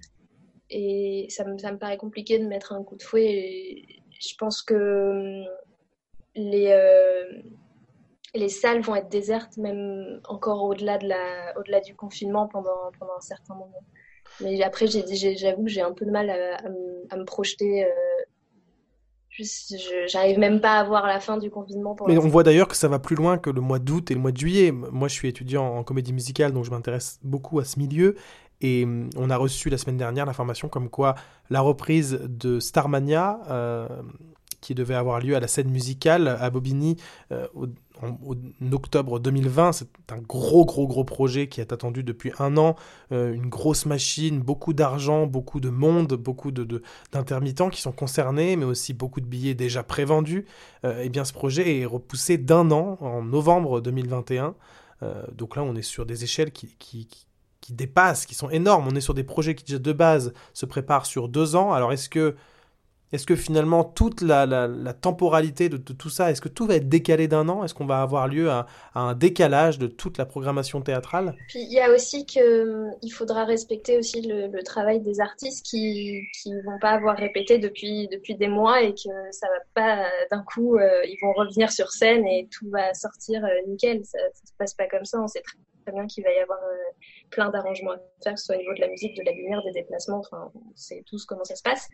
Et 0.68 1.26
ça 1.30 1.44
me, 1.44 1.56
ça 1.56 1.72
me 1.72 1.78
paraît 1.78 1.96
compliqué 1.96 2.38
de 2.38 2.46
mettre 2.46 2.74
un 2.74 2.84
coup 2.84 2.96
de 2.96 3.02
fouet. 3.02 3.82
je 4.20 4.34
pense 4.38 4.62
que 4.62 4.74
hum, 4.74 5.48
les, 6.36 6.68
euh, 6.68 7.42
les 8.34 8.48
salles 8.48 8.80
vont 8.80 8.94
être 8.96 9.08
désertes, 9.08 9.56
même 9.56 10.20
encore 10.28 10.64
au-delà 10.64 10.98
de 10.98 11.08
la, 11.08 11.58
au-delà 11.58 11.80
du 11.80 11.94
confinement 11.94 12.48
pendant, 12.48 12.90
pendant 12.98 13.16
un 13.16 13.20
certain 13.20 13.54
moment. 13.54 13.84
Mais 14.40 14.62
après, 14.62 14.86
j'avoue 14.86 15.64
que 15.64 15.70
j'ai 15.70 15.82
un 15.82 15.92
peu 15.92 16.04
de 16.04 16.10
mal 16.10 16.30
à, 16.30 16.56
à, 16.56 17.16
me, 17.16 17.24
projeter 17.24 17.86
J'arrive 20.06 20.38
même 20.38 20.60
pas 20.60 20.78
à 20.78 20.84
voir 20.84 21.06
la 21.06 21.18
fin 21.18 21.38
du 21.38 21.50
confinement. 21.50 21.96
Mais 22.06 22.18
on 22.18 22.28
voit 22.28 22.44
d'ailleurs 22.44 22.68
que 22.68 22.76
ça 22.76 22.86
va 22.86 23.00
plus 23.00 23.16
loin 23.16 23.36
que 23.36 23.50
le 23.50 23.60
mois 23.60 23.80
d'août 23.80 24.10
et 24.10 24.14
le 24.14 24.20
mois 24.20 24.30
de 24.30 24.36
juillet. 24.36 24.70
Moi, 24.70 25.08
je 25.08 25.14
suis 25.14 25.28
étudiant 25.28 25.64
en 25.64 25.82
comédie 25.82 26.12
musicale, 26.12 26.52
donc 26.52 26.64
je 26.64 26.70
m'intéresse 26.70 27.18
beaucoup 27.24 27.58
à 27.58 27.64
ce 27.64 27.78
milieu. 27.78 28.14
Et 28.60 28.86
on 29.16 29.30
a 29.30 29.36
reçu 29.36 29.70
la 29.70 29.78
semaine 29.78 29.96
dernière 29.96 30.24
l'information 30.24 30.68
comme 30.68 30.88
quoi 30.88 31.16
la 31.50 31.60
reprise 31.60 32.20
de 32.22 32.60
Starmania, 32.60 33.40
euh, 33.50 33.88
qui 34.60 34.74
devait 34.74 34.94
avoir 34.94 35.18
lieu 35.18 35.34
à 35.34 35.40
la 35.40 35.48
scène 35.48 35.68
musicale 35.68 36.28
à 36.28 36.48
Bobigny 36.50 36.96
euh, 37.32 37.48
en, 38.04 38.72
octobre 38.72 39.18
2020. 39.20 39.72
C'est 39.72 39.88
un 40.10 40.18
gros, 40.18 40.64
gros, 40.64 40.86
gros 40.86 41.04
projet 41.04 41.48
qui 41.48 41.60
est 41.60 41.72
attendu 41.72 42.02
depuis 42.02 42.32
un 42.38 42.56
an. 42.56 42.76
Euh, 43.12 43.32
une 43.32 43.48
grosse 43.48 43.86
machine, 43.86 44.40
beaucoup 44.40 44.72
d'argent, 44.72 45.26
beaucoup 45.26 45.60
de 45.60 45.70
monde, 45.70 46.14
beaucoup 46.14 46.50
d'intermittents 46.50 47.68
de, 47.68 47.72
qui 47.72 47.80
sont 47.80 47.92
concernés, 47.92 48.56
mais 48.56 48.64
aussi 48.64 48.94
beaucoup 48.94 49.20
de 49.20 49.26
billets 49.26 49.54
déjà 49.54 49.82
prévendus. 49.82 50.46
Euh, 50.84 51.02
et 51.02 51.08
bien, 51.08 51.24
ce 51.24 51.32
projet 51.32 51.80
est 51.80 51.86
repoussé 51.86 52.38
d'un 52.38 52.70
an, 52.70 52.98
en 53.00 53.22
novembre 53.22 53.80
2021. 53.80 54.54
Euh, 55.02 55.24
donc 55.32 55.56
là, 55.56 55.62
on 55.62 55.74
est 55.74 55.82
sur 55.82 56.06
des 56.06 56.24
échelles 56.24 56.52
qui, 56.52 57.08
dépassent, 57.70 58.26
qui 58.26 58.34
sont 58.34 58.50
énormes. 58.50 58.86
On 58.88 58.96
est 58.96 59.00
sur 59.00 59.14
des 59.14 59.24
projets 59.24 59.54
qui, 59.54 59.78
de 59.78 59.92
base, 59.92 60.32
se 60.52 60.66
préparent 60.66 61.06
sur 61.06 61.28
deux 61.28 61.56
ans. 61.56 61.72
Alors, 61.72 61.92
est-ce 61.92 62.08
que 62.08 62.36
est-ce 63.12 63.26
que 63.26 63.36
finalement 63.36 63.84
toute 63.84 64.22
la, 64.22 64.46
temporalité 65.00 65.68
de, 65.68 65.76
tout 65.76 66.10
ça, 66.10 66.30
est-ce 66.30 66.40
que 66.40 66.48
tout 66.48 66.66
va 66.66 66.76
être 66.76 66.88
décalé 66.88 67.28
d'un 67.28 67.48
an? 67.48 67.64
Est-ce 67.64 67.74
qu'on 67.74 67.86
va 67.86 68.02
avoir 68.02 68.28
lieu 68.28 68.50
à, 68.50 68.66
un 68.94 69.14
décalage 69.14 69.78
de 69.78 69.86
toute 69.86 70.18
la 70.18 70.26
programmation 70.26 70.80
théâtrale? 70.80 71.34
Puis 71.48 71.60
il 71.60 71.72
y 71.72 71.80
a 71.80 71.92
aussi 71.92 72.26
que 72.26 72.88
il 73.02 73.10
faudra 73.10 73.44
respecter 73.44 73.98
aussi 73.98 74.22
le, 74.22 74.64
travail 74.64 75.00
des 75.00 75.20
artistes 75.20 75.64
qui 75.66 76.22
ne 76.46 76.62
vont 76.62 76.78
pas 76.80 76.90
avoir 76.90 77.16
répété 77.16 77.58
depuis 77.58 78.08
depuis 78.08 78.34
des 78.34 78.48
mois 78.48 78.82
et 78.82 78.92
que 78.92 79.10
ça 79.30 79.46
va 79.48 79.60
pas 79.74 80.06
d'un 80.30 80.42
coup 80.42 80.78
euh, 80.78 81.02
ils 81.04 81.18
vont 81.20 81.32
revenir 81.32 81.70
sur 81.70 81.90
scène 81.90 82.26
et 82.26 82.48
tout 82.50 82.68
va 82.70 82.94
sortir 82.94 83.44
euh, 83.44 83.48
nickel. 83.68 84.04
Ça, 84.04 84.18
ne 84.18 84.46
se 84.48 84.52
passe 84.58 84.74
pas 84.74 84.86
comme 84.86 85.04
ça. 85.04 85.20
On 85.20 85.28
sait 85.28 85.42
très, 85.42 85.92
bien 85.92 86.06
qu'il 86.06 86.24
va 86.24 86.32
y 86.32 86.38
avoir 86.38 86.58
euh, 86.62 86.76
plein 87.30 87.50
d'arrangements 87.50 87.92
à 87.92 87.98
faire, 88.22 88.38
soit 88.38 88.54
au 88.54 88.58
niveau 88.58 88.72
de 88.74 88.80
la 88.80 88.88
musique, 88.88 89.16
de 89.16 89.22
la 89.22 89.32
lumière, 89.32 89.62
des 89.64 89.72
déplacements. 89.72 90.20
Enfin, 90.20 90.50
on 90.54 90.76
sait 90.76 91.02
tous 91.06 91.24
comment 91.26 91.44
ça 91.44 91.56
se 91.56 91.62
passe. 91.62 91.88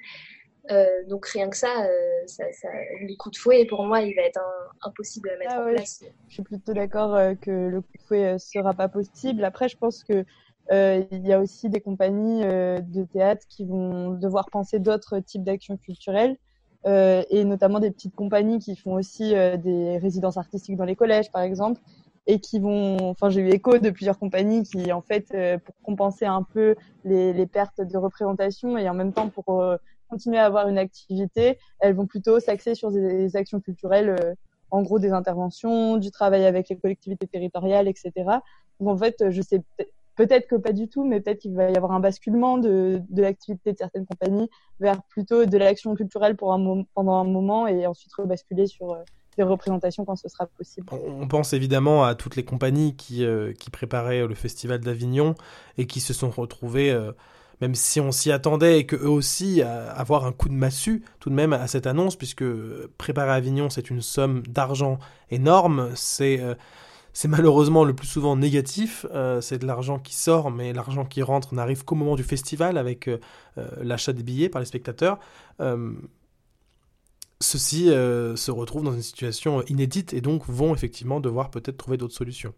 Euh, 0.70 0.86
donc 1.08 1.26
rien 1.26 1.48
que 1.48 1.56
ça, 1.56 1.84
euh, 1.84 2.22
ça, 2.26 2.44
ça, 2.52 2.68
les 3.00 3.16
coups 3.16 3.36
de 3.36 3.40
fouet, 3.40 3.64
pour 3.64 3.82
moi, 3.84 4.02
il 4.02 4.14
va 4.14 4.22
être 4.22 4.40
impossible 4.82 5.30
à 5.30 5.38
mettre 5.38 5.54
ah 5.56 5.66
en 5.66 5.70
place. 5.72 6.04
Je, 6.28 6.34
suis 6.34 6.42
plutôt 6.42 6.74
d'accord 6.74 7.14
euh, 7.14 7.34
que 7.34 7.50
le 7.50 7.80
coup 7.80 7.92
de 7.96 8.02
fouet 8.02 8.38
sera 8.38 8.74
pas 8.74 8.88
possible. 8.88 9.44
Après, 9.44 9.68
je 9.68 9.76
pense 9.76 10.04
que 10.04 10.24
il 10.72 11.26
y 11.26 11.32
a 11.32 11.40
aussi 11.40 11.68
des 11.68 11.80
compagnies 11.80 12.42
de 12.42 13.04
théâtre 13.12 13.44
qui 13.48 13.64
vont 13.64 14.10
devoir 14.10 14.48
penser 14.50 14.78
d'autres 14.78 15.18
types 15.18 15.42
d'actions 15.42 15.76
culturelles. 15.76 16.36
et 16.86 17.44
notamment 17.44 17.80
des 17.80 17.90
petites 17.90 18.14
compagnies 18.14 18.60
qui 18.60 18.76
font 18.76 18.92
aussi 18.92 19.30
des 19.32 19.98
résidences 19.98 20.36
artistiques 20.36 20.76
dans 20.76 20.84
les 20.84 20.94
collèges, 20.94 21.32
par 21.32 21.42
exemple, 21.42 21.80
et 22.28 22.38
qui 22.38 22.60
vont, 22.60 22.98
enfin 23.10 23.30
j'ai 23.30 23.40
eu 23.40 23.48
écho 23.48 23.78
de 23.78 23.90
plusieurs 23.90 24.16
compagnies 24.16 24.62
qui 24.62 24.92
en 24.92 25.00
fait 25.00 25.34
pour 25.64 25.74
compenser 25.82 26.26
un 26.26 26.44
peu 26.44 26.76
les, 27.02 27.32
les, 27.32 27.46
pertes 27.46 27.80
de 27.80 27.98
représentation 27.98 28.78
et 28.78 28.88
en 28.88 28.94
même 28.94 29.12
temps 29.12 29.28
pour 29.28 29.60
continuer 30.10 30.38
à 30.38 30.46
avoir 30.46 30.68
une 30.68 30.78
activité, 30.78 31.58
elles 31.78 31.94
vont 31.94 32.06
plutôt 32.06 32.40
s'axer 32.40 32.74
sur 32.74 32.90
des, 32.90 33.36
actions 33.36 33.60
culturelles, 33.60 34.16
euh, 34.20 34.34
en 34.70 34.82
gros 34.82 34.98
des 34.98 35.12
interventions, 35.12 35.96
du 35.96 36.10
travail 36.10 36.44
avec 36.44 36.68
les 36.68 36.76
collectivités 36.76 37.26
territoriales, 37.26 37.88
etc. 37.88 38.12
Donc 38.78 38.88
en 38.88 38.96
fait, 38.96 39.30
je 39.30 39.42
sais 39.42 39.62
peut-être 40.20 40.46
que 40.46 40.56
pas 40.56 40.72
du 40.72 40.88
tout, 40.88 41.04
mais 41.04 41.20
peut-être 41.20 41.38
qu'il 41.38 41.54
va 41.54 41.70
y 41.70 41.76
avoir 41.76 41.92
un 41.92 42.00
basculement 42.00 42.58
de, 42.58 43.00
l'activité 43.10 43.72
de 43.72 43.78
certaines 43.78 44.04
compagnies 44.04 44.50
vers 44.78 45.02
plutôt 45.04 45.46
de 45.46 45.58
l'action 45.58 45.94
culturelle 45.94 46.36
pour 46.36 46.52
un 46.52 46.84
pendant 46.94 47.14
un 47.14 47.24
moment 47.24 47.66
et 47.66 47.86
ensuite 47.86 48.12
rebasculer 48.12 48.66
sur 48.66 48.92
euh, 48.92 48.98
des 49.38 49.44
représentations 49.44 50.04
quand 50.04 50.16
ce 50.16 50.28
sera 50.28 50.46
possible. 50.46 50.86
On 50.92 51.26
pense 51.26 51.54
évidemment 51.54 52.04
à 52.04 52.14
toutes 52.14 52.36
les 52.36 52.44
compagnies 52.44 52.94
euh, 53.20 53.54
qui 53.54 53.70
préparaient 53.70 54.26
le 54.26 54.34
festival 54.34 54.80
d'Avignon 54.80 55.34
et 55.78 55.86
qui 55.86 56.00
se 56.00 56.12
sont 56.12 56.30
retrouvées 56.30 56.94
même 57.60 57.74
si 57.74 58.00
on 58.00 58.12
s'y 58.12 58.32
attendait 58.32 58.80
et 58.80 58.86
qu'eux 58.86 59.08
aussi 59.08 59.62
avoir 59.62 60.26
un 60.26 60.32
coup 60.32 60.48
de 60.48 60.54
massue 60.54 61.02
tout 61.18 61.30
de 61.30 61.34
même 61.34 61.52
à 61.52 61.66
cette 61.66 61.86
annonce, 61.86 62.16
puisque 62.16 62.44
préparer 62.98 63.32
Avignon, 63.32 63.70
c'est 63.70 63.90
une 63.90 64.02
somme 64.02 64.42
d'argent 64.46 64.98
énorme, 65.30 65.90
c'est 65.94 66.40
euh, 66.40 66.54
malheureusement 67.28 67.84
le 67.84 67.94
plus 67.94 68.06
souvent 68.06 68.36
négatif, 68.36 69.06
euh, 69.12 69.40
c'est 69.40 69.58
de 69.58 69.66
l'argent 69.66 69.98
qui 69.98 70.14
sort, 70.14 70.50
mais 70.50 70.72
l'argent 70.72 71.04
qui 71.04 71.22
rentre 71.22 71.54
n'arrive 71.54 71.84
qu'au 71.84 71.94
moment 71.94 72.16
du 72.16 72.22
festival 72.22 72.78
avec 72.78 73.08
euh, 73.08 73.18
l'achat 73.82 74.12
des 74.12 74.22
billets 74.22 74.48
par 74.48 74.60
les 74.60 74.66
spectateurs. 74.66 75.18
Ceux-ci 77.42 77.86
se 77.86 78.50
retrouvent 78.50 78.84
dans 78.84 78.92
une 78.92 79.00
situation 79.00 79.62
inédite 79.62 80.12
et 80.12 80.20
donc 80.20 80.46
vont 80.46 80.74
effectivement 80.74 81.20
devoir 81.20 81.50
peut-être 81.50 81.78
trouver 81.78 81.96
d'autres 81.96 82.14
solutions. 82.14 82.52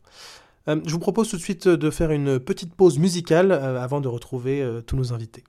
Euh, 0.68 0.80
je 0.86 0.92
vous 0.92 0.98
propose 0.98 1.28
tout 1.28 1.36
de 1.36 1.42
suite 1.42 1.68
de 1.68 1.90
faire 1.90 2.10
une 2.10 2.38
petite 2.38 2.74
pause 2.74 2.98
musicale 2.98 3.52
euh, 3.52 3.80
avant 3.80 4.00
de 4.00 4.08
retrouver 4.08 4.62
euh, 4.62 4.80
tous 4.80 4.96
nos 4.96 5.12
invités. 5.12 5.44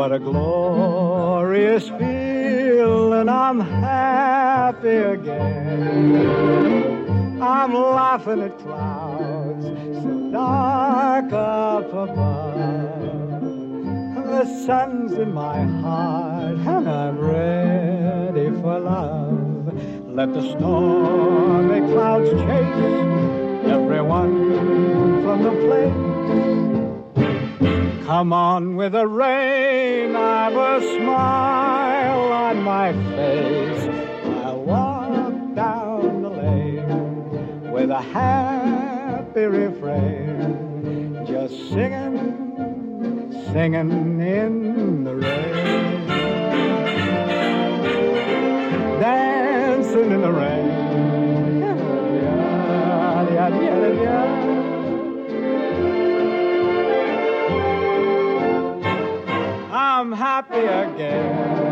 What 0.00 0.12
a 0.12 0.18
glorious 0.18 1.90
feeling. 1.90 3.20
And 3.20 3.28
I'm 3.28 3.60
happy 3.60 4.88
again. 4.88 6.16
I'm 7.42 7.74
laughing 7.74 8.40
at 8.40 8.58
clouds 8.60 9.66
so 9.66 10.30
dark 10.32 11.30
up 11.34 11.92
above. 11.92 13.42
The 14.24 14.46
sun's 14.64 15.12
in 15.12 15.34
my 15.34 15.64
heart 15.82 16.56
and 16.56 16.88
I'm 16.88 17.18
ready 17.18 18.50
for 18.62 18.78
love. 18.80 19.70
Let 20.08 20.32
the 20.32 20.40
stormy 20.52 21.80
clouds 21.92 22.30
chase 22.30 22.89
Come 28.10 28.32
on 28.32 28.74
with 28.74 28.90
the 28.90 29.06
rain, 29.06 30.16
I've 30.16 30.56
a 30.56 30.80
smile 30.96 32.32
on 32.32 32.60
my 32.60 32.92
face. 33.14 33.88
I'll 34.44 34.62
walk 34.64 35.54
down 35.54 36.22
the 36.22 36.30
lane 36.30 37.70
with 37.70 37.88
a 37.90 38.00
happy 38.00 39.42
refrain, 39.42 41.24
just 41.24 41.54
singing, 41.68 43.30
singing 43.52 44.20
in 44.20 45.04
the 45.04 45.14
rain, 45.14 46.08
dancing 48.98 50.10
in 50.10 50.20
the 50.20 50.32
rain. 50.32 50.68
Yeah, 53.30 53.48
yeah, 53.48 54.02
yeah. 54.02 54.69
I'm 60.00 60.12
happy 60.12 60.56
again. 60.56 61.69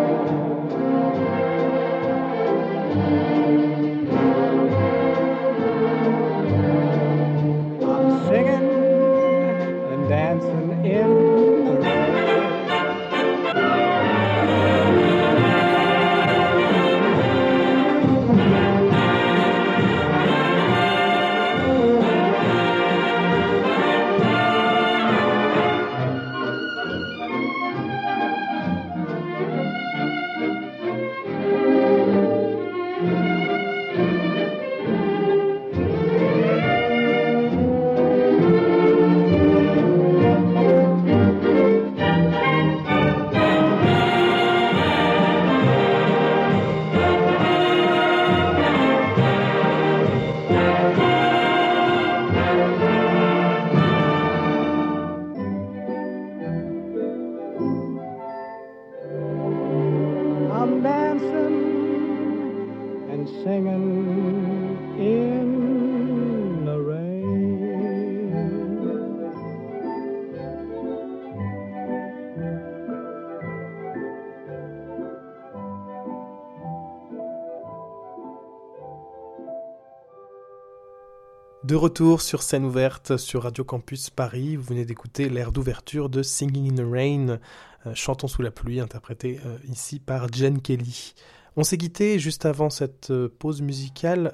De 81.68 81.74
retour 81.74 82.22
sur 82.22 82.42
scène 82.42 82.64
ouverte 82.64 83.18
sur 83.18 83.42
Radio 83.42 83.62
Campus 83.62 84.08
Paris, 84.08 84.56
vous 84.56 84.62
venez 84.62 84.86
d'écouter 84.86 85.28
l'air 85.28 85.52
d'ouverture 85.52 86.08
de 86.08 86.22
Singing 86.22 86.72
in 86.72 86.82
the 86.82 86.90
Rain, 86.90 87.38
euh, 87.86 87.94
Chantons 87.94 88.26
sous 88.26 88.40
la 88.40 88.50
pluie, 88.50 88.80
interprété 88.80 89.38
euh, 89.44 89.58
ici 89.70 90.00
par 90.00 90.32
Jen 90.32 90.62
Kelly. 90.62 91.12
On 91.56 91.64
s'est 91.64 91.76
quitté 91.76 92.18
juste 92.18 92.46
avant 92.46 92.70
cette 92.70 93.10
euh, 93.10 93.28
pause 93.38 93.60
musicale 93.60 94.32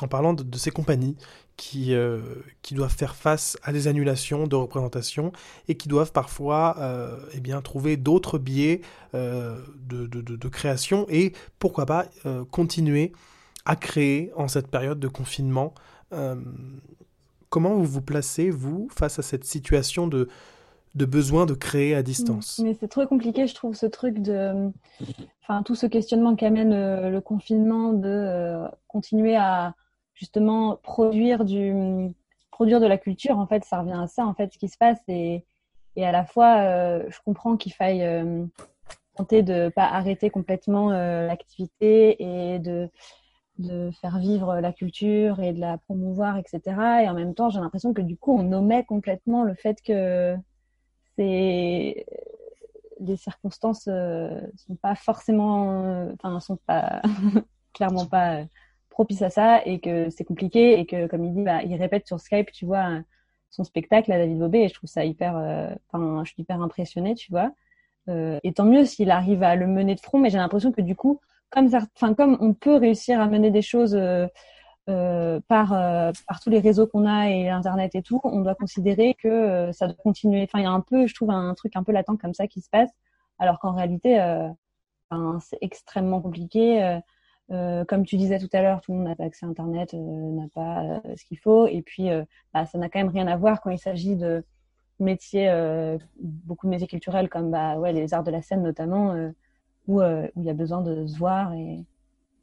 en 0.00 0.06
parlant 0.06 0.32
de, 0.32 0.56
ces 0.56 0.70
compagnies 0.70 1.16
qui, 1.56 1.92
doivent 2.70 2.94
faire 2.94 3.16
face 3.16 3.58
à 3.64 3.72
des 3.72 3.88
annulations 3.88 4.46
de 4.46 4.54
représentations 4.54 5.32
et 5.66 5.76
qui 5.76 5.88
doivent 5.88 6.12
parfois 6.12 6.76
eh 7.32 7.40
bien, 7.40 7.62
trouver 7.62 7.96
d'autres 7.96 8.38
biais 8.38 8.80
de, 9.12 10.48
création 10.48 11.04
et 11.08 11.32
pourquoi 11.58 11.84
pas 11.84 12.06
continuer 12.52 13.10
à 13.64 13.74
créer 13.74 14.30
en 14.36 14.46
cette 14.46 14.68
période 14.68 15.00
de 15.00 15.08
confinement. 15.08 15.74
Euh, 16.14 16.36
comment 17.48 17.74
vous 17.74 17.84
vous 17.84 18.02
placez, 18.02 18.50
vous, 18.50 18.88
face 18.90 19.18
à 19.18 19.22
cette 19.22 19.44
situation 19.44 20.06
de, 20.06 20.28
de 20.94 21.04
besoin 21.04 21.46
de 21.46 21.54
créer 21.54 21.94
à 21.94 22.02
distance? 22.02 22.60
Mais 22.62 22.74
c'est 22.74 22.88
trop 22.88 23.06
compliqué, 23.06 23.46
je 23.46 23.54
trouve, 23.54 23.74
ce 23.74 23.86
truc 23.86 24.20
de. 24.20 24.70
Enfin, 25.42 25.62
tout 25.62 25.74
ce 25.74 25.86
questionnement 25.86 26.36
qu'amène 26.36 26.72
euh, 26.72 27.10
le 27.10 27.20
confinement 27.20 27.92
de 27.92 28.08
euh, 28.08 28.68
continuer 28.88 29.36
à 29.36 29.74
justement 30.14 30.76
produire 30.82 31.44
du 31.44 32.14
produire 32.50 32.78
de 32.78 32.86
la 32.86 32.98
culture 32.98 33.36
en 33.36 33.48
fait 33.48 33.64
ça 33.64 33.80
revient 33.80 33.98
à 34.00 34.06
ça 34.06 34.24
en 34.24 34.32
fait 34.32 34.52
ce 34.52 34.58
qui 34.58 34.68
se 34.68 34.78
passe 34.78 35.00
et, 35.08 35.44
et 35.96 36.06
à 36.06 36.12
la 36.12 36.24
fois 36.24 37.00
je 37.08 37.18
comprends 37.24 37.56
qu'il 37.56 37.72
faille 37.72 38.08
tenter 39.16 39.42
de 39.42 39.72
pas 39.74 39.86
arrêter 39.86 40.30
complètement 40.30 40.90
l'activité 40.90 42.22
et 42.22 42.60
de 42.60 42.88
de 43.58 43.90
faire 44.00 44.18
vivre 44.18 44.60
la 44.60 44.72
culture 44.72 45.40
et 45.40 45.52
de 45.52 45.60
la 45.60 45.78
promouvoir 45.78 46.36
etc 46.36 46.62
et 47.02 47.08
en 47.08 47.14
même 47.14 47.34
temps 47.34 47.50
j'ai 47.50 47.60
l'impression 47.60 47.94
que 47.94 48.02
du 48.02 48.16
coup 48.16 48.36
on 48.36 48.52
omet 48.52 48.84
complètement 48.84 49.44
le 49.44 49.54
fait 49.54 49.80
que 49.82 50.34
c'est 51.16 52.06
les 53.00 53.16
circonstances 53.16 53.88
euh, 53.88 54.40
sont 54.56 54.76
pas 54.76 54.94
forcément 54.94 56.08
enfin 56.14 56.40
sont 56.40 56.58
pas 56.66 57.02
clairement 57.74 58.06
pas 58.06 58.40
euh, 58.40 58.44
propice 58.90 59.22
à 59.22 59.30
ça 59.30 59.64
et 59.64 59.80
que 59.80 60.10
c'est 60.10 60.24
compliqué 60.24 60.78
et 60.78 60.86
que 60.86 61.06
comme 61.06 61.24
il 61.24 61.34
dit 61.34 61.42
bah, 61.42 61.62
il 61.62 61.74
répète 61.76 62.06
sur 62.06 62.20
Skype 62.20 62.50
tu 62.52 62.66
vois 62.66 63.00
son 63.50 63.62
spectacle 63.62 64.10
à 64.10 64.18
David 64.18 64.38
Bobet 64.38 64.64
et 64.64 64.68
je 64.68 64.74
trouve 64.74 64.90
ça 64.90 65.04
hyper 65.04 65.36
enfin 65.92 66.24
je 66.24 66.32
suis 66.32 66.42
hyper 66.42 66.60
impressionnée 66.60 67.14
tu 67.14 67.30
vois. 67.30 67.52
Euh, 68.08 68.38
et 68.42 68.52
tant 68.52 68.66
mieux 68.66 68.84
s'il 68.84 69.10
arrive 69.10 69.42
à 69.42 69.56
le 69.56 69.66
mener 69.66 69.94
de 69.94 70.00
front 70.00 70.18
mais 70.18 70.28
j'ai 70.28 70.36
l'impression 70.36 70.72
que 70.72 70.82
du 70.82 70.94
coup 70.94 71.20
comme 71.54 71.70
enfin 71.96 72.14
comme 72.14 72.36
on 72.40 72.52
peut 72.54 72.76
réussir 72.76 73.20
à 73.20 73.28
mener 73.28 73.50
des 73.50 73.62
choses 73.62 73.94
euh, 73.94 74.26
euh, 74.90 75.40
par 75.48 75.70
par 76.26 76.40
tous 76.42 76.50
les 76.50 76.60
réseaux 76.60 76.86
qu'on 76.86 77.06
a 77.06 77.30
et 77.30 77.48
internet 77.48 77.94
et 77.94 78.02
tout 78.02 78.20
on 78.24 78.40
doit 78.40 78.54
considérer 78.54 79.14
que 79.14 79.70
ça 79.72 79.86
doit 79.86 79.96
continuer 79.96 80.42
enfin 80.42 80.58
il 80.58 80.64
y 80.64 80.66
a 80.66 80.70
un 80.70 80.80
peu 80.80 81.06
je 81.06 81.14
trouve 81.14 81.30
un 81.30 81.54
truc 81.54 81.76
un 81.76 81.82
peu 81.82 81.92
latent 81.92 82.18
comme 82.20 82.34
ça 82.34 82.46
qui 82.46 82.60
se 82.60 82.68
passe 82.68 82.90
alors 83.38 83.58
qu'en 83.60 83.72
réalité 83.72 84.18
c'est 85.40 85.58
extrêmement 85.62 86.20
compliqué 86.20 87.00
euh, 87.50 87.84
comme 87.84 88.06
tu 88.06 88.16
disais 88.16 88.38
tout 88.38 88.48
à 88.52 88.62
l'heure, 88.62 88.80
tout 88.80 88.92
le 88.92 88.98
monde 88.98 89.08
n'a 89.08 89.16
pas 89.16 89.24
accès 89.24 89.44
à 89.44 89.48
Internet, 89.48 89.92
euh, 89.94 89.98
n'a 89.98 90.48
pas 90.54 90.82
euh, 90.82 91.16
ce 91.16 91.24
qu'il 91.24 91.38
faut. 91.38 91.66
Et 91.66 91.82
puis, 91.82 92.08
bah, 92.52 92.66
ça 92.66 92.78
n'a 92.78 92.88
quand 92.88 92.98
même 92.98 93.08
rien 93.08 93.26
à 93.26 93.36
voir 93.36 93.60
quand 93.60 93.70
il 93.70 93.78
s'agit 93.78 94.16
de 94.16 94.44
métiers, 95.00 95.50
beaucoup 96.20 96.66
de 96.66 96.70
métiers 96.70 96.86
culturels 96.86 97.28
comme 97.28 97.50
bah, 97.50 97.76
ouais, 97.78 97.92
les 97.92 98.14
arts 98.14 98.22
de 98.22 98.30
la 98.30 98.42
scène 98.42 98.62
notamment, 98.62 99.14
où, 99.86 100.02
où 100.02 100.30
il 100.36 100.44
y 100.44 100.50
a 100.50 100.54
besoin 100.54 100.82
de 100.82 101.06
se 101.06 101.18
voir. 101.18 101.52
Et, 101.54 101.84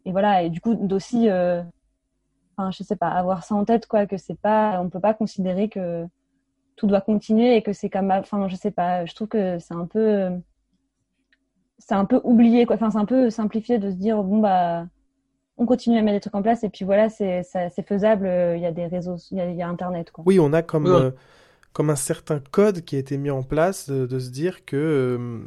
et 0.06 0.12
voilà, 0.12 0.44
et 0.44 0.50
du 0.50 0.62
coup, 0.62 0.76
d'aussi, 0.76 1.30
enfin, 1.30 2.72
je 2.72 2.84
sais 2.84 2.96
pas, 2.96 3.10
avoir 3.10 3.44
ça 3.44 3.56
en 3.56 3.66
tête, 3.66 3.88
quoi, 3.88 4.06
que 4.06 4.18
c'est 4.18 4.40
pas, 4.40 4.82
on 4.82 4.90
peut 4.90 5.00
pas 5.00 5.14
considérer 5.14 5.70
que 5.70 6.06
tout 6.76 6.88
doit 6.88 7.02
continuer 7.02 7.56
et 7.56 7.62
que 7.62 7.74
c'est 7.74 7.90
comme, 7.90 8.12
enfin, 8.12 8.48
je 8.48 8.56
sais 8.56 8.72
pas, 8.72 9.06
je 9.06 9.14
trouve 9.14 9.28
que 9.28 9.60
c'est 9.60 9.74
un 9.76 9.86
peu 9.86 10.32
c'est 11.82 11.96
un 11.96 12.06
peu 12.06 12.22
oublié 12.24 12.66
quoi. 12.66 12.76
Enfin 12.76 12.92
c'est 12.92 12.98
un 12.98 13.06
peu 13.06 13.30
simplifié 13.30 13.80
de 13.80 13.90
se 13.90 13.96
dire 13.96 14.22
bon 14.24 14.40
bah 14.40 14.86
on 15.58 15.66
continue 15.66 15.98
à 15.98 16.02
mettre 16.02 16.18
des 16.18 16.20
trucs 16.22 16.36
en 16.36 16.42
place 16.42 16.64
et 16.64 16.70
puis 16.70 16.86
voilà 16.86 17.10
c'est 17.10 17.44
c'est 17.44 17.88
faisable 17.88 18.28
il 18.56 18.62
y 18.62 18.66
a 18.66 18.72
des 18.72 18.86
réseaux 18.86 19.18
il 19.32 19.38
y 19.38 19.42
a, 19.42 19.50
il 19.50 19.56
y 19.56 19.62
a 19.62 19.68
internet 19.68 20.12
quoi. 20.12 20.24
Oui 20.28 20.40
on 20.40 20.54
a 20.54 20.62
comme 20.62 20.88
euh, 20.88 21.12
comme 21.74 21.90
un 21.90 21.96
certain 21.96 22.40
code 22.40 22.82
qui 22.82 22.96
a 22.96 23.00
été 23.00 23.18
mis 23.18 23.32
en 23.32 23.44
place 23.44 23.90
de, 23.90 24.06
de 24.06 24.20
se 24.20 24.30
dire 24.30 24.64
que 24.66 24.78
euh, 24.78 25.40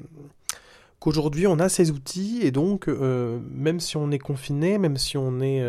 qu'aujourd'hui 1.05 1.47
on 1.47 1.59
a 1.59 1.69
ces 1.69 1.91
outils 1.91 2.41
et 2.43 2.51
donc 2.51 2.89
euh, 2.89 3.39
même 3.51 3.79
si 3.79 3.99
on 3.99 4.11
est 4.11 4.19
confiné 4.19 4.79
même 4.79 4.97
si 4.97 5.19
on 5.19 5.41
est 5.41 5.63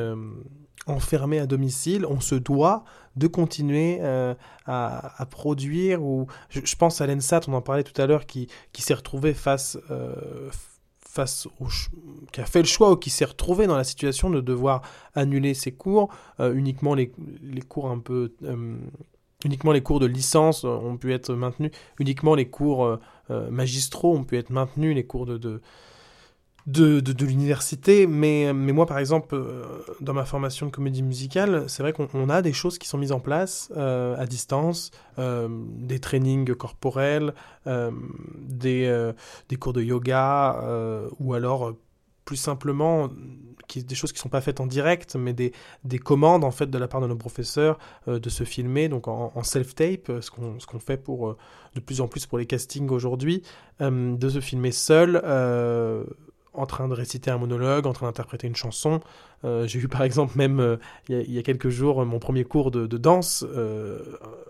enfermé 0.87 1.39
à 1.39 1.47
domicile, 1.47 2.05
on 2.05 2.19
se 2.19 2.35
doit 2.35 2.83
de 3.15 3.27
continuer 3.27 3.99
euh, 4.01 4.35
à, 4.65 5.25
produire. 5.29 6.03
Ou 6.03 6.27
je, 6.49 6.75
pense 6.75 7.01
à 7.01 7.07
l'ENSAT, 7.07 7.41
on 7.47 7.53
en 7.53 7.61
parlait 7.61 7.83
tout 7.83 7.99
à 8.01 8.05
l'heure, 8.05 8.25
qui, 8.25 8.47
qui 8.73 8.81
s'est 8.81 8.93
retrouvé 8.93 9.33
face, 9.33 9.77
euh, 9.89 10.49
face 10.99 11.47
au 11.59 11.67
qui 12.31 12.41
a 12.41 12.45
fait 12.45 12.59
le 12.59 12.67
choix 12.67 12.91
ou 12.91 12.97
qui 12.97 13.09
s'est 13.09 13.25
retrouvé 13.25 13.67
dans 13.67 13.77
la 13.77 13.83
situation 13.83 14.29
de 14.29 14.41
devoir 14.41 14.81
annuler 15.13 15.53
ses 15.53 15.71
cours, 15.71 16.09
euh, 16.39 16.53
uniquement 16.53 16.93
les, 16.93 17.11
les 17.41 17.61
cours 17.61 17.89
un 17.89 17.99
peu 17.99 18.33
uniquement 19.45 19.71
les 19.71 19.81
cours 19.81 20.01
de 20.01 20.05
licence 20.05 20.65
ont 20.65 20.97
pu 20.97 21.13
être 21.13 21.33
maintenus, 21.33 21.71
uniquement 21.99 22.35
les 22.35 22.49
cours 22.49 22.99
magistraux 23.29 24.15
ont 24.15 24.23
pu 24.25 24.37
être 24.37 24.49
maintenus, 24.49 24.93
les 24.95 25.05
cours 25.05 25.25
de, 25.25 25.37
de 25.37 25.61
de, 26.65 27.25
l'université, 27.25 28.07
mais, 28.07 28.51
mais 28.53 28.71
moi 28.71 28.85
par 28.85 28.97
exemple, 28.97 29.35
euh, 29.35 29.63
dans 30.01 30.13
ma 30.13 30.25
formation 30.25 30.65
de 30.65 30.71
comédie 30.71 31.03
musicale, 31.03 31.65
c'est 31.67 31.83
vrai 31.83 31.93
qu'on 31.93 32.29
a 32.29 32.41
des 32.41 32.53
choses 32.53 32.77
qui 32.77 32.87
sont 32.87 32.97
mises 32.97 33.11
en 33.11 33.19
place 33.19 33.71
euh, 33.77 34.15
à 34.17 34.25
distance, 34.25 34.91
euh, 35.19 35.47
des 35.49 35.99
trainings 35.99 36.55
corporels, 36.55 37.33
des, 37.65 39.11
des 39.49 39.55
cours 39.55 39.73
de 39.73 39.81
yoga, 39.81 40.61
ou 41.19 41.33
alors 41.33 41.73
plus 42.25 42.35
simplement 42.35 43.09
qui, 43.67 43.83
des 43.83 43.95
choses 43.95 44.11
qui 44.11 44.17
ne 44.17 44.21
sont 44.23 44.29
pas 44.29 44.41
faites 44.41 44.59
en 44.59 44.67
direct, 44.67 45.15
mais 45.15 45.33
des, 45.33 45.53
des, 45.83 45.99
commandes 45.99 46.43
en 46.43 46.51
fait 46.51 46.67
de 46.67 46.77
la 46.77 46.87
part 46.87 47.01
de 47.01 47.07
nos 47.07 47.15
professeurs 47.15 47.79
de 48.07 48.29
se 48.29 48.43
filmer 48.43 48.89
donc 48.89 49.07
en, 49.07 49.43
self-tape, 49.43 50.11
ce 50.21 50.29
qu'on 50.31 50.79
fait 50.79 50.97
pour 50.97 51.35
de 51.73 51.79
plus 51.79 52.01
en 52.01 52.07
plus 52.07 52.25
pour 52.25 52.37
les 52.37 52.45
castings 52.45 52.89
aujourd'hui, 52.89 53.41
de 53.79 54.29
se 54.29 54.39
filmer 54.39 54.71
seul 54.71 55.21
en 56.57 56.65
train 56.65 56.87
de 56.87 56.93
réciter 56.93 57.31
un 57.31 57.37
monologue, 57.37 57.85
en 57.85 57.93
train 57.93 58.07
d'interpréter 58.07 58.47
une 58.47 58.55
chanson. 58.55 59.01
Euh, 59.43 59.67
j'ai 59.67 59.79
eu 59.79 59.87
par 59.87 60.03
exemple 60.03 60.37
même 60.37 60.59
euh, 60.59 60.77
il, 61.09 61.31
y 61.31 61.37
a, 61.37 61.43
quelques 61.43 61.69
jours 61.69 62.03
mon 62.05 62.19
premier 62.19 62.43
cours 62.43 62.71
de, 62.71 62.85
danse 62.97 63.45
euh, 63.47 63.99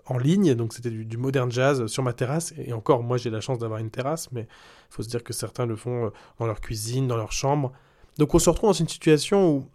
en 0.06 0.18
ligne, 0.18 0.54
donc 0.54 0.72
c'était 0.72 0.90
du, 0.90 1.16
modern 1.16 1.50
jazz 1.50 1.86
sur 1.86 2.02
ma 2.02 2.12
terrasse. 2.12 2.54
Et 2.58 2.72
encore, 2.72 3.02
moi 3.02 3.16
j'ai 3.16 3.30
la 3.30 3.40
chance 3.40 3.58
d'avoir 3.58 3.80
une 3.80 3.90
terrasse, 3.90 4.30
mais 4.32 4.42
il 4.42 4.94
faut 4.94 5.02
se 5.02 5.08
dire 5.08 5.22
que 5.22 5.32
certains 5.32 5.66
le 5.66 5.76
font 5.76 6.10
dans 6.38 6.46
leur 6.46 6.60
cuisine, 6.60 7.06
dans 7.06 7.16
leur 7.16 7.32
chambre. 7.32 7.72
Donc 8.18 8.34
on 8.34 8.38
se 8.38 8.48
retrouve 8.48 8.70
dans 8.70 8.74
une 8.74 8.88
situation 8.88 9.50
où 9.50 9.66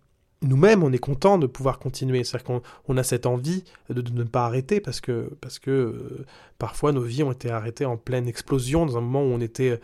nous-mêmes, 0.44 0.82
on 0.82 0.92
est 0.92 0.98
content 0.98 1.38
de 1.38 1.46
pouvoir 1.46 1.78
continuer. 1.78 2.24
C'est-à-dire 2.24 2.62
qu'on 2.86 2.98
a 2.98 3.04
cette 3.04 3.28
envie 3.28 3.64
de, 3.90 4.02
de, 4.02 4.12
ne 4.12 4.24
pas 4.24 4.46
arrêter 4.46 4.82
parce 4.82 5.00
que, 5.00 5.32
parce 5.40 5.60
que 5.60 6.26
parfois 6.58 6.92
nos 6.92 7.02
vies 7.02 7.22
ont 7.22 7.32
été 7.32 7.52
arrêtées 7.52 7.86
en 7.86 7.98
pleine 7.98 8.28
explosion, 8.28 8.88
dans 8.88 8.98
un 8.98 9.02
moment 9.02 9.22
où 9.22 9.28
on 9.28 9.40
était 9.40 9.80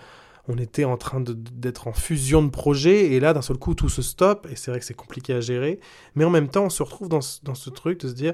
on 0.48 0.58
était 0.58 0.86
en 0.86 0.98
train 0.98 1.22
d'être 1.22 1.88
en 1.88 1.94
fusion 1.94 2.44
de 2.44 2.50
projets, 2.50 3.12
et 3.12 3.20
là, 3.20 3.34
d'un 3.34 3.42
seul 3.42 3.58
coup, 3.58 3.76
tout 3.76 3.90
se 3.90 4.02
stoppe, 4.02 4.48
et 4.50 4.56
c'est 4.56 4.72
vrai 4.72 4.80
que 4.80 4.86
c'est 4.86 4.94
compliqué 4.94 5.34
à 5.34 5.42
gérer, 5.42 5.80
mais 6.16 6.24
en 6.24 6.30
même 6.30 6.48
temps, 6.48 6.66
on 6.66 6.70
se 6.70 6.84
retrouve 6.84 7.10
dans 7.10 7.22
ce, 7.22 7.70
truc 7.70 8.00
de 8.02 8.08
se 8.08 8.14
dire, 8.14 8.34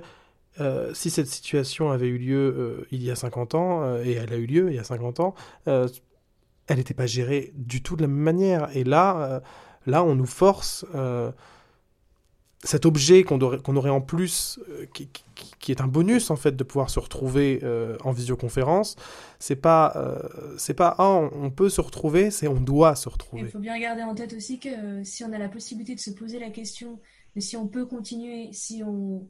euh, 0.59 0.93
si 0.93 1.09
cette 1.09 1.27
situation 1.27 1.91
avait 1.91 2.07
eu 2.07 2.17
lieu 2.17 2.37
euh, 2.37 2.87
il 2.91 3.03
y 3.03 3.09
a 3.09 3.15
50 3.15 3.55
ans, 3.55 3.83
euh, 3.83 4.03
et 4.03 4.13
elle 4.13 4.31
a 4.31 4.37
eu 4.37 4.45
lieu 4.45 4.69
il 4.69 4.75
y 4.75 4.79
a 4.79 4.83
50 4.83 5.19
ans, 5.19 5.33
elle 5.65 6.77
n'était 6.77 6.93
pas 6.93 7.07
gérée 7.07 7.51
du 7.55 7.81
tout 7.81 7.95
de 7.95 8.01
la 8.01 8.07
même 8.07 8.17
manière, 8.17 8.69
et 8.75 8.83
là, 8.83 9.41
là, 9.85 10.03
on 10.03 10.15
nous 10.15 10.25
force 10.25 10.85
cet 12.63 12.85
objet 12.85 13.23
qu'on 13.23 13.41
aurait, 13.41 13.59
aurait, 13.67 13.89
en 13.89 14.01
plus, 14.01 14.59
euh, 14.69 14.85
qui, 14.93 15.09
qui, 15.59 15.71
est 15.71 15.81
un 15.81 15.87
bonus 15.87 16.31
en 16.31 16.35
fait 16.35 16.55
de 16.55 16.63
pouvoir 16.63 16.89
se 16.89 16.99
retrouver 16.99 17.59
euh, 17.63 17.97
en 18.03 18.11
visioconférence, 18.11 18.95
c'est 19.39 19.57
pas, 19.57 19.93
euh, 19.95 20.55
c'est 20.57 20.73
pas 20.73 20.95
ah, 20.97 21.09
on, 21.09 21.51
peut 21.51 21.69
se 21.69 21.81
retrouver, 21.81 22.31
c'est 22.31 22.47
on 22.47 22.61
doit 22.61 22.95
se 22.95 23.09
retrouver. 23.09 23.43
Il 23.43 23.49
faut 23.49 23.59
bien 23.59 23.77
garder 23.79 24.03
en 24.03 24.15
tête 24.15 24.33
aussi 24.33 24.59
que 24.59 25.03
si 25.03 25.23
on 25.23 25.33
a 25.33 25.37
la 25.37 25.49
possibilité 25.49 25.93
de 25.93 25.99
se 25.99 26.11
poser 26.11 26.39
la 26.39 26.49
question 26.49 26.99
de 27.35 27.41
si 27.41 27.57
on 27.57 27.67
peut 27.67 27.85
continuer, 27.85 28.49
si 28.53 28.83
on 28.83 29.27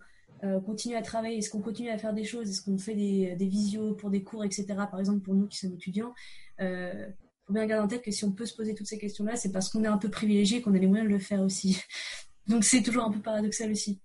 continue 0.65 0.97
à 0.97 1.01
travailler, 1.01 1.37
est-ce 1.37 1.49
qu'on 1.49 1.61
continue 1.61 1.89
à 1.89 1.97
faire 1.97 2.13
des 2.13 2.25
choses, 2.25 2.49
est-ce 2.49 2.61
qu'on 2.61 2.77
fait 2.77 2.95
des, 2.95 3.33
des, 3.37 3.47
visios 3.47 3.93
pour 3.93 4.09
des 4.09 4.23
cours, 4.23 4.43
etc. 4.43 4.65
Par 4.91 4.99
exemple 4.99 5.21
pour 5.21 5.33
nous 5.33 5.47
qui 5.47 5.57
sommes 5.57 5.73
étudiants. 5.73 6.13
il 6.59 7.13
faut 7.47 7.53
bien 7.53 7.65
garder 7.65 7.85
en 7.85 7.87
tête 7.87 8.01
que 8.01 8.11
si 8.11 8.25
on 8.25 8.31
peut 8.33 8.45
se 8.45 8.53
poser 8.53 8.75
toutes 8.75 8.87
ces 8.87 8.97
questions-là, 8.97 9.37
c'est 9.37 9.53
parce 9.53 9.69
qu'on 9.69 9.85
est 9.85 9.87
un 9.87 9.97
peu 9.97 10.09
privilégié 10.09 10.61
qu'on 10.61 10.75
a 10.75 10.77
les 10.77 10.87
moyens 10.87 11.07
de 11.07 11.13
le 11.13 11.19
faire 11.19 11.41
aussi. 11.41 11.81
Donc 12.47 12.63
c'est 12.63 12.81
toujours 12.81 13.05
un 13.05 13.11
peu 13.11 13.19
paradoxal 13.19 13.71
aussi. 13.71 13.99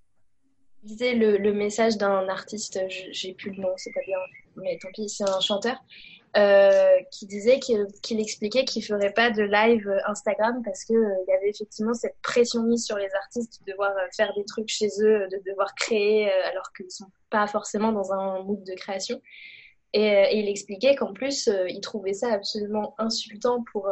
Disais 0.83 1.15
le, 1.15 1.39
le 1.39 1.53
message 1.53 1.97
d'un 1.97 2.29
artiste, 2.29 2.79
j'ai 2.89 3.35
plus 3.35 3.51
le 3.51 3.63
nom, 3.63 3.73
c'est 3.77 3.93
pas 3.93 4.01
bien, 4.07 4.19
mais 4.57 4.79
tant 4.81 4.89
pis, 4.95 5.09
c'est 5.09 5.29
un 5.29 5.41
chanteur, 5.41 5.77
euh, 6.37 6.99
qui 7.11 7.27
disait 7.27 7.59
qu'il 7.59 8.21
expliquait 8.21 8.65
qu'il 8.65 8.85
ferait 8.85 9.13
pas 9.13 9.31
de 9.31 9.43
live 9.43 9.91
Instagram 10.07 10.61
parce 10.63 10.85
que 10.85 10.93
euh, 10.93 11.25
y 11.27 11.33
avait 11.33 11.49
effectivement 11.49 11.95
cette 11.95 12.17
pression 12.23 12.65
mise 12.65 12.85
sur 12.85 12.99
les 12.99 13.09
artistes 13.15 13.61
de 13.65 13.73
devoir 13.73 13.91
euh, 13.97 14.07
faire 14.15 14.33
des 14.37 14.45
trucs 14.45 14.69
chez 14.69 14.89
eux, 15.01 15.27
de 15.33 15.43
devoir 15.51 15.75
créer 15.75 16.31
alors 16.31 16.71
qu'ils 16.77 16.91
sont 16.91 17.11
pas 17.31 17.47
forcément 17.47 17.93
dans 17.93 18.13
un 18.13 18.43
mood 18.43 18.63
de 18.63 18.75
création. 18.75 19.21
Et, 19.95 20.05
et 20.05 20.39
il 20.41 20.49
expliquait 20.51 20.95
qu'en 20.97 21.15
plus, 21.15 21.49
il 21.69 21.81
trouvait 21.81 22.13
ça 22.13 22.31
absolument 22.31 22.95
insultant 22.99 23.65
pour 23.73 23.91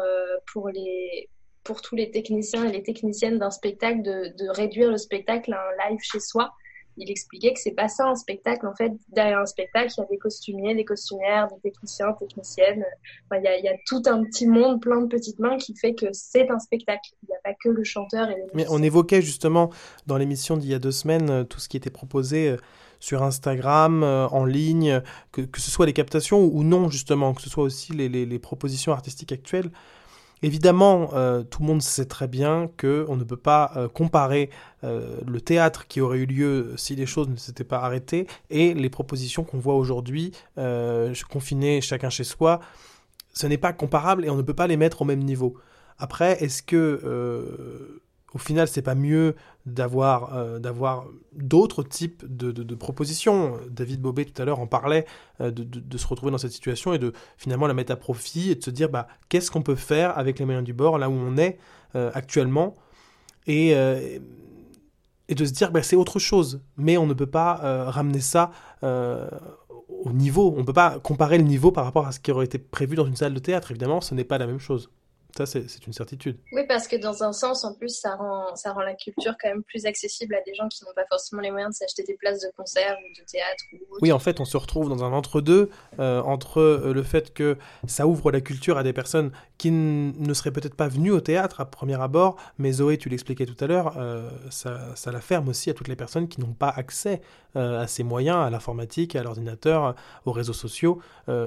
pour 0.53 0.69
les 0.69 1.31
pour 1.67 1.83
tous 1.83 1.97
les 1.97 2.11
techniciens 2.11 2.65
et 2.65 2.73
les 2.73 2.83
techniciennes 2.83 3.39
d'un 3.39 3.51
spectacle 3.51 4.03
de, 4.03 4.33
de, 4.39 4.49
réduire 4.49 4.91
le 4.91 4.97
spectacle 4.97 5.53
à 5.53 5.59
un 5.59 5.91
live 5.91 5.99
chez 6.01 6.21
soi. 6.21 6.53
Il 6.99 7.11
expliquait 7.11 7.53
que 7.53 7.61
c'est 7.61 7.75
pas 7.75 7.89
ça 7.89 8.07
un 8.07 8.15
spectacle. 8.15 8.67
En 8.67 8.75
fait, 8.75 8.91
derrière 9.11 9.41
un 9.41 9.47
spectacle, 9.47 9.93
il 9.95 10.01
y 10.01 10.05
a 10.05 10.07
des 10.07 10.17
costumiers, 10.17 10.75
des 10.75 10.85
costumières, 10.85 11.49
des 11.49 11.71
techniciens, 11.71 12.13
techniciennes. 12.15 12.87
Enfin, 13.29 13.43
il, 13.43 13.45
y 13.45 13.49
a, 13.49 13.59
il 13.59 13.65
y 13.65 13.69
a 13.69 13.77
tout 13.87 14.01
un 14.07 14.23
petit 14.25 14.47
monde, 14.47 14.81
plein 14.81 15.03
de 15.03 15.07
petites 15.07 15.39
mains 15.39 15.59
qui 15.59 15.77
fait 15.77 15.95
que 15.95 16.07
c'est 16.13 16.51
un 16.51 16.59
spectacle. 16.59 17.11
Il 17.23 17.27
n'y 17.29 17.35
a 17.35 17.41
pas 17.45 17.55
que 17.63 17.69
le 17.69 17.85
chanteur 17.85 18.31
et 18.31 18.37
les 18.37 18.45
Mais 18.55 18.65
on 18.71 18.83
évoquait 18.83 19.21
justement 19.21 19.71
dans 20.07 20.17
l'émission 20.17 20.57
d'il 20.57 20.71
y 20.71 20.75
a 20.75 20.79
deux 20.79 20.93
semaines 20.93 21.29
euh, 21.29 21.45
tout 21.45 21.61
ce 21.61 21.69
qui 21.69 21.77
était 21.77 21.91
proposé 21.91 22.49
euh, 22.49 22.57
sur 22.99 23.23
Instagram, 23.23 24.03
euh, 24.03 24.27
en 24.29 24.47
ligne, 24.47 25.03
que, 25.33 25.43
que, 25.43 25.61
ce 25.61 25.71
soit 25.71 25.85
les 25.85 25.93
captations 25.93 26.43
ou 26.43 26.63
non 26.63 26.89
justement, 26.89 27.35
que 27.35 27.43
ce 27.43 27.51
soit 27.51 27.65
aussi 27.65 27.93
les, 27.93 28.09
les, 28.09 28.25
les 28.25 28.39
propositions 28.39 28.93
artistiques 28.93 29.33
actuelles. 29.33 29.71
Évidemment, 30.43 31.11
euh, 31.15 31.43
tout 31.43 31.63
le 31.63 31.67
monde 31.67 31.83
sait 31.83 32.05
très 32.05 32.29
bien 32.29 32.71
qu'on 32.79 33.17
ne 33.17 33.25
peut 33.25 33.39
pas 33.39 33.73
euh, 33.77 33.89
comparer 33.89 34.51
euh, 34.85 35.19
le 35.27 35.41
théâtre 35.41 35.87
qui 35.87 36.03
aurait 36.03 36.19
eu 36.19 36.27
lieu 36.27 36.75
si 36.77 36.95
les 36.95 37.07
choses 37.07 37.29
ne 37.29 37.37
s'étaient 37.37 37.65
pas 37.65 37.79
arrêtées 37.79 38.27
et 38.51 38.75
les 38.75 38.91
propositions 38.91 39.45
qu'on 39.45 39.59
voit 39.59 39.75
aujourd'hui, 39.75 40.33
confinés 41.31 41.81
chacun 41.81 42.11
chez 42.11 42.25
soi. 42.25 42.61
Ce 43.33 43.47
n'est 43.47 43.59
pas 43.59 43.73
comparable 43.73 44.25
et 44.25 44.31
on 44.31 44.37
ne 44.37 44.43
peut 44.43 44.55
pas 44.55 44.67
les 44.67 44.77
mettre 44.77 45.03
au 45.03 45.05
même 45.05 45.23
niveau. 45.23 45.57
Après, 45.99 46.43
est-ce 46.43 46.63
que 46.63 48.01
au 48.37 48.39
final, 48.39 48.69
c'est 48.69 48.83
pas 48.83 48.95
mieux 48.95 49.35
d'avoir 49.65 50.37
euh, 50.37 50.59
d'avoir 50.59 51.07
d'autres 51.33 51.83
types 51.83 52.23
de, 52.29 52.75
propositions. 52.75 53.57
David 53.71 54.03
Bobet 54.03 54.27
tout 54.27 54.43
à 54.43 54.45
l'heure 54.45 54.61
en 54.61 54.67
parlait 54.67 55.07
euh, 55.41 55.51
de, 55.51 55.65
de, 55.65 55.97
se 55.97 56.07
retrouver 56.07 56.31
dans 56.33 56.37
cette 56.37 56.53
situation 56.53 56.93
et 56.93 56.99
de 56.99 57.15
finalement 57.39 57.67
la 57.67 57.73
mettre 57.73 57.93
à 57.93 57.97
profit 57.97 58.51
et 58.51 58.55
de 58.55 58.63
se 58.63 58.69
dire 58.69 58.91
bah 58.91 59.09
qu'est-ce 59.31 59.51
qu'on 59.51 59.63
peut 59.63 59.75
faire 59.75 60.19
avec 60.19 60.39
les 60.39 60.45
moyens 60.45 60.67
du 60.67 60.75
bord 60.75 60.99
là 60.99 61.09
où 61.09 61.15
on 61.15 61.39
est 61.39 61.57
euh, 61.95 62.11
actuellement 62.13 62.75
et 63.47 63.71
et 65.29 65.35
de 65.35 65.45
se 65.47 65.53
dire 65.53 65.73
bah, 65.73 65.83
c'est 65.83 65.97
autre 65.97 66.19
chose. 66.19 66.61
Mais 66.77 66.99
on 66.99 67.07
ne 67.07 67.15
peut 67.15 67.31
pas 67.31 67.55
ramener 67.91 68.21
ça 68.21 68.51
au 68.83 70.13
niveau. 70.13 70.53
On 70.55 70.61
ne 70.61 70.65
peut 70.65 70.75
pas 70.75 70.99
comparer 70.99 71.39
le 71.39 71.45
niveau 71.45 71.73
par 71.73 71.87
rapport 71.87 72.07
à 72.07 72.13
ce 72.13 72.21
qui 72.21 72.31
aurait 72.33 72.45
été 72.45 72.59
prévu 72.59 72.97
dans 72.97 73.07
une 73.07 73.17
salle 73.17 73.33
de 73.33 73.39
théâtre. 73.39 73.71
Évidemment, 73.71 74.03
ce 74.03 74.15
n'est 74.15 74.25
pas 74.25 74.37
la 74.37 74.47
même 74.47 74.61
chose. 74.61 74.91
Ça, 75.37 75.45
c'est 75.45 75.87
une 75.87 75.93
certitude. 75.93 76.39
Oui, 76.53 76.63
parce 76.67 76.89
que 76.89 76.97
dans 76.97 77.23
un 77.23 77.33
sens, 77.33 77.65
en 77.65 77.75
plus, 77.75 77.91
ça 77.91 78.17
rend, 78.17 78.55
ça 78.57 78.73
rend 78.73 78.81
la 78.81 78.95
culture 78.95 79.35
quand 79.41 79.49
même 79.49 79.63
plus 79.63 79.85
accessible 79.85 80.35
à 80.35 80.41
des 80.47 80.55
gens 80.55 80.69
qui 80.69 80.85
n'ont 80.85 80.95
pas 80.95 81.05
forcément 81.11 81.43
les 81.43 81.51
moyens 81.51 81.75
de 81.75 81.77
s'acheter 81.77 82.05
des 82.05 82.15
places 82.15 82.41
de 82.41 82.49
concert 82.57 82.97
ou 82.99 83.21
de 83.21 83.25
théâtre. 83.27 83.65
Ou 83.73 83.99
oui, 84.03 84.13
en 84.13 84.19
fait, 84.19 84.41
on 84.41 84.45
se 84.45 84.57
retrouve 84.57 84.89
dans 84.89 85.05
un 85.05 85.13
entre-deux, 85.13 85.71
euh, 85.99 86.21
entre 86.23 86.61
euh, 86.61 86.93
le 86.93 87.03
fait 87.03 87.35
que 87.35 87.57
ça 87.87 88.07
ouvre 88.07 88.31
la 88.31 88.41
culture 88.41 88.79
à 88.79 88.83
des 88.83 88.93
personnes 88.93 89.31
qui 89.59 89.71
ne 89.71 90.35
seraient 90.35 90.51
peut-être 90.51 90.75
pas 90.75 90.89
venues 90.89 91.11
au 91.11 91.21
théâtre 91.21 91.61
à 91.61 91.65
premier 91.65 92.01
abord, 92.01 92.37
mais 92.59 92.73
Zoé, 92.73 92.99
tu 92.99 93.09
l'expliquais 93.09 93.47
tout 93.47 93.63
à 93.63 93.67
l'heure, 93.67 93.95
euh, 93.97 94.29
ça, 94.51 94.95
ça, 94.95 95.13
la 95.13 95.21
ferme 95.21 95.49
aussi 95.49 95.71
à 95.71 95.75
toutes 95.75 95.89
les 95.89 95.97
personnes 95.97 96.29
qui 96.29 96.41
n'ont 96.41 96.53
pas 96.53 96.69
accès 96.69 97.21
à 97.55 97.87
ces 97.87 98.03
moyens, 98.03 98.37
à 98.37 98.51
l'informatique, 98.51 99.17
à 99.17 99.23
l'ordinateur, 99.23 99.95
aux 100.27 100.33
réseaux 100.33 100.53
sociaux. 100.53 101.01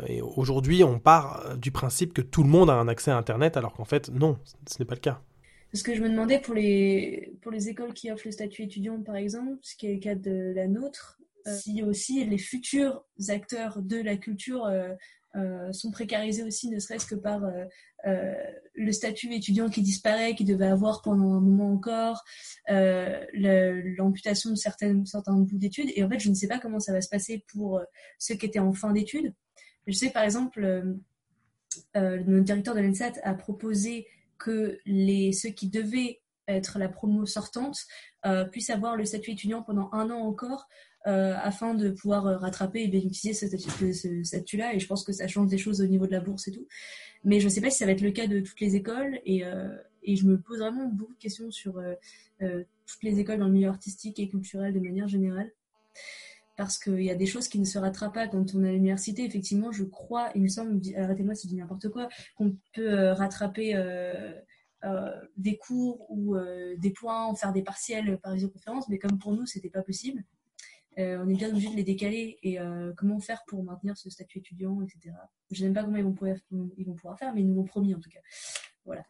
et 0.08 0.24
aujourd'hui, 0.24 0.84
on 0.84 0.98
part 0.98 1.56
du 1.56 1.70
principe 1.70 2.16
que 2.16 2.22
tout 2.24 2.42
le 2.42 2.50
monde 2.50 2.72
a 2.72 2.74
un 2.74 2.88
accès 2.88 3.12
à 3.12 3.18
Internet, 3.18 3.58
alors 3.58 3.74
en 3.80 3.86
fait, 3.86 4.10
non, 4.10 4.38
ce 4.68 4.78
n'est 4.80 4.86
pas 4.86 4.96
le 4.96 5.00
cas. 5.00 5.22
Ce 5.74 5.84
que 5.84 5.96
je 5.96 6.02
me 6.02 6.10
demandais 6.10 6.40
pour 6.40 6.56
les, 6.56 7.34
pour 7.42 7.52
les 7.52 7.70
écoles 7.70 7.94
qui 7.94 8.12
offrent 8.12 8.26
le 8.26 8.32
statut 8.32 8.64
étudiant, 8.64 9.02
par 9.02 9.16
exemple, 9.16 9.58
ce 9.62 9.76
qui 9.76 9.88
est 9.88 9.94
le 9.94 10.00
cas 10.00 10.16
de 10.16 10.52
la 10.56 10.68
nôtre, 10.68 11.20
euh, 11.48 11.56
si 11.56 11.84
aussi 11.84 12.26
les 12.26 12.38
futurs 12.38 13.06
acteurs 13.28 13.82
de 13.82 13.98
la 13.98 14.18
culture 14.18 14.66
euh, 14.66 14.94
euh, 15.36 15.72
sont 15.72 15.92
précarisés 15.92 16.44
aussi, 16.44 16.70
ne 16.70 16.80
serait-ce 16.80 17.06
que 17.06 17.16
par 17.16 17.42
le 18.76 18.92
statut 18.92 19.32
étudiant 19.34 19.70
qui 19.70 19.82
disparaît, 19.82 20.34
qui 20.34 20.46
devait 20.46 20.68
avoir 20.68 21.02
pendant 21.02 21.34
un 21.34 21.42
moment 21.42 21.72
encore, 21.72 22.24
l'amputation 22.68 24.50
de 24.50 24.56
certaines, 24.56 25.06
certains 25.06 25.36
bouts 25.36 25.58
d'études. 25.58 25.92
Et 25.96 26.04
en 26.04 26.10
fait, 26.10 26.20
je 26.20 26.30
ne 26.30 26.34
sais 26.34 26.48
pas 26.48 26.60
comment 26.60 26.80
ça 26.80 26.94
va 26.94 27.02
se 27.02 27.10
passer 27.10 27.44
pour 27.52 27.82
ceux 28.18 28.36
qui 28.36 28.46
étaient 28.46 28.60
en 28.60 28.74
fin 28.74 28.92
d'études. 28.92 29.34
Je 29.86 29.94
sais 29.94 30.10
par 30.10 30.24
exemple 30.24 30.98
le 31.96 32.42
directeur 32.42 32.76
de 32.76 32.80
l'ENSAT 32.80 33.14
a 33.24 33.34
proposé 33.34 34.08
que 34.38 34.80
ceux 34.86 35.50
qui 35.50 35.70
devaient 35.70 36.22
être 36.48 36.80
la 36.80 36.90
promo 36.90 37.26
sortante 37.26 37.86
euh, 38.26 38.46
puissent 38.46 38.72
avoir 38.72 38.96
le 38.96 39.06
statut 39.06 39.32
étudiant 39.32 39.62
pendant 39.62 39.90
un 39.92 40.10
an 40.10 40.20
encore 40.20 40.68
euh, 41.08 41.36
afin 41.42 41.76
de 41.76 41.92
pouvoir 41.92 42.24
rattraper 42.42 42.84
et 42.84 42.88
bénéficier 42.88 43.32
de 43.32 43.92
ce 43.92 44.24
statut-là. 44.24 44.74
Et 44.74 44.80
je 44.80 44.88
pense 44.88 45.04
que 45.04 45.14
ça 45.14 45.28
change 45.28 45.50
des 45.50 45.58
choses 45.58 45.82
au 45.82 45.86
niveau 45.86 46.08
de 46.08 46.12
la 46.12 46.20
bourse 46.20 46.48
et 46.48 46.52
tout. 46.52 46.68
Mais 47.24 47.40
je 47.40 47.46
ne 47.46 47.50
sais 47.50 47.62
pas 47.62 47.70
si 47.70 47.78
ça 47.78 47.86
va 47.86 47.92
être 47.92 48.02
le 48.02 48.12
cas 48.12 48.28
de 48.28 48.40
toutes 48.40 48.60
les 48.60 48.76
écoles. 48.76 49.20
Et 49.26 49.44
je 49.44 50.26
me 50.26 50.40
pose 50.40 50.60
vraiment 50.60 50.88
beaucoup 50.88 51.14
de 51.14 51.20
questions 51.20 51.52
sur 51.52 51.82
toutes 52.40 53.04
les 53.04 53.20
écoles 53.20 53.40
dans 53.40 53.48
le 53.48 53.54
milieu 53.54 53.70
artistique 53.70 54.20
et 54.20 54.28
culturel 54.28 54.74
de 54.74 54.80
manière 54.80 55.08
générale 55.08 55.52
parce 56.60 56.78
qu'il 56.78 57.02
y 57.02 57.10
a 57.10 57.16
des 57.16 57.26
choses 57.26 57.48
qui 57.48 57.58
ne 57.58 57.64
se 57.64 57.80
rattrapent 57.80 58.16
pas 58.16 58.28
quand 58.28 58.54
on 58.54 58.66
est 58.66 58.68
à 58.68 58.72
l'université. 58.74 59.24
Effectivement, 59.24 59.72
je 59.72 59.86
crois, 59.86 60.30
il 60.36 60.42
me 60.42 60.50
semble, 60.50 60.82
arrêtez-moi 60.94 61.34
si 61.34 61.48
je 61.48 61.54
dis 61.54 61.56
n'importe 61.58 61.88
quoi, 61.88 62.10
qu'on 62.36 62.54
peut 62.74 62.92
euh, 63.00 63.14
rattraper 63.14 63.76
euh, 63.78 64.34
euh, 64.84 65.10
des 65.38 65.56
cours 65.56 66.06
ou 66.12 66.36
des 66.78 66.92
points, 66.92 67.34
faire 67.36 67.54
des 67.54 67.62
partiels 67.62 68.18
par 68.18 68.34
visioconférence, 68.34 68.90
mais 68.90 68.98
comme 69.00 69.18
pour 69.20 69.32
nous, 69.32 69.46
c'était 69.46 69.70
pas 69.70 69.84
possible. 69.84 70.22
on 70.98 71.30
est 71.30 71.36
bien 71.36 71.50
obligé 71.50 71.70
de 71.72 71.78
les 71.78 71.86
décaler 71.86 72.38
et 72.44 72.58
comment 72.98 73.22
faire 73.22 73.42
pour 73.48 73.64
maintenir 73.64 73.96
ce 73.98 74.10
statut 74.10 74.40
étudiant, 74.40 74.82
etc. 74.82 75.16
Je 75.52 75.64
n'aime 75.64 75.74
pas 75.74 75.86
comment 75.86 75.96
ils 75.96 76.04
vont, 76.04 76.12
pouvoir, 76.12 76.36
ils 76.78 76.86
vont 76.86 76.96
pouvoir 76.96 77.18
faire, 77.18 77.34
mais 77.34 77.40
ils 77.40 77.48
nous 77.48 77.56
l'ont 77.56 77.64
promis 77.64 77.96
en 77.96 78.02
tout 78.02 78.10
cas. 78.10 78.20
Voilà. 78.84 79.06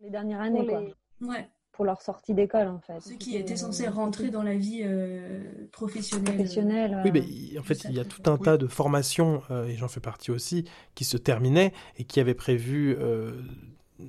Les 0.00 0.10
dernières 0.10 0.42
années, 0.42 0.60
Pour 0.60 0.68
quoi. 0.68 0.80
les- 0.80 1.26
Ouais. 1.26 1.48
Pour 1.76 1.84
leur 1.84 2.00
sortie 2.00 2.32
d'école, 2.34 2.68
en 2.68 2.80
fait. 2.80 3.00
Ceux 3.00 3.16
qui 3.16 3.36
étaient 3.36 3.56
censés 3.56 3.86
rentrer 3.86 4.30
dans 4.30 4.42
la 4.42 4.54
vie 4.54 4.80
euh, 4.82 5.42
professionnelle. 5.72 6.34
Professionnelle, 6.34 7.02
Oui, 7.04 7.10
mais 7.12 7.58
en 7.58 7.62
fait, 7.62 7.84
il 7.84 7.94
y 7.94 8.00
a 8.00 8.04
tout 8.04 8.28
un 8.30 8.38
tas 8.38 8.56
de 8.56 8.66
formations, 8.66 9.42
euh, 9.50 9.66
et 9.66 9.76
j'en 9.76 9.88
fais 9.88 10.00
partie 10.00 10.30
aussi, 10.30 10.64
qui 10.94 11.04
se 11.04 11.16
terminaient 11.18 11.72
et 11.98 12.04
qui 12.04 12.18
avaient 12.20 12.34
prévu 12.34 12.96
euh, 12.98 13.32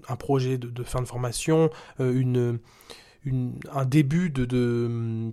un 0.08 0.16
projet 0.16 0.58
de, 0.58 0.70
de 0.70 0.84
fin 0.84 1.02
de 1.02 1.08
formation, 1.08 1.70
euh, 2.00 2.14
une, 2.18 2.60
une- 3.26 3.60
un 3.74 3.84
début 3.86 4.30
de, 4.30 4.46
de, 4.46 5.32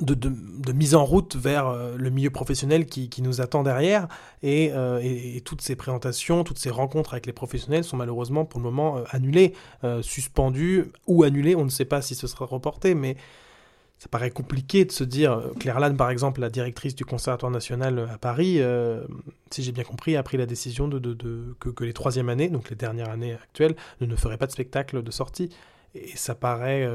de, 0.00 0.72
mise 0.72 0.94
en 0.94 1.04
route 1.04 1.36
vers 1.36 1.66
euh, 1.66 1.96
le 1.96 2.10
milieu 2.10 2.30
professionnel 2.30 2.86
qui, 2.86 3.10
nous 3.22 3.40
attend 3.40 3.62
derrière. 3.62 4.08
Et, 4.42 4.70
euh, 4.72 5.00
et- 5.02 5.40
toutes 5.42 5.60
ces 5.62 5.76
présentations, 5.76 6.44
toutes 6.44 6.58
ces 6.58 6.70
rencontres 6.70 7.14
avec 7.14 7.26
les 7.26 7.32
professionnels 7.32 7.84
sont 7.84 7.96
malheureusement 7.96 8.44
pour 8.44 8.60
le 8.60 8.64
moment 8.64 8.98
euh, 8.98 9.04
annulées, 9.10 9.54
suspendues 10.02 10.86
ou 11.06 11.24
annulées. 11.24 11.56
On 11.56 11.64
ne 11.64 11.70
sait 11.70 11.84
pas 11.84 12.02
si 12.02 12.14
ce 12.14 12.26
sera 12.26 12.44
reporté, 12.44 12.94
mais 12.94 13.16
ça 13.98 14.08
paraît 14.08 14.30
compliqué 14.30 14.84
de 14.84 14.92
se 14.92 15.04
dire. 15.04 15.42
Claire 15.58 15.80
Lannes, 15.80 15.96
par 15.96 16.10
exemple, 16.10 16.40
la 16.40 16.50
directrice 16.50 16.94
du 16.94 17.04
Conservatoire 17.04 17.50
national 17.52 18.08
à 18.12 18.18
Paris, 18.18 18.60
si 19.50 19.62
j'ai 19.62 19.72
bien 19.72 19.84
compris, 19.84 20.16
a 20.16 20.22
pris 20.22 20.36
la 20.36 20.46
décision 20.46 20.88
que, 20.88 21.84
les 21.84 21.92
troisièmes 21.92 22.28
années, 22.28 22.48
donc 22.48 22.70
les 22.70 22.76
dernières 22.76 23.10
années 23.10 23.34
actuelles, 23.34 23.76
ne, 24.00 24.06
ne 24.06 24.16
feraient 24.16 24.38
pas 24.38 24.46
de 24.46 24.52
spectacle 24.52 25.02
de 25.02 25.10
sortie. 25.10 25.50
Et 25.94 26.16
ça 26.16 26.34
paraît. 26.34 26.88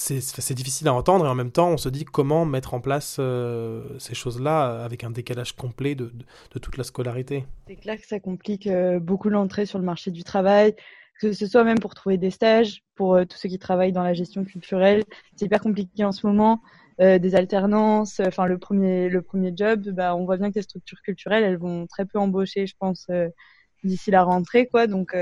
C'est 0.00 0.54
difficile 0.54 0.88
à 0.88 0.94
entendre 0.94 1.26
et 1.26 1.28
en 1.28 1.34
même 1.34 1.50
temps 1.50 1.68
on 1.70 1.76
se 1.76 1.88
dit 1.88 2.04
comment 2.04 2.44
mettre 2.44 2.74
en 2.74 2.80
place 2.80 3.18
euh, 3.20 3.82
ces 3.98 4.14
choses-là 4.14 4.82
avec 4.82 5.04
un 5.04 5.10
décalage 5.10 5.52
complet 5.54 5.94
de, 5.94 6.12
de- 6.52 6.58
toute 6.58 6.76
la 6.76 6.84
scolarité. 6.84 7.44
C'est 7.68 7.76
clair 7.76 8.00
que 8.00 8.06
ça 8.06 8.18
complique 8.18 8.66
euh, 8.66 8.98
beaucoup 8.98 9.28
l'entrée 9.28 9.66
sur 9.66 9.78
le 9.78 9.84
marché 9.84 10.10
du 10.10 10.24
travail, 10.24 10.74
que 11.20 11.32
ce 11.32 11.46
soit 11.46 11.64
même 11.64 11.78
pour 11.78 11.94
trouver 11.94 12.16
des 12.16 12.30
stages, 12.30 12.82
pour 12.96 13.14
euh, 13.14 13.24
tous 13.24 13.36
ceux 13.36 13.48
qui 13.48 13.58
travaillent 13.58 13.92
dans 13.92 14.02
la 14.02 14.14
gestion 14.14 14.44
culturelle. 14.44 15.04
C'est 15.36 15.46
hyper 15.46 15.60
compliqué 15.60 16.04
en 16.04 16.12
ce 16.12 16.26
moment. 16.26 16.60
Des 16.98 17.34
alternances, 17.34 18.20
enfin 18.20 18.44
le 18.44 18.58
premier 18.58 19.08
le 19.08 19.22
premier 19.22 19.54
job, 19.56 19.88
bah, 19.88 20.14
on 20.14 20.26
voit 20.26 20.36
bien 20.36 20.50
que 20.50 20.56
les 20.56 20.62
structures 20.62 21.00
culturelles, 21.00 21.44
elles 21.44 21.56
vont 21.56 21.86
très 21.86 22.04
peu 22.04 22.18
embaucher, 22.18 22.66
je 22.66 22.74
pense, 22.78 23.06
d'ici 23.82 24.10
la 24.10 24.22
rentrée, 24.22 24.66
quoi. 24.66 24.86
Donc 24.86 25.16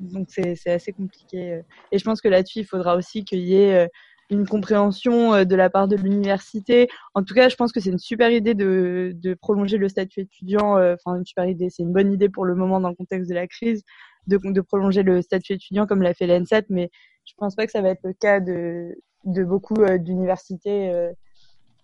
donc 0.00 0.26
c'est 0.30 0.66
assez 0.66 0.92
compliqué. 0.92 1.60
Et 1.92 1.98
je 2.00 2.04
pense 2.04 2.20
que 2.20 2.26
là-dessus, 2.26 2.58
il 2.60 2.64
faudra 2.66 2.96
aussi 2.96 3.24
qu'il 3.24 3.38
y 3.38 3.54
ait 3.54 3.88
une 4.32 4.46
compréhension 4.46 5.34
euh, 5.34 5.44
de 5.44 5.54
la 5.54 5.70
part 5.70 5.88
de 5.88 5.96
l'université. 5.96 6.88
En 7.14 7.22
tout 7.22 7.34
cas, 7.34 7.48
je 7.48 7.56
pense 7.56 7.72
que 7.72 7.80
c'est 7.80 7.90
une 7.90 7.98
super 7.98 8.30
idée 8.30 8.54
de, 8.54 9.36
prolonger 9.40 9.78
le 9.78 9.88
statut 9.88 10.20
étudiant. 10.20 10.76
euh, 10.76 10.94
Enfin, 10.94 11.16
une 11.16 11.24
super 11.24 11.46
idée, 11.46 11.68
c'est 11.70 11.82
une 11.82 11.92
bonne 11.92 12.12
idée 12.12 12.28
pour 12.28 12.44
le 12.44 12.54
moment 12.54 12.80
dans 12.80 12.88
le 12.88 12.94
contexte 12.94 13.28
de 13.28 13.34
la 13.34 13.46
crise 13.46 13.82
de, 14.26 14.60
prolonger 14.60 15.02
le 15.02 15.20
statut 15.20 15.54
étudiant 15.54 15.86
comme 15.86 16.02
l'a 16.02 16.14
fait 16.14 16.26
l'ENSAT, 16.26 16.62
mais 16.68 16.90
je 17.24 17.32
pense 17.36 17.56
pas 17.56 17.66
que 17.66 17.72
ça 17.72 17.82
va 17.82 17.90
être 17.90 18.04
le 18.04 18.12
cas 18.12 18.40
de, 18.40 18.96
de 19.24 19.44
beaucoup 19.44 19.82
euh, 19.82 19.98
d'universités. 19.98 21.10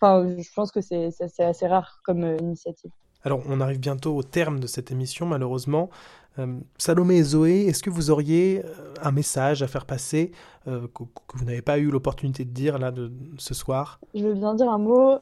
Enfin, 0.00 0.24
je 0.38 0.52
pense 0.54 0.70
que 0.70 0.80
c'est 0.80 1.10
assez 1.40 1.66
rare 1.66 2.00
comme 2.04 2.36
initiative. 2.40 2.92
Alors, 3.24 3.42
on 3.48 3.60
arrive 3.60 3.80
bientôt 3.80 4.16
au 4.16 4.22
terme 4.22 4.60
de 4.60 4.68
cette 4.68 4.92
émission, 4.92 5.26
malheureusement. 5.26 5.90
Euh, 6.38 6.60
Salomé 6.78 7.16
et 7.16 7.22
Zoé, 7.22 7.66
est-ce 7.66 7.82
que 7.82 7.90
vous 7.90 8.10
auriez 8.10 8.62
euh, 8.64 8.94
un 9.02 9.12
message 9.12 9.62
à 9.62 9.66
faire 9.66 9.86
passer 9.86 10.32
euh, 10.66 10.86
que, 10.88 11.04
vous 11.34 11.44
n'avez 11.44 11.62
pas 11.62 11.78
eu 11.78 11.90
l'opportunité 11.90 12.44
de 12.44 12.50
dire 12.50 12.78
là 12.78 12.92
ce 13.38 13.54
soir? 13.54 14.00
Je 14.14 14.24
veux 14.24 14.34
bien 14.34 14.54
dire 14.54 14.70
un 14.70 14.78
mot. 14.78 15.18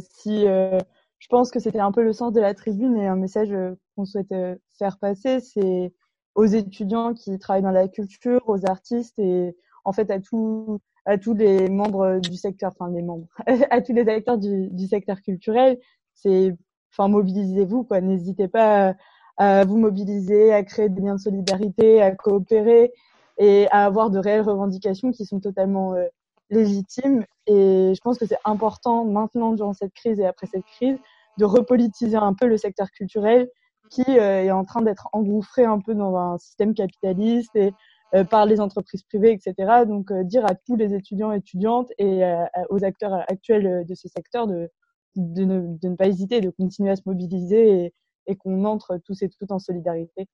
si 0.00 0.44
je 0.44 1.28
pense 1.30 1.50
que 1.50 1.58
c'était 1.58 1.80
un 1.80 1.92
peu 1.92 2.02
le 2.02 2.12
sens 2.12 2.32
de 2.32 2.40
la 2.40 2.54
tribune 2.54 2.96
et 2.96 3.06
un 3.06 3.16
message 3.16 3.54
qu'on 3.96 4.04
souhaite 4.04 4.34
faire 4.78 4.98
passer, 4.98 5.40
c'est 5.40 5.92
aux 6.34 6.44
étudiants 6.44 7.14
qui 7.14 7.38
travaillent 7.38 7.62
dans 7.62 7.70
la 7.70 7.88
culture, 7.88 8.42
aux 8.46 8.66
artistes 8.66 9.18
et 9.18 9.56
en 9.84 9.92
fait 9.92 10.10
à 10.10 10.20
tous 10.20 10.80
à 11.06 11.18
tous 11.18 11.34
les 11.34 11.68
membres 11.68 12.18
du 12.18 12.34
secteur, 12.34 12.72
enfin 12.74 12.90
les 12.90 13.02
membres, 13.02 13.26
à 13.70 13.82
tous 13.82 13.92
les 13.92 14.08
acteurs 14.08 14.38
du, 14.38 14.68
du 14.70 14.86
secteur 14.86 15.20
culturel. 15.20 15.78
C'est, 16.14 16.56
enfin 16.92 17.08
mobilisez-vous 17.08 17.84
quoi. 17.84 18.00
N'hésitez 18.00 18.48
pas 18.48 18.90
à, 18.90 18.94
à 19.36 19.64
vous 19.64 19.78
mobiliser, 19.78 20.52
à 20.52 20.62
créer 20.62 20.88
des 20.88 21.00
liens 21.00 21.16
de 21.16 21.20
solidarité, 21.20 22.02
à 22.02 22.12
coopérer 22.12 22.92
et 23.38 23.66
à 23.70 23.84
avoir 23.84 24.10
de 24.10 24.18
réelles 24.18 24.42
revendications 24.42 25.10
qui 25.10 25.24
sont 25.26 25.40
totalement 25.40 25.94
euh, 25.94 26.06
légitime 26.50 27.24
et 27.46 27.92
je 27.94 28.00
pense 28.00 28.18
que 28.18 28.26
c'est 28.26 28.38
important 28.44 29.04
maintenant 29.04 29.52
durant 29.52 29.72
cette 29.72 29.92
crise 29.92 30.20
et 30.20 30.26
après 30.26 30.46
cette 30.46 30.64
crise 30.64 30.98
de 31.38 31.44
repolitiser 31.44 32.16
un 32.16 32.34
peu 32.34 32.46
le 32.46 32.56
secteur 32.56 32.90
culturel 32.90 33.48
qui 33.90 34.04
euh, 34.08 34.44
est 34.44 34.50
en 34.50 34.64
train 34.64 34.82
d'être 34.82 35.08
engouffré 35.12 35.64
un 35.64 35.80
peu 35.80 35.94
dans 35.94 36.16
un 36.16 36.38
système 36.38 36.74
capitaliste 36.74 37.56
et 37.56 37.72
euh, 38.14 38.22
par 38.22 38.46
les 38.46 38.60
entreprises 38.60 39.02
privées, 39.02 39.32
etc. 39.32 39.84
Donc 39.88 40.12
euh, 40.12 40.22
dire 40.22 40.46
à 40.46 40.54
tous 40.54 40.76
les 40.76 40.94
étudiants 40.94 41.32
et 41.32 41.38
étudiantes 41.38 41.90
et 41.98 42.24
euh, 42.24 42.44
aux 42.70 42.84
acteurs 42.84 43.12
actuels 43.28 43.84
de 43.84 43.94
ce 43.94 44.08
secteur 44.08 44.46
de, 44.46 44.70
de, 45.16 45.44
ne, 45.44 45.76
de 45.78 45.88
ne 45.88 45.96
pas 45.96 46.06
hésiter, 46.06 46.40
de 46.40 46.50
continuer 46.50 46.90
à 46.90 46.96
se 46.96 47.02
mobiliser 47.06 47.86
et, 47.86 47.94
et 48.26 48.36
qu'on 48.36 48.64
entre 48.64 48.98
tous 49.04 49.22
et 49.22 49.28
toutes 49.28 49.52
en 49.52 49.58
solidarité 49.58 50.26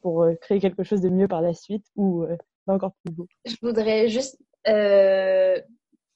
pour 0.00 0.22
euh, 0.22 0.34
créer 0.34 0.60
quelque 0.60 0.82
chose 0.82 1.00
de 1.00 1.08
mieux 1.08 1.28
par 1.28 1.40
la 1.40 1.54
suite 1.54 1.86
ou 1.96 2.24
euh, 2.24 2.36
d'encore 2.66 2.94
plus 3.04 3.12
beau. 3.12 3.28
Je 3.44 3.56
voudrais 3.62 4.08
juste, 4.08 4.38
euh, 4.68 5.60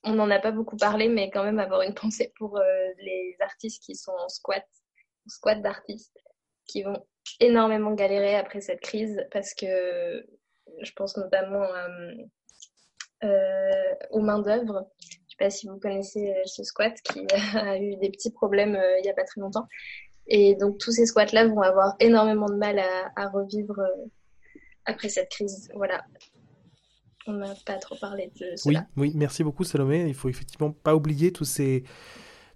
on 0.04 0.14
n'en 0.14 0.30
a 0.30 0.38
pas 0.38 0.52
beaucoup 0.52 0.76
parlé, 0.76 1.08
mais 1.08 1.30
quand 1.30 1.44
même 1.44 1.58
avoir 1.58 1.82
une 1.82 1.94
pensée 1.94 2.32
pour 2.38 2.58
euh, 2.58 2.62
les 2.98 3.36
artistes 3.40 3.82
qui 3.82 3.94
sont 3.94 4.12
en 4.12 4.28
squat, 4.28 4.64
en 5.26 5.30
squat 5.30 5.60
d'artistes, 5.62 6.18
qui 6.66 6.82
vont 6.82 7.04
énormément 7.40 7.92
galérer 7.94 8.36
après 8.36 8.60
cette 8.60 8.80
crise 8.80 9.24
parce 9.30 9.54
que 9.54 10.26
je 10.82 10.92
pense 10.92 11.16
notamment 11.16 11.64
euh, 11.64 12.12
euh, 13.24 13.94
aux 14.10 14.20
mains 14.20 14.38
d'œuvre. 14.38 14.88
Je 15.00 15.06
sais 15.06 15.36
pas 15.38 15.50
si 15.50 15.68
vous 15.68 15.78
connaissez 15.78 16.30
euh, 16.30 16.42
ce 16.46 16.62
squat 16.62 16.94
qui 17.02 17.26
a 17.56 17.78
eu 17.78 17.96
des 17.96 18.10
petits 18.10 18.32
problèmes 18.32 18.76
euh, 18.76 18.98
il 19.00 19.06
y 19.06 19.10
a 19.10 19.14
pas 19.14 19.24
très 19.24 19.40
longtemps. 19.40 19.66
Et 20.28 20.54
donc 20.56 20.78
tous 20.78 20.92
ces 20.92 21.06
squats-là 21.06 21.46
vont 21.46 21.62
avoir 21.62 21.96
énormément 22.00 22.48
de 22.48 22.56
mal 22.56 22.78
à, 23.16 23.28
revivre 23.28 23.78
euh, 23.78 24.06
après 24.84 25.08
cette 25.08 25.30
crise. 25.30 25.70
Voilà. 25.74 26.04
On 27.26 27.32
n'a 27.32 27.54
pas 27.66 27.76
trop 27.76 27.96
parlé 27.96 28.30
de 28.40 28.46
Oui, 28.50 28.56
cela. 28.56 28.86
oui, 28.96 29.12
merci 29.14 29.44
beaucoup 29.44 29.64
Salomé. 29.64 30.06
Il 30.06 30.14
faut 30.14 30.28
effectivement 30.28 30.70
pas 30.70 30.94
oublier 30.94 31.32
tous 31.32 31.44
ces, 31.44 31.84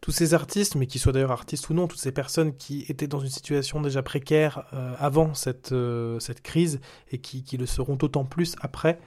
tous 0.01 0.13
ces 0.13 0.35
artistes, 0.35 0.75
mais 0.77 0.87
qui 0.87 0.99
soient 0.99 1.13
d'ailleurs 1.13 1.33
artistes 1.33 1.69
ou 1.71 1.75
non, 1.75 1.89
toutes 1.89 2.01
ces 2.01 2.13
personnes 2.13 2.57
qui 2.57 2.85
étaient 2.89 3.07
dans 3.07 3.21
une 3.21 3.31
situation 3.31 3.81
déjà 3.81 4.03
précaire 4.03 4.67
euh, 4.73 4.95
avant 4.99 5.35
cette, 5.35 5.73
euh, 5.73 6.19
cette 6.21 6.43
crise 6.43 6.81
et 7.11 7.19
qui, 7.19 7.45
qui 7.45 7.57
le 7.57 7.67
seront 7.67 7.97
d'autant 7.97 8.25
plus 8.25 8.57
après. 8.61 8.99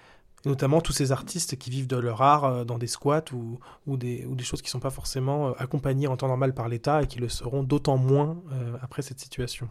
Notamment 0.45 0.79
tous 0.79 0.93
ces 0.93 1.11
artistes 1.11 1.57
qui 1.57 1.69
vivent 1.69 1.87
de 1.87 1.97
leur 1.97 2.21
art 2.21 2.45
euh, 2.45 2.65
dans 2.65 2.77
des 2.77 2.87
squats 2.87 3.25
ou, 3.33 3.97
des, 3.97 4.25
ou 4.25 4.35
des 4.35 4.43
choses 4.43 4.61
qui 4.61 4.67
ne 4.67 4.71
sont 4.71 4.79
pas 4.79 4.91
forcément 4.91 5.49
euh, 5.49 5.53
accompagnées 5.57 6.07
en 6.07 6.17
temps 6.17 6.27
normal 6.27 6.53
par 6.53 6.69
l'État 6.69 7.01
et 7.01 7.07
qui 7.07 7.19
le 7.19 7.29
seront 7.29 7.63
d'autant 7.63 7.97
moins 7.97 8.43
euh, 8.51 8.77
après 8.81 9.01
cette 9.01 9.19
situation. 9.19 9.69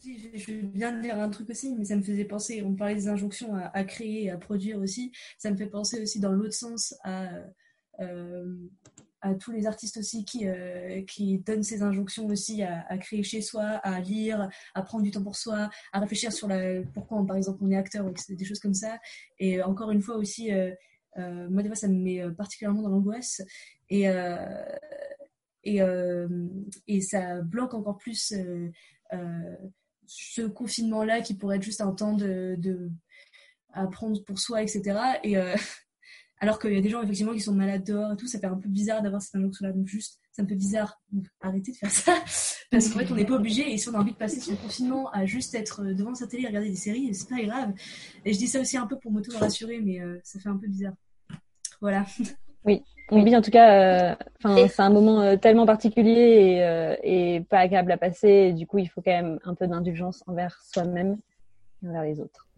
Si, 0.00 0.18
je, 0.34 0.52
viens 0.74 0.92
de 0.92 1.00
dire 1.00 1.18
un 1.18 1.30
truc 1.30 1.48
aussi, 1.48 1.74
mais 1.74 1.86
ça 1.86 1.96
me 1.96 2.02
faisait 2.02 2.26
penser, 2.26 2.62
on 2.62 2.74
parlait 2.74 2.94
des 2.94 3.08
injonctions 3.08 3.54
à, 3.54 3.70
à 3.72 3.84
créer 3.84 4.24
et 4.24 4.30
à 4.30 4.36
produire 4.36 4.78
aussi, 4.78 5.12
ça 5.38 5.50
me 5.50 5.56
fait 5.56 5.66
penser 5.66 6.02
aussi 6.02 6.20
dans 6.20 6.32
l'autre 6.32 6.52
sens 6.52 6.94
à, 7.04 7.28
à 9.24 9.34
tous 9.34 9.50
les 9.52 9.66
artistes 9.66 9.96
aussi 9.96 10.24
qui, 10.26 10.46
euh, 10.46 11.02
qui 11.02 11.38
donnent 11.38 11.62
ces 11.62 11.82
injonctions 11.82 12.26
aussi 12.26 12.62
à, 12.62 12.84
à, 12.88 12.98
créer 12.98 13.22
chez 13.22 13.40
soi, 13.40 13.62
à 13.62 13.98
lire, 13.98 14.50
à 14.74 14.82
prendre 14.82 15.02
du 15.02 15.10
temps 15.10 15.22
pour 15.22 15.34
soi, 15.34 15.70
à 15.92 16.00
réfléchir 16.00 16.30
sur 16.30 16.46
la, 16.46 16.82
pourquoi, 16.92 17.26
par 17.26 17.36
exemple, 17.36 17.58
on 17.62 17.70
est 17.70 17.76
acteur, 17.76 18.04
des 18.28 18.44
choses 18.44 18.60
comme 18.60 18.74
ça. 18.74 18.98
Et 19.38 19.62
encore 19.62 19.90
une 19.90 20.02
fois 20.02 20.16
aussi, 20.16 20.52
euh, 20.52 20.70
euh, 21.16 21.48
moi, 21.48 21.62
des 21.62 21.70
fois, 21.70 21.76
ça 21.76 21.88
me 21.88 21.94
met 21.94 22.22
particulièrement 22.36 22.82
dans 22.82 22.90
l'angoisse. 22.90 23.40
Et, 23.88 24.10
euh, 24.10 24.36
et, 25.62 25.80
euh, 25.80 26.28
et 26.86 27.00
ça 27.00 27.40
bloque 27.40 27.72
encore 27.72 27.96
plus 27.96 28.34
ce 30.06 30.42
confinement-là 30.42 31.22
qui 31.22 31.34
pourrait 31.34 31.56
être 31.56 31.62
juste 31.62 31.80
un 31.80 31.92
temps 31.92 32.12
de, 32.12 32.56
de 32.58 32.90
apprendre 33.74 34.22
pour 34.24 34.38
soi, 34.38 34.62
etc. 34.62 34.98
Et 35.22 35.36
euh, 35.36 35.54
alors 36.40 36.58
qu'il 36.58 36.72
y 36.72 36.78
a 36.78 36.80
des 36.80 36.90
gens 36.90 37.02
effectivement 37.02 37.32
qui 37.32 37.40
sont 37.40 37.54
malades 37.54 37.84
dehors 37.84 38.12
et 38.12 38.16
tout, 38.16 38.26
ça 38.26 38.38
fait 38.38 38.46
un 38.46 38.56
peu 38.56 38.68
bizarre 38.68 39.02
d'avoir 39.02 39.22
cette 39.22 39.34
injonction-là. 39.36 39.72
Donc 39.72 39.86
juste, 39.86 40.20
ça 40.32 40.42
me 40.42 40.48
fait 40.48 40.56
bizarre. 40.56 41.00
Donc 41.12 41.26
arrêtez 41.40 41.72
de 41.72 41.76
faire 41.76 41.90
ça 41.90 42.14
parce 42.70 42.88
qu'en 42.88 42.98
fait 42.98 43.10
on 43.10 43.14
n'est 43.14 43.24
pas 43.24 43.34
obligé. 43.34 43.72
Et 43.72 43.78
si 43.78 43.88
on 43.88 43.94
a 43.94 43.98
envie 43.98 44.12
de 44.12 44.16
passer 44.16 44.40
son 44.40 44.56
confinement 44.56 45.10
à 45.10 45.26
juste 45.26 45.54
être 45.54 45.82
devant 45.84 46.14
sa 46.14 46.26
télé 46.26 46.44
et 46.44 46.46
regarder 46.48 46.70
des 46.70 46.76
séries, 46.76 47.14
c'est 47.14 47.28
pas 47.28 47.40
grave. 47.42 47.72
Et 48.24 48.32
je 48.32 48.38
dis 48.38 48.48
ça 48.48 48.60
aussi 48.60 48.76
un 48.76 48.86
peu 48.86 48.98
pour 48.98 49.12
m'auto-rassurer, 49.12 49.80
mais 49.80 50.00
euh, 50.00 50.18
ça 50.22 50.38
fait 50.40 50.48
un 50.48 50.56
peu 50.56 50.66
bizarre. 50.66 50.94
Voilà. 51.80 52.04
Oui, 52.64 52.82
oui, 53.10 53.36
en 53.36 53.42
tout 53.42 53.50
cas, 53.50 54.16
enfin, 54.38 54.58
euh, 54.58 54.68
c'est 54.68 54.82
un 54.82 54.90
moment 54.90 55.20
euh, 55.20 55.36
tellement 55.36 55.66
particulier 55.66 56.10
et, 56.10 56.64
euh, 56.64 56.96
et, 57.02 57.40
pas 57.48 57.58
agréable 57.58 57.92
à 57.92 57.98
passer. 57.98 58.28
Et 58.28 58.52
du 58.52 58.66
coup, 58.66 58.78
il 58.78 58.88
faut 58.88 59.02
quand 59.02 59.12
même 59.12 59.38
un 59.44 59.54
peu 59.54 59.66
d'indulgence 59.66 60.22
envers 60.26 60.60
soi-même 60.72 61.18
et 61.82 61.88
envers 61.88 62.02
les 62.02 62.20
autres. 62.20 62.48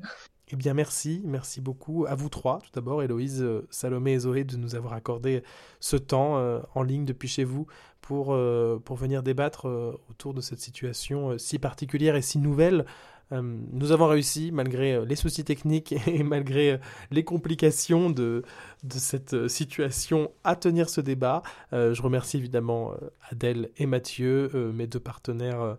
Eh 0.53 0.55
bien, 0.55 0.74
merci, 0.74 1.22
merci 1.24 1.61
beaucoup 1.61 2.07
à 2.07 2.14
vous 2.14 2.28
trois, 2.28 2.61
tout 2.61 2.70
d'abord, 2.72 3.03
Héloïse, 3.03 3.44
Salomé 3.68 4.12
et 4.12 4.18
Zoé, 4.20 4.44
de 4.44 4.57
nous 4.57 4.76
avoir 4.76 4.92
accordé 4.92 5.42
ce 5.80 5.97
temps 5.97 6.38
euh, 6.38 6.61
en 6.76 6.84
ligne 6.84 7.05
depuis 7.05 7.26
chez 7.26 7.42
vous 7.42 7.66
pour, 8.01 8.32
euh, 8.32 8.80
pour 8.84 8.94
venir 8.94 9.24
débattre 9.24 9.66
euh, 9.66 9.92
autour 10.09 10.34
de 10.34 10.40
cette 10.40 10.61
situation 10.61 11.36
si 11.36 11.59
particulière 11.59 12.14
et 12.14 12.22
si 12.22 12.38
nouvelle 12.38 12.84
nous 13.32 13.90
avons 13.90 14.07
réussi, 14.07 14.53
malgré 14.53 15.05
les 15.05 15.16
soucis 15.16 15.42
techniques 15.42 15.92
et 16.07 16.22
malgré 16.22 16.78
les 17.11 17.24
complications 17.24 18.09
de, 18.09 18.44
de 18.84 18.99
cette 18.99 19.49
situation, 19.49 20.30
à 20.44 20.55
tenir 20.55 20.88
ce 20.88 21.01
débat. 21.01 21.42
je 21.72 22.01
remercie 22.01 22.36
évidemment 22.36 22.92
Adèle 23.28 23.70
et 23.78 23.86
Mathieu, 23.86 24.70
mes 24.72 24.86
deux 24.86 25.01
partenaires 25.01 25.76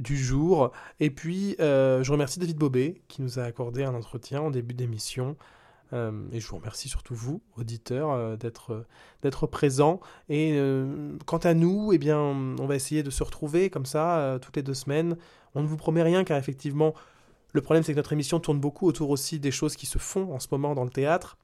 du 0.00 0.16
jour. 0.16 0.72
Et 0.98 1.10
puis, 1.10 1.56
je 1.58 2.10
remercie 2.10 2.38
David 2.38 2.56
Bobet 2.56 3.02
qui 3.08 3.22
nous 3.22 3.38
a 3.38 3.42
accordé 3.42 3.84
un 3.84 3.94
entretien 3.94 4.40
en 4.40 4.50
début 4.50 4.74
d'émission. 4.74 5.36
Euh, 5.92 6.12
et 6.32 6.40
je 6.40 6.46
vous 6.46 6.56
remercie 6.56 6.88
surtout 6.88 7.14
vous, 7.14 7.42
auditeurs, 7.56 8.10
euh, 8.10 8.36
d'être 8.36 9.46
présents. 9.46 10.00
Et 10.28 10.52
euh, 10.54 11.16
quant 11.26 11.38
à 11.38 11.54
nous, 11.54 11.92
eh 11.92 11.98
bien, 11.98 12.18
on 12.18 12.66
va 12.66 12.76
essayer 12.76 13.02
de 13.02 13.10
se 13.10 13.22
retrouver 13.22 13.70
comme 13.70 13.86
ça 13.86 14.38
toutes 14.40 14.56
les 14.56 14.62
deux 14.62 14.74
semaines. 14.74 15.16
On 15.54 15.62
ne 15.62 15.66
vous 15.66 15.76
promet 15.76 16.02
rien 16.02 16.24
car 16.24 16.38
effectivement, 16.38 16.94
le 17.52 17.60
problème 17.60 17.82
c'est 17.82 17.92
que 17.92 17.98
notre 17.98 18.12
émission 18.12 18.38
tourne 18.38 18.60
beaucoup 18.60 18.86
autour 18.86 19.10
aussi 19.10 19.40
des 19.40 19.50
choses 19.50 19.74
qui 19.74 19.86
se 19.86 19.98
font 19.98 20.32
en 20.32 20.38
ce 20.38 20.48
moment 20.52 20.74
dans 20.74 20.84
le 20.84 20.90
théâtre. 20.90 21.36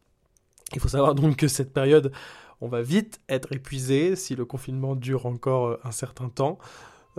Il 0.74 0.80
faut 0.80 0.88
savoir 0.88 1.14
donc 1.14 1.36
que 1.36 1.48
cette 1.48 1.72
période, 1.72 2.12
on 2.60 2.68
va 2.68 2.82
vite 2.82 3.20
être 3.28 3.52
épuisé 3.52 4.16
si 4.16 4.36
le 4.36 4.44
confinement 4.44 4.94
dure 4.94 5.26
encore 5.26 5.78
un 5.84 5.92
certain 5.92 6.28
temps. 6.28 6.58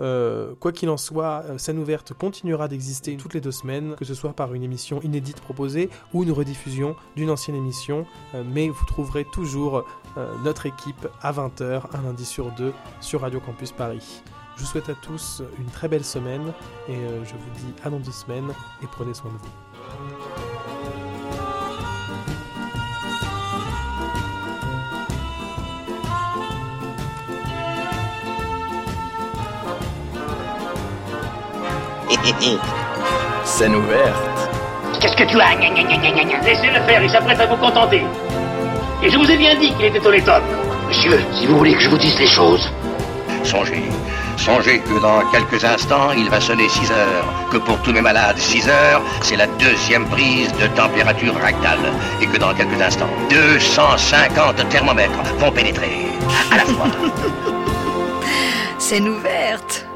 Euh, 0.00 0.54
quoi 0.60 0.72
qu'il 0.72 0.88
en 0.90 0.96
soit, 0.96 1.42
euh, 1.46 1.58
Scène 1.58 1.78
ouverte 1.78 2.12
continuera 2.14 2.68
d'exister 2.68 3.16
toutes 3.16 3.34
les 3.34 3.40
deux 3.40 3.52
semaines, 3.52 3.94
que 3.96 4.04
ce 4.04 4.14
soit 4.14 4.32
par 4.32 4.54
une 4.54 4.62
émission 4.62 5.00
inédite 5.02 5.40
proposée 5.40 5.90
ou 6.14 6.22
une 6.22 6.32
rediffusion 6.32 6.94
d'une 7.16 7.30
ancienne 7.30 7.56
émission, 7.56 8.06
euh, 8.34 8.42
mais 8.46 8.68
vous 8.68 8.86
trouverez 8.86 9.24
toujours 9.24 9.84
notre 10.42 10.66
équipe 10.66 11.06
à 11.22 11.30
20h, 11.30 11.82
un 11.92 12.02
lundi 12.02 12.24
sur 12.24 12.50
deux, 12.52 12.72
sur 13.00 13.20
Radio 13.20 13.38
Campus 13.38 13.70
Paris. 13.70 14.22
Je 14.56 14.62
vous 14.62 14.66
souhaite 14.66 14.88
à 14.88 14.94
tous 14.94 15.42
une 15.60 15.66
très 15.66 15.86
belle 15.86 16.04
semaine 16.04 16.52
et 16.88 16.96
je 16.96 17.34
vous 17.34 17.50
dis 17.54 17.72
à 17.84 17.90
dans 17.90 18.00
deux 18.00 18.10
semaines 18.10 18.50
et 18.82 18.86
prenez 18.90 19.14
soin 19.14 19.30
de 19.30 19.36
vous. 19.36 20.57
Scène 33.44 33.76
ouverte. 33.76 34.50
Qu'est-ce 35.00 35.16
que 35.16 35.24
tu 35.24 35.40
as? 35.40 35.54
Laissez-le 35.56 36.80
faire, 36.86 37.02
il 37.02 37.10
s'apprête 37.10 37.40
à 37.40 37.46
vous 37.46 37.56
contenter. 37.56 38.02
Et 39.02 39.10
je 39.10 39.16
vous 39.16 39.30
ai 39.30 39.36
bien 39.36 39.54
dit 39.54 39.72
qu'il 39.74 39.86
était 39.86 40.04
honnête 40.04 40.26
homme. 40.26 40.42
Monsieur, 40.88 41.20
si 41.32 41.46
vous 41.46 41.58
voulez 41.58 41.74
que 41.74 41.80
je 41.80 41.88
vous 41.88 41.98
dise 41.98 42.18
les 42.18 42.26
choses. 42.26 42.70
Songez, 43.44 43.84
songez 44.36 44.80
que 44.80 45.00
dans 45.00 45.20
quelques 45.30 45.64
instants, 45.64 46.10
il 46.16 46.28
va 46.28 46.40
sonner 46.40 46.68
6 46.68 46.90
heures. 46.90 47.24
Que 47.50 47.58
pour 47.58 47.80
tous 47.82 47.92
mes 47.92 48.00
malades, 48.00 48.38
6 48.38 48.68
heures, 48.68 49.02
c'est 49.22 49.36
la 49.36 49.46
deuxième 49.46 50.06
prise 50.06 50.52
de 50.54 50.66
température 50.68 51.34
rectale. 51.36 51.92
Et 52.20 52.26
que 52.26 52.38
dans 52.38 52.52
quelques 52.54 52.80
instants, 52.80 53.10
250 53.30 54.68
thermomètres 54.68 55.22
vont 55.38 55.52
pénétrer 55.52 56.06
à 56.50 56.56
la 56.56 56.64
fois. 56.64 56.86
Scène 58.78 59.08
ouverte. 59.08 59.87